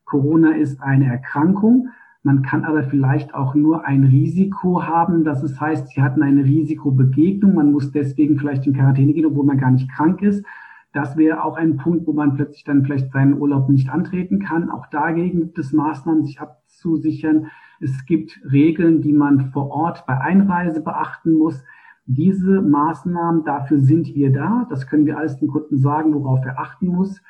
Corona 0.05 0.51
ist 0.51 0.81
eine 0.81 1.05
Erkrankung. 1.07 1.89
Man 2.23 2.41
kann 2.41 2.63
aber 2.63 2.83
vielleicht 2.83 3.33
auch 3.33 3.53
nur 3.53 3.85
ein 3.85 4.05
Risiko 4.05 4.83
haben, 4.83 5.23
dass 5.25 5.43
es 5.43 5.59
heißt, 5.59 5.89
Sie 5.89 6.01
hatten 6.01 6.23
eine 6.23 6.45
Risikobegegnung. 6.45 7.53
Man 7.53 7.73
muss 7.73 7.91
deswegen 7.91 8.37
vielleicht 8.37 8.65
in 8.65 8.73
Quarantäne 8.73 9.13
gehen, 9.13 9.25
obwohl 9.25 9.45
man 9.45 9.57
gar 9.57 9.71
nicht 9.71 9.91
krank 9.91 10.21
ist. 10.21 10.45
Das 10.93 11.17
wäre 11.17 11.43
auch 11.43 11.57
ein 11.57 11.77
Punkt, 11.77 12.07
wo 12.07 12.13
man 12.13 12.35
plötzlich 12.35 12.63
dann 12.63 12.85
vielleicht 12.85 13.11
seinen 13.11 13.39
Urlaub 13.39 13.67
nicht 13.67 13.89
antreten 13.89 14.39
kann. 14.39 14.69
Auch 14.69 14.85
dagegen 14.87 15.39
gibt 15.39 15.59
es 15.59 15.73
Maßnahmen, 15.73 16.23
sich 16.23 16.39
abzusichern. 16.39 17.47
Es 17.81 18.05
gibt 18.05 18.39
Regeln, 18.49 19.01
die 19.01 19.11
man 19.11 19.51
vor 19.51 19.71
Ort 19.71 20.05
bei 20.05 20.17
Einreise 20.17 20.81
beachten 20.81 21.33
muss. 21.33 21.63
Diese 22.05 22.61
Maßnahmen, 22.61 23.43
dafür 23.43 23.79
sind 23.79 24.13
wir 24.13 24.31
da. 24.31 24.65
Das 24.69 24.87
können 24.87 25.05
wir 25.05 25.17
alles 25.17 25.39
den 25.39 25.47
Kunden 25.47 25.77
sagen, 25.77 26.13
worauf 26.13 26.45
er 26.45 26.59
achten 26.59 26.87
muss. 26.87 27.21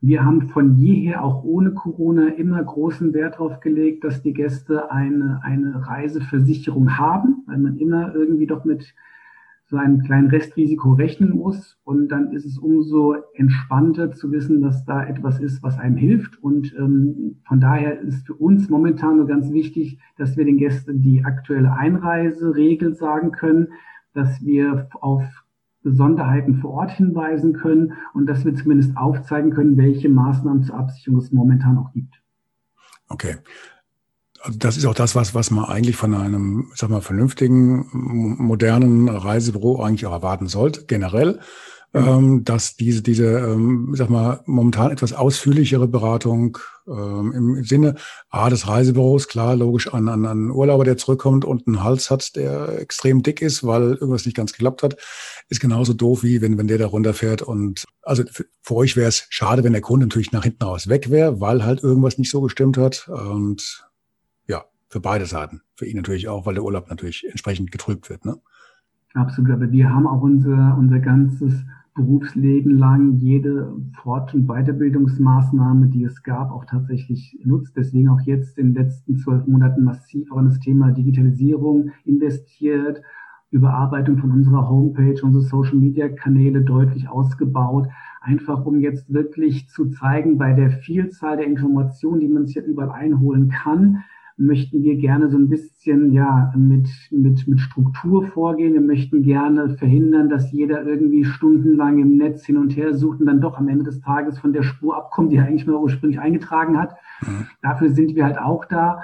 Wir 0.00 0.24
haben 0.24 0.48
von 0.48 0.76
jeher 0.76 1.24
auch 1.24 1.42
ohne 1.42 1.72
Corona 1.72 2.28
immer 2.28 2.62
großen 2.62 3.14
Wert 3.14 3.34
darauf 3.34 3.60
gelegt, 3.60 4.04
dass 4.04 4.22
die 4.22 4.34
Gäste 4.34 4.90
eine, 4.90 5.40
eine 5.42 5.86
Reiseversicherung 5.86 6.98
haben, 6.98 7.42
weil 7.46 7.58
man 7.58 7.76
immer 7.78 8.14
irgendwie 8.14 8.46
doch 8.46 8.64
mit 8.64 8.94
so 9.68 9.76
einem 9.76 10.02
kleinen 10.02 10.28
Restrisiko 10.28 10.92
rechnen 10.92 11.30
muss. 11.30 11.78
Und 11.82 12.08
dann 12.08 12.32
ist 12.32 12.44
es 12.44 12.58
umso 12.58 13.16
entspannter 13.34 14.12
zu 14.12 14.30
wissen, 14.30 14.60
dass 14.60 14.84
da 14.84 15.04
etwas 15.04 15.40
ist, 15.40 15.62
was 15.62 15.78
einem 15.78 15.96
hilft. 15.96 16.40
Und 16.42 16.74
ähm, 16.78 17.40
von 17.48 17.60
daher 17.60 18.00
ist 18.00 18.26
für 18.26 18.34
uns 18.34 18.68
momentan 18.68 19.16
nur 19.16 19.26
ganz 19.26 19.50
wichtig, 19.50 19.98
dass 20.16 20.36
wir 20.36 20.44
den 20.44 20.58
Gästen 20.58 21.00
die 21.00 21.24
aktuelle 21.24 21.72
Einreiseregel 21.72 22.94
sagen 22.94 23.32
können, 23.32 23.68
dass 24.12 24.44
wir 24.44 24.88
auf 25.00 25.24
Besonderheiten 25.86 26.56
vor 26.56 26.72
Ort 26.72 26.90
hinweisen 26.90 27.52
können 27.52 27.92
und 28.12 28.26
dass 28.26 28.44
wir 28.44 28.52
zumindest 28.56 28.96
aufzeigen 28.96 29.52
können, 29.52 29.76
welche 29.76 30.08
Maßnahmen 30.08 30.64
zur 30.64 30.76
Absicherung 30.76 31.20
es 31.20 31.30
momentan 31.30 31.78
auch 31.78 31.92
gibt. 31.92 32.20
Okay. 33.08 33.36
Also 34.40 34.58
das 34.58 34.76
ist 34.76 34.84
auch 34.84 34.94
das, 34.94 35.14
was, 35.14 35.32
was 35.32 35.52
man 35.52 35.64
eigentlich 35.66 35.96
von 35.96 36.12
einem, 36.12 36.72
sag 36.74 36.90
mal, 36.90 37.00
vernünftigen, 37.00 37.86
modernen 37.92 39.08
Reisebüro 39.08 39.80
eigentlich 39.80 40.06
auch 40.06 40.12
erwarten 40.12 40.48
sollte, 40.48 40.86
generell 40.86 41.38
ähm, 41.96 42.44
dass 42.44 42.76
diese, 42.76 43.02
diese, 43.02 43.26
ähm, 43.38 43.94
sag 43.94 44.10
mal, 44.10 44.40
momentan 44.46 44.90
etwas 44.90 45.12
ausführlichere 45.12 45.88
Beratung 45.88 46.58
ähm, 46.86 47.32
im 47.32 47.64
Sinne 47.64 47.94
A 48.28 48.50
des 48.50 48.68
Reisebüros, 48.68 49.28
klar, 49.28 49.56
logisch 49.56 49.92
an, 49.92 50.08
an, 50.08 50.26
an 50.26 50.50
Urlauber, 50.50 50.84
der 50.84 50.98
zurückkommt 50.98 51.44
und 51.44 51.66
einen 51.66 51.82
Hals 51.82 52.10
hat, 52.10 52.36
der 52.36 52.80
extrem 52.80 53.22
dick 53.22 53.40
ist, 53.40 53.64
weil 53.64 53.94
irgendwas 53.94 54.26
nicht 54.26 54.36
ganz 54.36 54.52
geklappt 54.52 54.82
hat, 54.82 54.96
ist 55.48 55.60
genauso 55.60 55.94
doof 55.94 56.22
wie 56.22 56.42
wenn, 56.42 56.58
wenn 56.58 56.68
der 56.68 56.78
da 56.78 56.86
runterfährt. 56.86 57.40
Und 57.40 57.84
also 58.02 58.24
für, 58.30 58.44
für 58.62 58.74
euch 58.74 58.96
wäre 58.96 59.08
es 59.08 59.26
schade, 59.30 59.64
wenn 59.64 59.72
der 59.72 59.82
Kunde 59.82 60.06
natürlich 60.06 60.32
nach 60.32 60.44
hinten 60.44 60.64
raus 60.64 60.88
weg 60.88 61.10
wäre, 61.10 61.40
weil 61.40 61.64
halt 61.64 61.82
irgendwas 61.82 62.18
nicht 62.18 62.30
so 62.30 62.42
gestimmt 62.42 62.76
hat. 62.76 63.08
Und 63.08 63.88
ja, 64.46 64.64
für 64.88 65.00
beide 65.00 65.24
Seiten. 65.24 65.62
Für 65.74 65.86
ihn 65.86 65.96
natürlich 65.96 66.28
auch, 66.28 66.44
weil 66.44 66.54
der 66.54 66.64
Urlaub 66.64 66.90
natürlich 66.90 67.26
entsprechend 67.28 67.72
getrübt 67.72 68.10
wird. 68.10 68.24
Ne? 68.24 68.36
Absolut, 69.16 69.50
aber 69.50 69.70
wir 69.72 69.88
haben 69.88 70.06
auch 70.06 70.20
unser, 70.20 70.76
unser 70.78 70.98
ganzes 70.98 71.64
Berufsleben 71.96 72.76
lang 72.76 73.14
jede 73.14 73.74
Fort- 74.02 74.34
und 74.34 74.46
Weiterbildungsmaßnahme, 74.46 75.88
die 75.88 76.04
es 76.04 76.22
gab, 76.22 76.52
auch 76.52 76.66
tatsächlich 76.66 77.38
nutzt. 77.42 77.74
Deswegen 77.74 78.10
auch 78.10 78.20
jetzt 78.20 78.58
in 78.58 78.74
den 78.74 78.84
letzten 78.84 79.16
zwölf 79.16 79.46
Monaten 79.46 79.82
massiv 79.82 80.30
auch 80.30 80.38
in 80.38 80.44
das 80.44 80.60
Thema 80.60 80.92
Digitalisierung 80.92 81.90
investiert, 82.04 83.00
Überarbeitung 83.50 84.18
von 84.18 84.30
unserer 84.30 84.68
Homepage, 84.68 85.18
unsere 85.22 85.42
Social-Media-Kanäle 85.42 86.62
deutlich 86.62 87.08
ausgebaut, 87.08 87.88
einfach 88.20 88.66
um 88.66 88.80
jetzt 88.80 89.12
wirklich 89.12 89.68
zu 89.70 89.88
zeigen, 89.88 90.36
bei 90.36 90.52
der 90.52 90.70
Vielzahl 90.70 91.38
der 91.38 91.46
Informationen, 91.46 92.20
die 92.20 92.28
man 92.28 92.46
sich 92.46 92.56
ja 92.56 92.62
überall 92.62 92.90
einholen 92.90 93.48
kann, 93.48 94.04
möchten 94.38 94.82
wir 94.82 94.96
gerne 94.96 95.30
so 95.30 95.38
ein 95.38 95.48
bisschen 95.48 96.12
ja 96.12 96.52
mit, 96.56 96.88
mit, 97.10 97.48
mit 97.48 97.60
Struktur 97.60 98.26
vorgehen. 98.26 98.74
Wir 98.74 98.80
möchten 98.82 99.22
gerne 99.22 99.70
verhindern, 99.76 100.28
dass 100.28 100.52
jeder 100.52 100.84
irgendwie 100.84 101.24
stundenlang 101.24 101.98
im 101.98 102.16
Netz 102.16 102.44
hin 102.44 102.58
und 102.58 102.76
her 102.76 102.94
sucht 102.94 103.20
und 103.20 103.26
dann 103.26 103.40
doch 103.40 103.56
am 103.56 103.68
Ende 103.68 103.84
des 103.84 104.00
Tages 104.00 104.38
von 104.38 104.52
der 104.52 104.62
Spur 104.62 104.96
abkommt, 104.96 105.32
die 105.32 105.36
er 105.36 105.46
eigentlich 105.46 105.66
mal 105.66 105.76
ursprünglich 105.76 106.20
eingetragen 106.20 106.78
hat. 106.78 106.96
Mhm. 107.22 107.46
Dafür 107.62 107.90
sind 107.90 108.14
wir 108.14 108.24
halt 108.24 108.38
auch 108.38 108.66
da. 108.66 109.00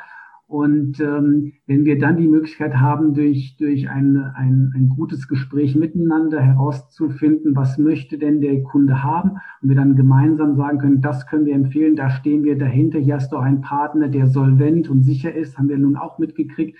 Und 0.53 1.01
ähm, 1.01 1.55
wenn 1.67 1.87
wir 1.87 1.99
dann 1.99 2.19
die 2.19 2.29
Möglichkeit 2.29 2.77
haben, 2.77 3.15
durch, 3.15 3.57
durch 3.57 3.88
ein, 3.88 4.19
ein, 4.19 4.71
ein 4.77 4.91
gutes 4.91 5.27
Gespräch 5.27 5.75
miteinander 5.77 6.43
herauszufinden, 6.43 7.57
was 7.57 7.79
möchte 7.79 8.19
denn 8.19 8.43
der 8.43 8.62
Kunde 8.62 9.03
haben, 9.03 9.38
und 9.62 9.71
wir 9.71 9.77
dann 9.77 9.97
gemeinsam 9.97 10.55
sagen 10.57 10.77
können, 10.77 11.01
das 11.01 11.27
können 11.27 11.47
wir 11.47 11.55
empfehlen, 11.55 11.97
da 11.97 12.11
stehen 12.11 12.45
wir 12.45 12.59
dahinter, 12.59 12.99
hier 12.99 13.15
hast 13.15 13.33
du 13.33 13.38
einen 13.38 13.62
Partner, 13.62 14.09
der 14.09 14.27
solvent 14.27 14.91
und 14.91 15.05
sicher 15.05 15.35
ist, 15.35 15.57
haben 15.57 15.71
wir 15.71 15.79
nun 15.79 15.97
auch 15.97 16.19
mitgekriegt, 16.19 16.79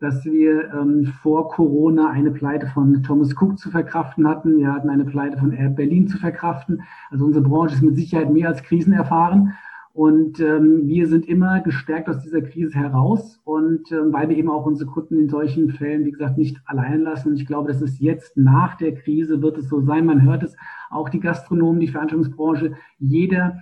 dass 0.00 0.24
wir 0.24 0.72
ähm, 0.72 1.04
vor 1.04 1.50
Corona 1.50 2.08
eine 2.08 2.30
Pleite 2.30 2.66
von 2.68 3.02
Thomas 3.02 3.34
Cook 3.38 3.58
zu 3.58 3.68
verkraften 3.70 4.26
hatten. 4.26 4.56
Wir 4.56 4.72
hatten 4.72 4.88
eine 4.88 5.04
Pleite 5.04 5.36
von 5.36 5.52
Air 5.52 5.68
Berlin 5.68 6.08
zu 6.08 6.16
verkraften. 6.16 6.80
Also 7.10 7.26
unsere 7.26 7.44
Branche 7.44 7.74
ist 7.74 7.82
mit 7.82 7.96
Sicherheit 7.96 8.32
mehr 8.32 8.48
als 8.48 8.62
Krisen 8.62 8.94
erfahren. 8.94 9.52
Und 9.94 10.40
ähm, 10.40 10.86
wir 10.86 11.06
sind 11.06 11.28
immer 11.28 11.60
gestärkt 11.60 12.08
aus 12.08 12.20
dieser 12.20 12.40
Krise 12.40 12.74
heraus 12.78 13.40
und 13.44 13.92
ähm, 13.92 14.10
weil 14.10 14.30
wir 14.30 14.38
eben 14.38 14.48
auch 14.48 14.64
unsere 14.64 14.90
Kunden 14.90 15.18
in 15.18 15.28
solchen 15.28 15.70
Fällen, 15.70 16.06
wie 16.06 16.12
gesagt, 16.12 16.38
nicht 16.38 16.56
allein 16.64 17.02
lassen. 17.02 17.30
Und 17.30 17.36
ich 17.36 17.46
glaube, 17.46 17.68
das 17.68 17.82
ist 17.82 18.00
jetzt 18.00 18.36
nach 18.38 18.76
der 18.76 18.94
Krise 18.94 19.42
wird 19.42 19.58
es 19.58 19.68
so 19.68 19.82
sein. 19.82 20.06
Man 20.06 20.22
hört 20.22 20.44
es 20.44 20.56
auch 20.88 21.10
die 21.10 21.20
Gastronomen, 21.20 21.80
die 21.80 21.88
Veranstaltungsbranche, 21.88 22.72
jeder 22.98 23.58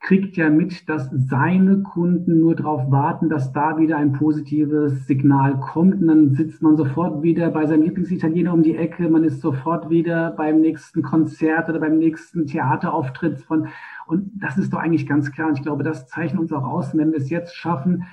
kriegt 0.00 0.36
ja 0.36 0.48
mit, 0.48 0.88
dass 0.88 1.10
seine 1.10 1.82
Kunden 1.82 2.38
nur 2.38 2.54
darauf 2.54 2.90
warten, 2.90 3.28
dass 3.28 3.52
da 3.52 3.78
wieder 3.78 3.96
ein 3.96 4.12
positives 4.12 5.06
Signal 5.06 5.58
kommt. 5.58 6.00
Und 6.00 6.06
dann 6.06 6.34
sitzt 6.34 6.62
man 6.62 6.76
sofort 6.76 7.22
wieder 7.22 7.50
bei 7.50 7.66
seinem 7.66 7.82
Lieblingsitaliener 7.82 8.52
um 8.52 8.62
die 8.62 8.76
Ecke, 8.76 9.08
man 9.08 9.24
ist 9.24 9.40
sofort 9.40 9.90
wieder 9.90 10.30
beim 10.30 10.60
nächsten 10.60 11.02
Konzert 11.02 11.68
oder 11.68 11.80
beim 11.80 11.98
nächsten 11.98 12.46
Theaterauftritt 12.46 13.40
von 13.42 13.68
und 14.08 14.30
das 14.34 14.56
ist 14.56 14.72
doch 14.72 14.78
eigentlich 14.78 15.06
ganz 15.06 15.30
klar. 15.30 15.48
Und 15.48 15.58
ich 15.58 15.62
glaube, 15.62 15.84
das 15.84 16.08
zeichnet 16.08 16.40
uns 16.40 16.52
auch 16.52 16.64
aus, 16.64 16.96
wenn 16.96 17.12
wir 17.12 17.18
es 17.18 17.30
jetzt 17.30 17.54
schaffen, 17.54 18.04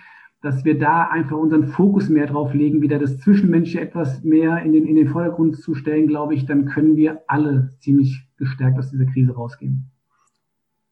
dass 0.42 0.64
wir 0.64 0.78
da 0.78 1.08
einfach 1.08 1.38
unseren 1.38 1.68
Fokus 1.68 2.10
mehr 2.10 2.28
drauf 2.28 2.54
legen, 2.54 2.82
wieder 2.82 3.00
das 3.00 3.18
Zwischenmenschliche 3.18 3.82
etwas 3.82 4.24
mehr 4.24 4.62
in 4.62 4.74
den, 4.74 4.86
in 4.86 4.96
den 4.96 5.08
Vordergrund 5.08 5.58
zu 5.58 5.74
stellen, 5.74 6.08
glaube 6.08 6.36
ich, 6.36 6.46
dann 6.46 6.66
können 6.66 6.96
wir 6.96 7.24
alle 7.28 7.72
ziemlich 7.80 8.28
gestärkt 8.38 8.78
aus 8.78 8.92
dieser 8.92 9.06
Krise 9.06 9.34
rausgehen. 9.34 9.90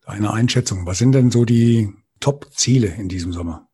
Deine 0.05 0.33
Einschätzung, 0.33 0.85
was 0.85 0.97
sind 0.97 1.13
denn 1.13 1.29
so 1.29 1.45
die 1.45 1.93
Top-Ziele 2.19 2.87
in 2.87 3.09
diesem 3.09 3.31
Sommer? 3.31 3.67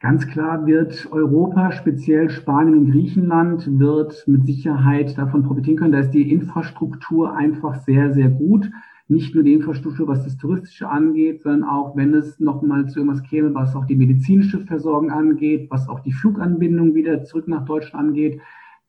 Ganz 0.00 0.28
klar 0.28 0.64
wird 0.64 1.08
Europa, 1.10 1.72
speziell 1.72 2.30
Spanien 2.30 2.78
und 2.78 2.92
Griechenland, 2.92 3.66
wird 3.80 4.22
mit 4.28 4.46
Sicherheit 4.46 5.18
davon 5.18 5.42
profitieren 5.42 5.76
können. 5.76 5.92
Da 5.92 6.00
ist 6.00 6.12
die 6.12 6.30
Infrastruktur 6.30 7.34
einfach 7.34 7.82
sehr, 7.82 8.14
sehr 8.14 8.28
gut. 8.28 8.70
Nicht 9.10 9.34
nur 9.34 9.42
die 9.42 9.54
Infrastruktur, 9.54 10.06
was 10.06 10.24
das 10.24 10.36
Touristische 10.36 10.88
angeht, 10.88 11.42
sondern 11.42 11.64
auch, 11.68 11.96
wenn 11.96 12.12
es 12.12 12.38
nochmal 12.40 12.86
zu 12.88 13.00
irgendwas 13.00 13.22
käme, 13.22 13.54
was 13.54 13.74
auch 13.74 13.86
die 13.86 13.96
medizinische 13.96 14.60
Versorgung 14.60 15.10
angeht, 15.10 15.70
was 15.70 15.88
auch 15.88 16.00
die 16.00 16.12
Fluganbindung 16.12 16.94
wieder 16.94 17.24
zurück 17.24 17.48
nach 17.48 17.64
Deutschland 17.64 18.08
angeht. 18.08 18.40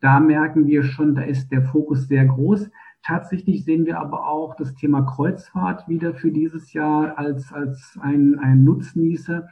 Da 0.01 0.19
merken 0.19 0.67
wir 0.67 0.83
schon, 0.83 1.15
da 1.15 1.21
ist 1.21 1.51
der 1.51 1.63
Fokus 1.63 2.07
sehr 2.07 2.25
groß. 2.25 2.69
Tatsächlich 3.01 3.63
sehen 3.63 3.85
wir 3.85 3.99
aber 3.99 4.27
auch 4.27 4.55
das 4.55 4.75
Thema 4.75 5.03
Kreuzfahrt 5.03 5.87
wieder 5.87 6.13
für 6.13 6.31
dieses 6.31 6.73
Jahr 6.73 7.17
als, 7.17 7.53
als 7.53 7.97
ein, 8.01 8.37
ein 8.39 8.65
Nutznießer 8.65 9.47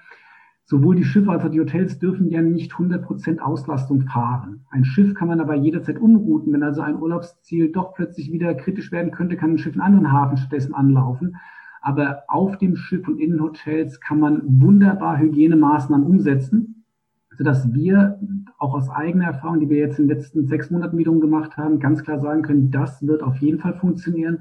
sowohl 0.68 0.96
die 0.98 1.06
Schiffe 1.06 1.32
als 1.32 1.46
auch 1.46 1.50
die 1.50 1.62
Hotels 1.62 1.98
dürfen 1.98 2.30
ja 2.30 2.42
nicht 2.42 2.74
100% 2.74 3.40
Auslastung 3.40 4.02
fahren. 4.02 4.66
Ein 4.70 4.84
Schiff 4.84 5.14
kann 5.14 5.30
man 5.30 5.40
aber 5.40 5.56
jederzeit 5.56 5.98
umrouten. 5.98 6.52
Wenn 6.52 6.62
also 6.62 6.82
ein 6.82 7.02
Urlaubsziel 7.02 7.72
doch 7.72 7.94
plötzlich 7.94 8.34
wieder 8.34 8.54
kritisch 8.54 8.92
werden 8.92 9.12
könnte, 9.12 9.38
kann 9.38 9.52
ein 9.52 9.58
Schiff 9.58 9.74
einen 9.74 9.82
anderen 9.82 10.12
Hafen 10.12 10.38
stattdessen 10.38 10.74
anlaufen. 10.74 11.38
Aber 11.82 12.24
auf 12.28 12.58
dem 12.58 12.76
Schiff 12.76 13.08
und 13.08 13.18
in 13.18 13.32
den 13.32 13.42
Hotels 13.42 14.02
kann 14.02 14.20
man 14.20 14.42
wunderbar 14.62 15.18
Hygienemaßnahmen 15.18 16.06
umsetzen, 16.06 16.84
sodass 17.38 17.74
wir 17.74 18.20
auch 18.58 18.74
aus 18.74 18.90
eigener 18.90 19.26
Erfahrung, 19.26 19.62
die 19.62 19.70
wir 19.70 19.78
jetzt 19.78 20.00
in 20.00 20.10
den 20.10 20.18
letzten 20.18 20.48
sechs 20.48 20.70
Monaten 20.70 20.98
wiederum 20.98 21.22
gemacht 21.22 21.56
haben, 21.56 21.80
ganz 21.80 22.04
klar 22.04 22.20
sagen 22.20 22.42
können, 22.42 22.72
das 22.72 23.08
wird 23.08 23.24
auf 23.24 23.38
jeden 23.38 23.60
Fall 23.60 23.76
funktionieren. 23.76 24.40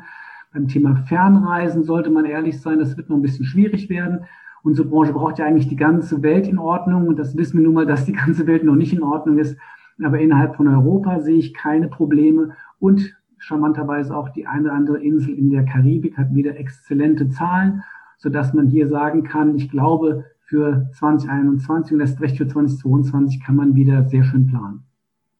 Beim 0.52 0.66
Thema 0.66 0.96
Fernreisen 0.96 1.84
sollte 1.84 2.10
man 2.10 2.24
ehrlich 2.24 2.60
sein, 2.60 2.80
das 2.80 2.96
wird 2.96 3.10
noch 3.10 3.16
ein 3.16 3.22
bisschen 3.22 3.44
schwierig 3.44 3.88
werden. 3.88 4.24
Unsere 4.66 4.88
Branche 4.88 5.12
braucht 5.12 5.38
ja 5.38 5.46
eigentlich 5.46 5.68
die 5.68 5.76
ganze 5.76 6.24
Welt 6.24 6.48
in 6.48 6.58
Ordnung 6.58 7.06
und 7.06 7.20
das 7.20 7.36
wissen 7.36 7.58
wir 7.58 7.64
nun 7.64 7.74
mal, 7.74 7.86
dass 7.86 8.04
die 8.04 8.12
ganze 8.12 8.48
Welt 8.48 8.64
noch 8.64 8.74
nicht 8.74 8.92
in 8.92 9.04
Ordnung 9.04 9.38
ist. 9.38 9.56
Aber 10.02 10.18
innerhalb 10.18 10.56
von 10.56 10.66
Europa 10.66 11.20
sehe 11.20 11.36
ich 11.36 11.54
keine 11.54 11.86
Probleme 11.86 12.50
und 12.80 13.16
charmanterweise 13.38 14.16
auch 14.16 14.28
die 14.28 14.48
eine 14.48 14.64
oder 14.64 14.72
andere 14.72 14.98
Insel 14.98 15.34
in 15.34 15.50
der 15.50 15.64
Karibik 15.64 16.18
hat 16.18 16.34
wieder 16.34 16.56
exzellente 16.56 17.28
Zahlen, 17.28 17.84
sodass 18.18 18.54
man 18.54 18.66
hier 18.66 18.88
sagen 18.88 19.22
kann, 19.22 19.54
ich 19.54 19.70
glaube, 19.70 20.24
für 20.40 20.90
2021 20.94 21.94
und 21.94 22.00
erst 22.00 22.20
recht 22.20 22.36
für 22.36 22.48
2022 22.48 23.40
kann 23.44 23.54
man 23.54 23.76
wieder 23.76 24.02
sehr 24.08 24.24
schön 24.24 24.48
planen. 24.48 24.82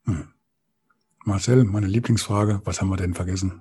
Hm. 0.05 0.29
Marcel, 1.25 1.65
meine 1.65 1.89
Lieblingsfrage, 1.89 2.61
was 2.65 2.81
haben 2.81 2.91
wir 2.91 2.97
denn 2.97 3.15
vergessen? 3.15 3.55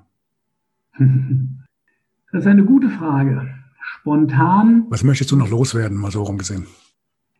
das 0.99 2.41
ist 2.41 2.47
eine 2.47 2.65
gute 2.65 2.89
Frage 2.89 3.54
spontan. 3.85 4.85
Was 4.89 5.03
möchtest 5.03 5.31
du 5.31 5.35
noch 5.35 5.49
loswerden, 5.49 5.97
mal 5.97 6.11
so 6.11 6.23
rumgesehen? 6.23 6.65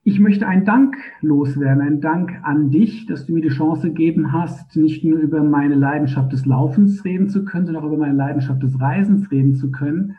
Ich 0.04 0.20
möchte 0.20 0.48
einen 0.48 0.66
Dank 0.66 0.96
loswerden, 1.22 1.82
einen 1.82 2.00
Dank 2.02 2.32
an 2.44 2.70
dich, 2.70 3.08
dass 3.08 3.26
du 3.26 3.34
mir 3.34 3.42
die 3.42 3.50
Chance 3.50 3.88
gegeben 3.88 4.32
hast, 4.32 4.76
nicht 4.76 5.04
nur 5.04 5.18
über 5.18 5.44
meine 5.44 5.74
Leidenschaft 5.74 6.32
des 6.32 6.46
Laufens 6.46 7.04
reden 7.04 7.28
zu 7.28 7.44
können, 7.44 7.66
sondern 7.66 7.84
auch 7.84 7.88
über 7.88 7.98
meine 7.98 8.14
Leidenschaft 8.14 8.62
des 8.62 8.80
Reisens 8.80 9.32
reden 9.32 9.56
zu 9.56 9.72
können, 9.72 10.16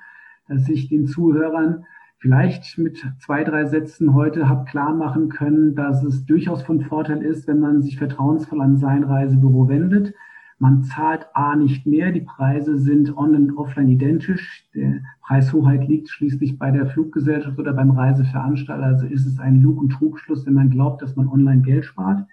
dass 0.49 0.69
ich 0.69 0.89
den 0.89 1.07
Zuhörern 1.07 1.85
vielleicht 2.19 2.79
mit 2.79 3.07
zwei, 3.21 3.45
drei 3.45 3.67
Sätzen 3.67 4.13
heute 4.13 4.49
habe 4.49 4.65
klar 4.65 4.93
machen 4.93 5.29
können, 5.29 5.77
dass 5.77 6.03
es 6.03 6.27
durchaus 6.27 6.63
von 6.63 6.81
Vorteil 6.81 7.23
ist, 7.23 7.47
wenn 7.47 7.61
man 7.61 7.83
sich 7.83 7.97
vertrauensvoll 7.97 8.61
an 8.61 8.79
sein 8.79 9.05
Reisebüro 9.05 9.69
wendet, 9.69 10.15
man 10.59 10.85
zahlt 10.85 11.27
A 11.35 11.55
nicht 11.55 11.87
mehr, 11.87 12.13
die 12.13 12.23
Preise 12.23 12.79
sind 12.79 13.15
on 13.17 13.35
und 13.35 13.59
offline 13.59 13.89
identisch. 13.89 14.67
Der 14.75 15.03
Preishoheit 15.27 15.89
liegt 15.89 16.09
schließlich 16.09 16.59
bei 16.59 16.71
der 16.71 16.87
Fluggesellschaft 16.87 17.59
oder 17.59 17.73
beim 17.73 17.91
Reiseveranstalter. 17.91 18.85
Also 18.85 19.07
ist 19.07 19.27
es 19.27 19.41
ein 19.41 19.61
Lug 19.61 19.81
und 19.81 19.91
Trugschluss, 19.91 20.47
wenn 20.47 20.55
man 20.55 20.71
glaubt, 20.71 21.03
dass 21.03 21.17
man 21.17 21.29
online 21.29 21.63
Geld 21.63 21.85
spart. 21.85 22.25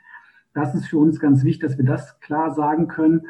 Das 0.53 0.75
ist 0.75 0.87
für 0.87 0.99
uns 0.99 1.19
ganz 1.19 1.43
wichtig, 1.43 1.61
dass 1.67 1.77
wir 1.77 1.85
das 1.85 2.19
klar 2.19 2.53
sagen 2.53 2.87
können. 2.87 3.21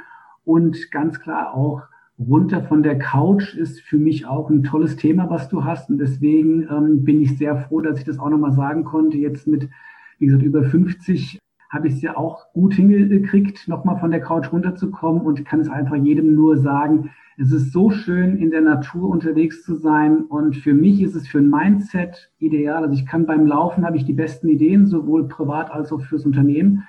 Und 0.44 0.92
ganz 0.92 1.22
klar 1.22 1.54
auch 1.54 1.84
runter 2.20 2.64
von 2.64 2.84
der 2.84 3.00
Couch 3.00 3.56
ist 3.56 3.80
für 3.80 3.98
mich 3.98 4.26
auch 4.26 4.50
ein 4.50 4.64
tolles 4.64 4.98
Thema, 4.98 5.30
was 5.30 5.48
du 5.48 5.64
hast. 5.64 5.90
Und 5.90 6.00
deswegen 6.00 6.64
ähm, 6.64 7.06
bin 7.06 7.22
ich 7.22 7.38
sehr 7.38 7.56
froh, 7.56 7.80
dass 7.80 8.00
ich 8.00 8.06
das 8.06 8.20
auch 8.20 8.30
nochmal 8.30 8.52
sagen 8.52 8.84
konnte. 8.84 9.18
Jetzt 9.18 9.48
mit, 9.48 9.70
wie 10.20 10.26
gesagt, 10.26 10.44
über 10.44 10.64
50 10.64 11.40
habe 11.74 11.88
ich 11.88 11.96
es 11.96 12.02
ja 12.02 12.16
auch 12.16 12.54
gut 12.54 12.76
hingekriegt, 12.76 13.68
nochmal 13.68 14.00
von 14.00 14.12
der 14.12 14.22
Couch 14.22 14.52
runterzukommen 14.52 15.22
und 15.24 15.44
kann 15.44 15.60
es 15.60 15.70
einfach 15.70 15.96
jedem 15.96 16.36
nur 16.36 16.58
sagen, 16.58 17.10
es 17.38 17.52
ist 17.52 17.72
so 17.72 17.90
schön, 17.90 18.38
in 18.38 18.52
der 18.52 18.62
Natur 18.62 19.10
unterwegs 19.10 19.64
zu 19.64 19.74
sein 19.76 20.22
und 20.22 20.56
für 20.56 20.76
mich 20.76 21.02
ist 21.02 21.16
es 21.16 21.28
für 21.28 21.40
ein 21.40 21.50
Mindset 21.50 22.32
ideal. 22.38 22.84
Also 22.84 22.94
ich 22.94 23.08
kann 23.08 23.26
beim 23.26 23.48
Laufen, 23.48 23.86
habe 23.86 23.98
ich 23.98 24.06
die 24.06 24.14
besten 24.14 24.50
Ideen, 24.50 24.86
sowohl 24.86 25.28
privat 25.28 25.72
als 25.72 25.92
auch 25.92 26.02
fürs 26.02 26.28
Unternehmen. 26.28 26.84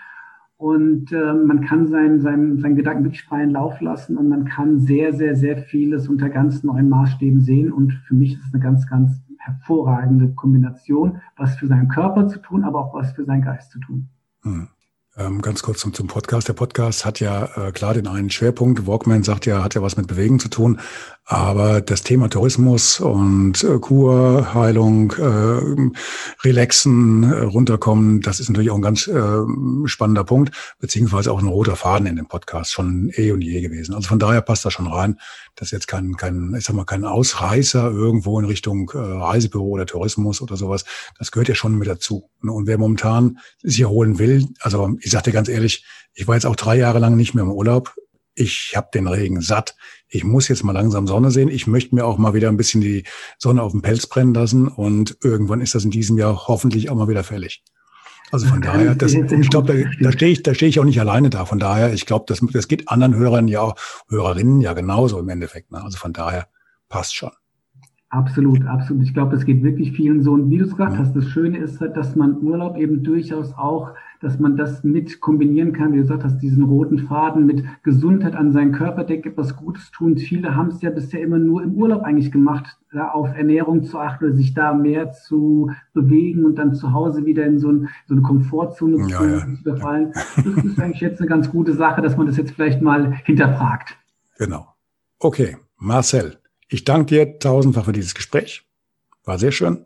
Und 0.58 1.12
äh, 1.12 1.32
man 1.32 1.62
kann 1.62 1.86
seinen, 1.86 2.20
seinen, 2.20 2.58
seinen 2.58 2.76
Gedanken 2.76 3.04
wirklich 3.04 3.24
freien 3.24 3.50
Lauf 3.50 3.80
lassen 3.80 4.18
und 4.18 4.28
man 4.28 4.44
kann 4.44 4.78
sehr, 4.78 5.12
sehr, 5.12 5.34
sehr 5.34 5.58
vieles 5.58 6.08
unter 6.08 6.28
ganz 6.28 6.62
neuen 6.62 6.90
Maßstäben 6.90 7.40
sehen. 7.40 7.72
Und 7.72 7.92
für 7.92 8.14
mich 8.14 8.34
ist 8.34 8.46
es 8.46 8.54
eine 8.54 8.62
ganz, 8.62 8.86
ganz 8.86 9.20
hervorragende 9.38 10.28
Kombination, 10.34 11.20
was 11.36 11.56
für 11.56 11.66
seinen 11.66 11.88
Körper 11.88 12.28
zu 12.28 12.38
tun, 12.38 12.64
aber 12.64 12.80
auch 12.80 12.94
was 12.94 13.12
für 13.12 13.24
seinen 13.24 13.42
Geist 13.42 13.72
zu 13.72 13.80
tun. 13.80 14.08
Hm. 14.42 14.68
Ähm, 15.16 15.42
ganz 15.42 15.62
kurz 15.62 15.78
zum, 15.78 15.94
zum 15.94 16.08
Podcast. 16.08 16.48
Der 16.48 16.54
Podcast 16.54 17.04
hat 17.04 17.20
ja 17.20 17.44
äh, 17.56 17.70
klar 17.70 17.94
den 17.94 18.08
einen 18.08 18.30
Schwerpunkt. 18.30 18.86
Walkman 18.88 19.22
sagt 19.22 19.46
ja, 19.46 19.62
hat 19.62 19.74
ja 19.74 19.82
was 19.82 19.96
mit 19.96 20.08
Bewegen 20.08 20.40
zu 20.40 20.48
tun. 20.48 20.80
Aber 21.26 21.80
das 21.80 22.02
Thema 22.02 22.28
Tourismus 22.28 23.00
und 23.00 23.64
äh, 23.64 23.78
Kur, 23.78 24.52
Heilung, 24.52 25.12
äh, 25.12 26.46
Relaxen, 26.46 27.22
äh, 27.22 27.40
runterkommen, 27.44 28.20
das 28.20 28.40
ist 28.40 28.50
natürlich 28.50 28.70
auch 28.70 28.76
ein 28.76 28.82
ganz 28.82 29.06
äh, 29.06 29.42
spannender 29.86 30.24
Punkt, 30.24 30.54
beziehungsweise 30.80 31.32
auch 31.32 31.40
ein 31.40 31.48
roter 31.48 31.76
Faden 31.76 32.06
in 32.06 32.16
dem 32.16 32.26
Podcast 32.26 32.72
schon 32.72 33.10
eh 33.16 33.32
und 33.32 33.40
je 33.40 33.62
gewesen. 33.62 33.94
Also 33.94 34.08
von 34.08 34.18
daher 34.18 34.42
passt 34.42 34.66
das 34.66 34.74
schon 34.74 34.86
rein. 34.86 35.18
Das 35.56 35.68
ist 35.68 35.72
jetzt 35.72 35.88
kein, 35.88 36.16
kein, 36.16 36.54
ich 36.58 36.64
sag 36.64 36.76
mal, 36.76 36.84
kein 36.84 37.06
Ausreißer 37.06 37.90
irgendwo 37.90 38.38
in 38.38 38.44
Richtung 38.44 38.90
äh, 38.92 38.98
Reisebüro 38.98 39.68
oder 39.68 39.86
Tourismus 39.86 40.42
oder 40.42 40.58
sowas. 40.58 40.84
Das 41.18 41.32
gehört 41.32 41.48
ja 41.48 41.54
schon 41.54 41.78
mit 41.78 41.88
dazu. 41.88 42.28
Und 42.42 42.66
wer 42.66 42.76
momentan 42.76 43.38
sich 43.62 43.80
erholen 43.80 44.18
will, 44.18 44.46
also 44.60 44.94
ich 45.00 45.10
sag 45.10 45.22
dir 45.22 45.32
ganz 45.32 45.48
ehrlich, 45.48 45.86
ich 46.12 46.28
war 46.28 46.34
jetzt 46.34 46.46
auch 46.46 46.56
drei 46.56 46.76
Jahre 46.76 46.98
lang 46.98 47.16
nicht 47.16 47.34
mehr 47.34 47.44
im 47.44 47.50
Urlaub. 47.50 47.94
Ich 48.34 48.74
habe 48.76 48.88
den 48.92 49.06
Regen 49.06 49.40
satt. 49.40 49.76
Ich 50.08 50.24
muss 50.24 50.48
jetzt 50.48 50.64
mal 50.64 50.72
langsam 50.72 51.06
Sonne 51.06 51.30
sehen. 51.30 51.48
Ich 51.48 51.66
möchte 51.66 51.94
mir 51.94 52.04
auch 52.04 52.18
mal 52.18 52.34
wieder 52.34 52.48
ein 52.48 52.56
bisschen 52.56 52.80
die 52.80 53.04
Sonne 53.38 53.62
auf 53.62 53.72
dem 53.72 53.82
Pelz 53.82 54.06
brennen 54.06 54.34
lassen. 54.34 54.68
Und 54.68 55.16
irgendwann 55.22 55.60
ist 55.60 55.74
das 55.74 55.84
in 55.84 55.90
diesem 55.90 56.18
Jahr 56.18 56.48
hoffentlich 56.48 56.90
auch 56.90 56.96
mal 56.96 57.08
wieder 57.08 57.24
fällig. 57.24 57.62
Also 58.32 58.46
von 58.46 58.60
daher, 58.62 58.94
das, 58.94 59.14
ich 59.14 59.50
glaube, 59.50 59.72
da, 59.72 59.90
da 60.00 60.12
stehe 60.12 60.32
ich, 60.32 60.42
da 60.42 60.54
stehe 60.54 60.68
ich 60.68 60.80
auch 60.80 60.84
nicht 60.84 61.00
alleine 61.00 61.30
da. 61.30 61.44
Von 61.44 61.58
daher, 61.58 61.92
ich 61.92 62.06
glaube, 62.06 62.24
das, 62.26 62.44
das 62.52 62.68
geht 62.68 62.88
anderen 62.88 63.14
Hörern 63.14 63.48
ja 63.48 63.60
auch, 63.60 63.76
Hörerinnen 64.08 64.60
ja 64.60 64.72
genauso 64.72 65.18
im 65.18 65.28
Endeffekt. 65.28 65.70
Ne? 65.70 65.82
Also 65.82 65.98
von 65.98 66.12
daher 66.12 66.48
passt 66.88 67.14
schon. 67.14 67.30
Absolut, 68.14 68.64
absolut. 68.66 69.02
Ich 69.02 69.12
glaube, 69.12 69.34
das 69.34 69.44
geht 69.44 69.64
wirklich 69.64 69.90
vielen 69.92 70.22
so. 70.22 70.32
Und 70.34 70.48
wie 70.48 70.58
du 70.58 70.64
es 70.64 70.70
gesagt 70.70 70.92
ja. 70.92 70.98
hast, 71.00 71.16
das 71.16 71.26
Schöne 71.26 71.58
ist 71.58 71.80
halt, 71.80 71.96
dass 71.96 72.14
man 72.14 72.38
Urlaub 72.42 72.76
eben 72.76 73.02
durchaus 73.02 73.52
auch 73.54 73.90
dass 74.24 74.38
man 74.38 74.56
das 74.56 74.82
mit 74.82 75.20
kombinieren 75.20 75.72
kann, 75.74 75.92
wie 75.92 75.96
du 75.96 76.02
gesagt 76.02 76.24
hast, 76.24 76.38
diesen 76.38 76.64
roten 76.64 76.98
Faden 76.98 77.44
mit 77.44 77.62
Gesundheit 77.82 78.34
an 78.34 78.52
seinen 78.52 78.72
Körper, 78.72 79.04
der 79.04 79.24
etwas 79.24 79.54
Gutes 79.54 79.90
tun. 79.90 80.16
Viele 80.16 80.56
haben 80.56 80.68
es 80.68 80.80
ja 80.80 80.90
bisher 80.90 81.20
immer 81.20 81.38
nur 81.38 81.62
im 81.62 81.74
Urlaub 81.74 82.02
eigentlich 82.02 82.32
gemacht, 82.32 82.78
ja, 82.92 83.10
auf 83.10 83.28
Ernährung 83.36 83.84
zu 83.84 83.98
achten 83.98 84.24
oder 84.24 84.34
sich 84.34 84.54
da 84.54 84.72
mehr 84.72 85.12
zu 85.12 85.70
bewegen 85.92 86.44
und 86.46 86.56
dann 86.56 86.74
zu 86.74 86.92
Hause 86.92 87.26
wieder 87.26 87.44
in 87.44 87.58
so, 87.58 87.70
ein, 87.70 87.88
so 88.06 88.14
eine 88.14 88.22
Komfortzone 88.22 89.08
ja, 89.08 89.18
zu, 89.18 89.24
ja. 89.24 89.46
Das 89.64 90.64
ist 90.64 90.80
eigentlich 90.80 91.00
jetzt 91.00 91.20
eine 91.20 91.28
ganz 91.28 91.50
gute 91.50 91.74
Sache, 91.74 92.00
dass 92.00 92.16
man 92.16 92.26
das 92.26 92.38
jetzt 92.38 92.52
vielleicht 92.52 92.80
mal 92.80 93.12
hinterfragt. 93.24 93.96
Genau. 94.38 94.68
Okay, 95.18 95.58
Marcel, 95.76 96.38
ich 96.68 96.84
danke 96.84 97.06
dir 97.06 97.38
tausendfach 97.38 97.84
für 97.84 97.92
dieses 97.92 98.14
Gespräch. 98.14 98.66
War 99.24 99.38
sehr 99.38 99.52
schön. 99.52 99.84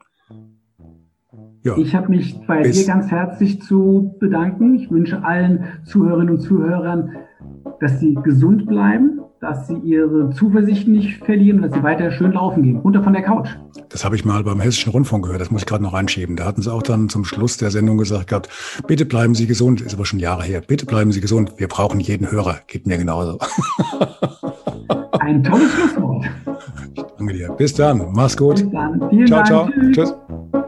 Ja. 1.65 1.77
Ich 1.77 1.95
habe 1.95 2.09
mich 2.09 2.39
bei 2.47 2.63
Bis. 2.63 2.81
dir 2.81 2.87
ganz 2.87 3.11
herzlich 3.11 3.61
zu 3.63 4.15
bedanken. 4.21 4.77
Ich 4.77 4.91
wünsche 4.91 5.25
allen 5.25 5.65
Zuhörerinnen 5.85 6.35
und 6.35 6.41
Zuhörern, 6.41 7.11
dass 7.81 8.01
sie 8.01 8.15
gesund 8.15 8.67
bleiben, 8.67 9.21
dass 9.41 9.69
sie 9.69 9.77
ihre 9.77 10.31
Zuversicht 10.31 10.89
nicht 10.89 11.25
verlieren, 11.25 11.63
dass 11.63 11.73
sie 11.73 11.83
weiter 11.83 12.11
schön 12.11 12.33
laufen 12.33 12.63
gehen, 12.63 12.77
runter 12.79 13.03
von 13.03 13.13
der 13.13 13.23
Couch. 13.23 13.49
Das 13.89 14.05
habe 14.05 14.17
ich 14.17 14.25
mal 14.25 14.43
beim 14.43 14.61
Hessischen 14.61 14.93
Rundfunk 14.93 15.25
gehört, 15.25 15.41
das 15.41 15.51
muss 15.51 15.63
ich 15.63 15.67
gerade 15.67 15.83
noch 15.83 15.95
einschieben. 15.95 16.37
Da 16.37 16.45
hatten 16.45 16.63
sie 16.63 16.73
auch 16.73 16.83
dann 16.83 17.09
zum 17.09 17.25
Schluss 17.25 17.57
der 17.57 17.71
Sendung 17.71 17.99
gesagt 17.99 18.29
gehabt, 18.29 18.49
bitte 18.87 19.05
bleiben 19.05 19.35
Sie 19.35 19.47
gesund, 19.47 19.81
ist 19.81 19.95
aber 19.95 20.05
schon 20.05 20.19
Jahre 20.19 20.43
her, 20.43 20.63
bitte 20.67 20.87
bleiben 20.87 21.13
Sie 21.13 21.21
gesund, 21.21 21.55
wir 21.57 21.69
brauchen 21.69 22.01
jeden 22.01 22.31
Hörer, 22.31 22.59
geht 22.67 22.87
mir 22.87 22.99
genauso. 22.99 23.39
Ein 25.21 25.45
tolles 25.45 25.73
Schlusswort. 25.73 26.25
Danke 27.19 27.35
dir. 27.35 27.51
Bis 27.53 27.75
dann, 27.75 28.13
mach's 28.13 28.37
gut. 28.37 28.57
Bis 28.57 28.71
dann. 28.71 29.09
Vielen 29.11 29.27
ciao, 29.27 29.43
Dank. 29.45 29.49
ciao. 29.49 29.69
Tschüss. 29.93 30.15
Tschüss. 30.53 30.68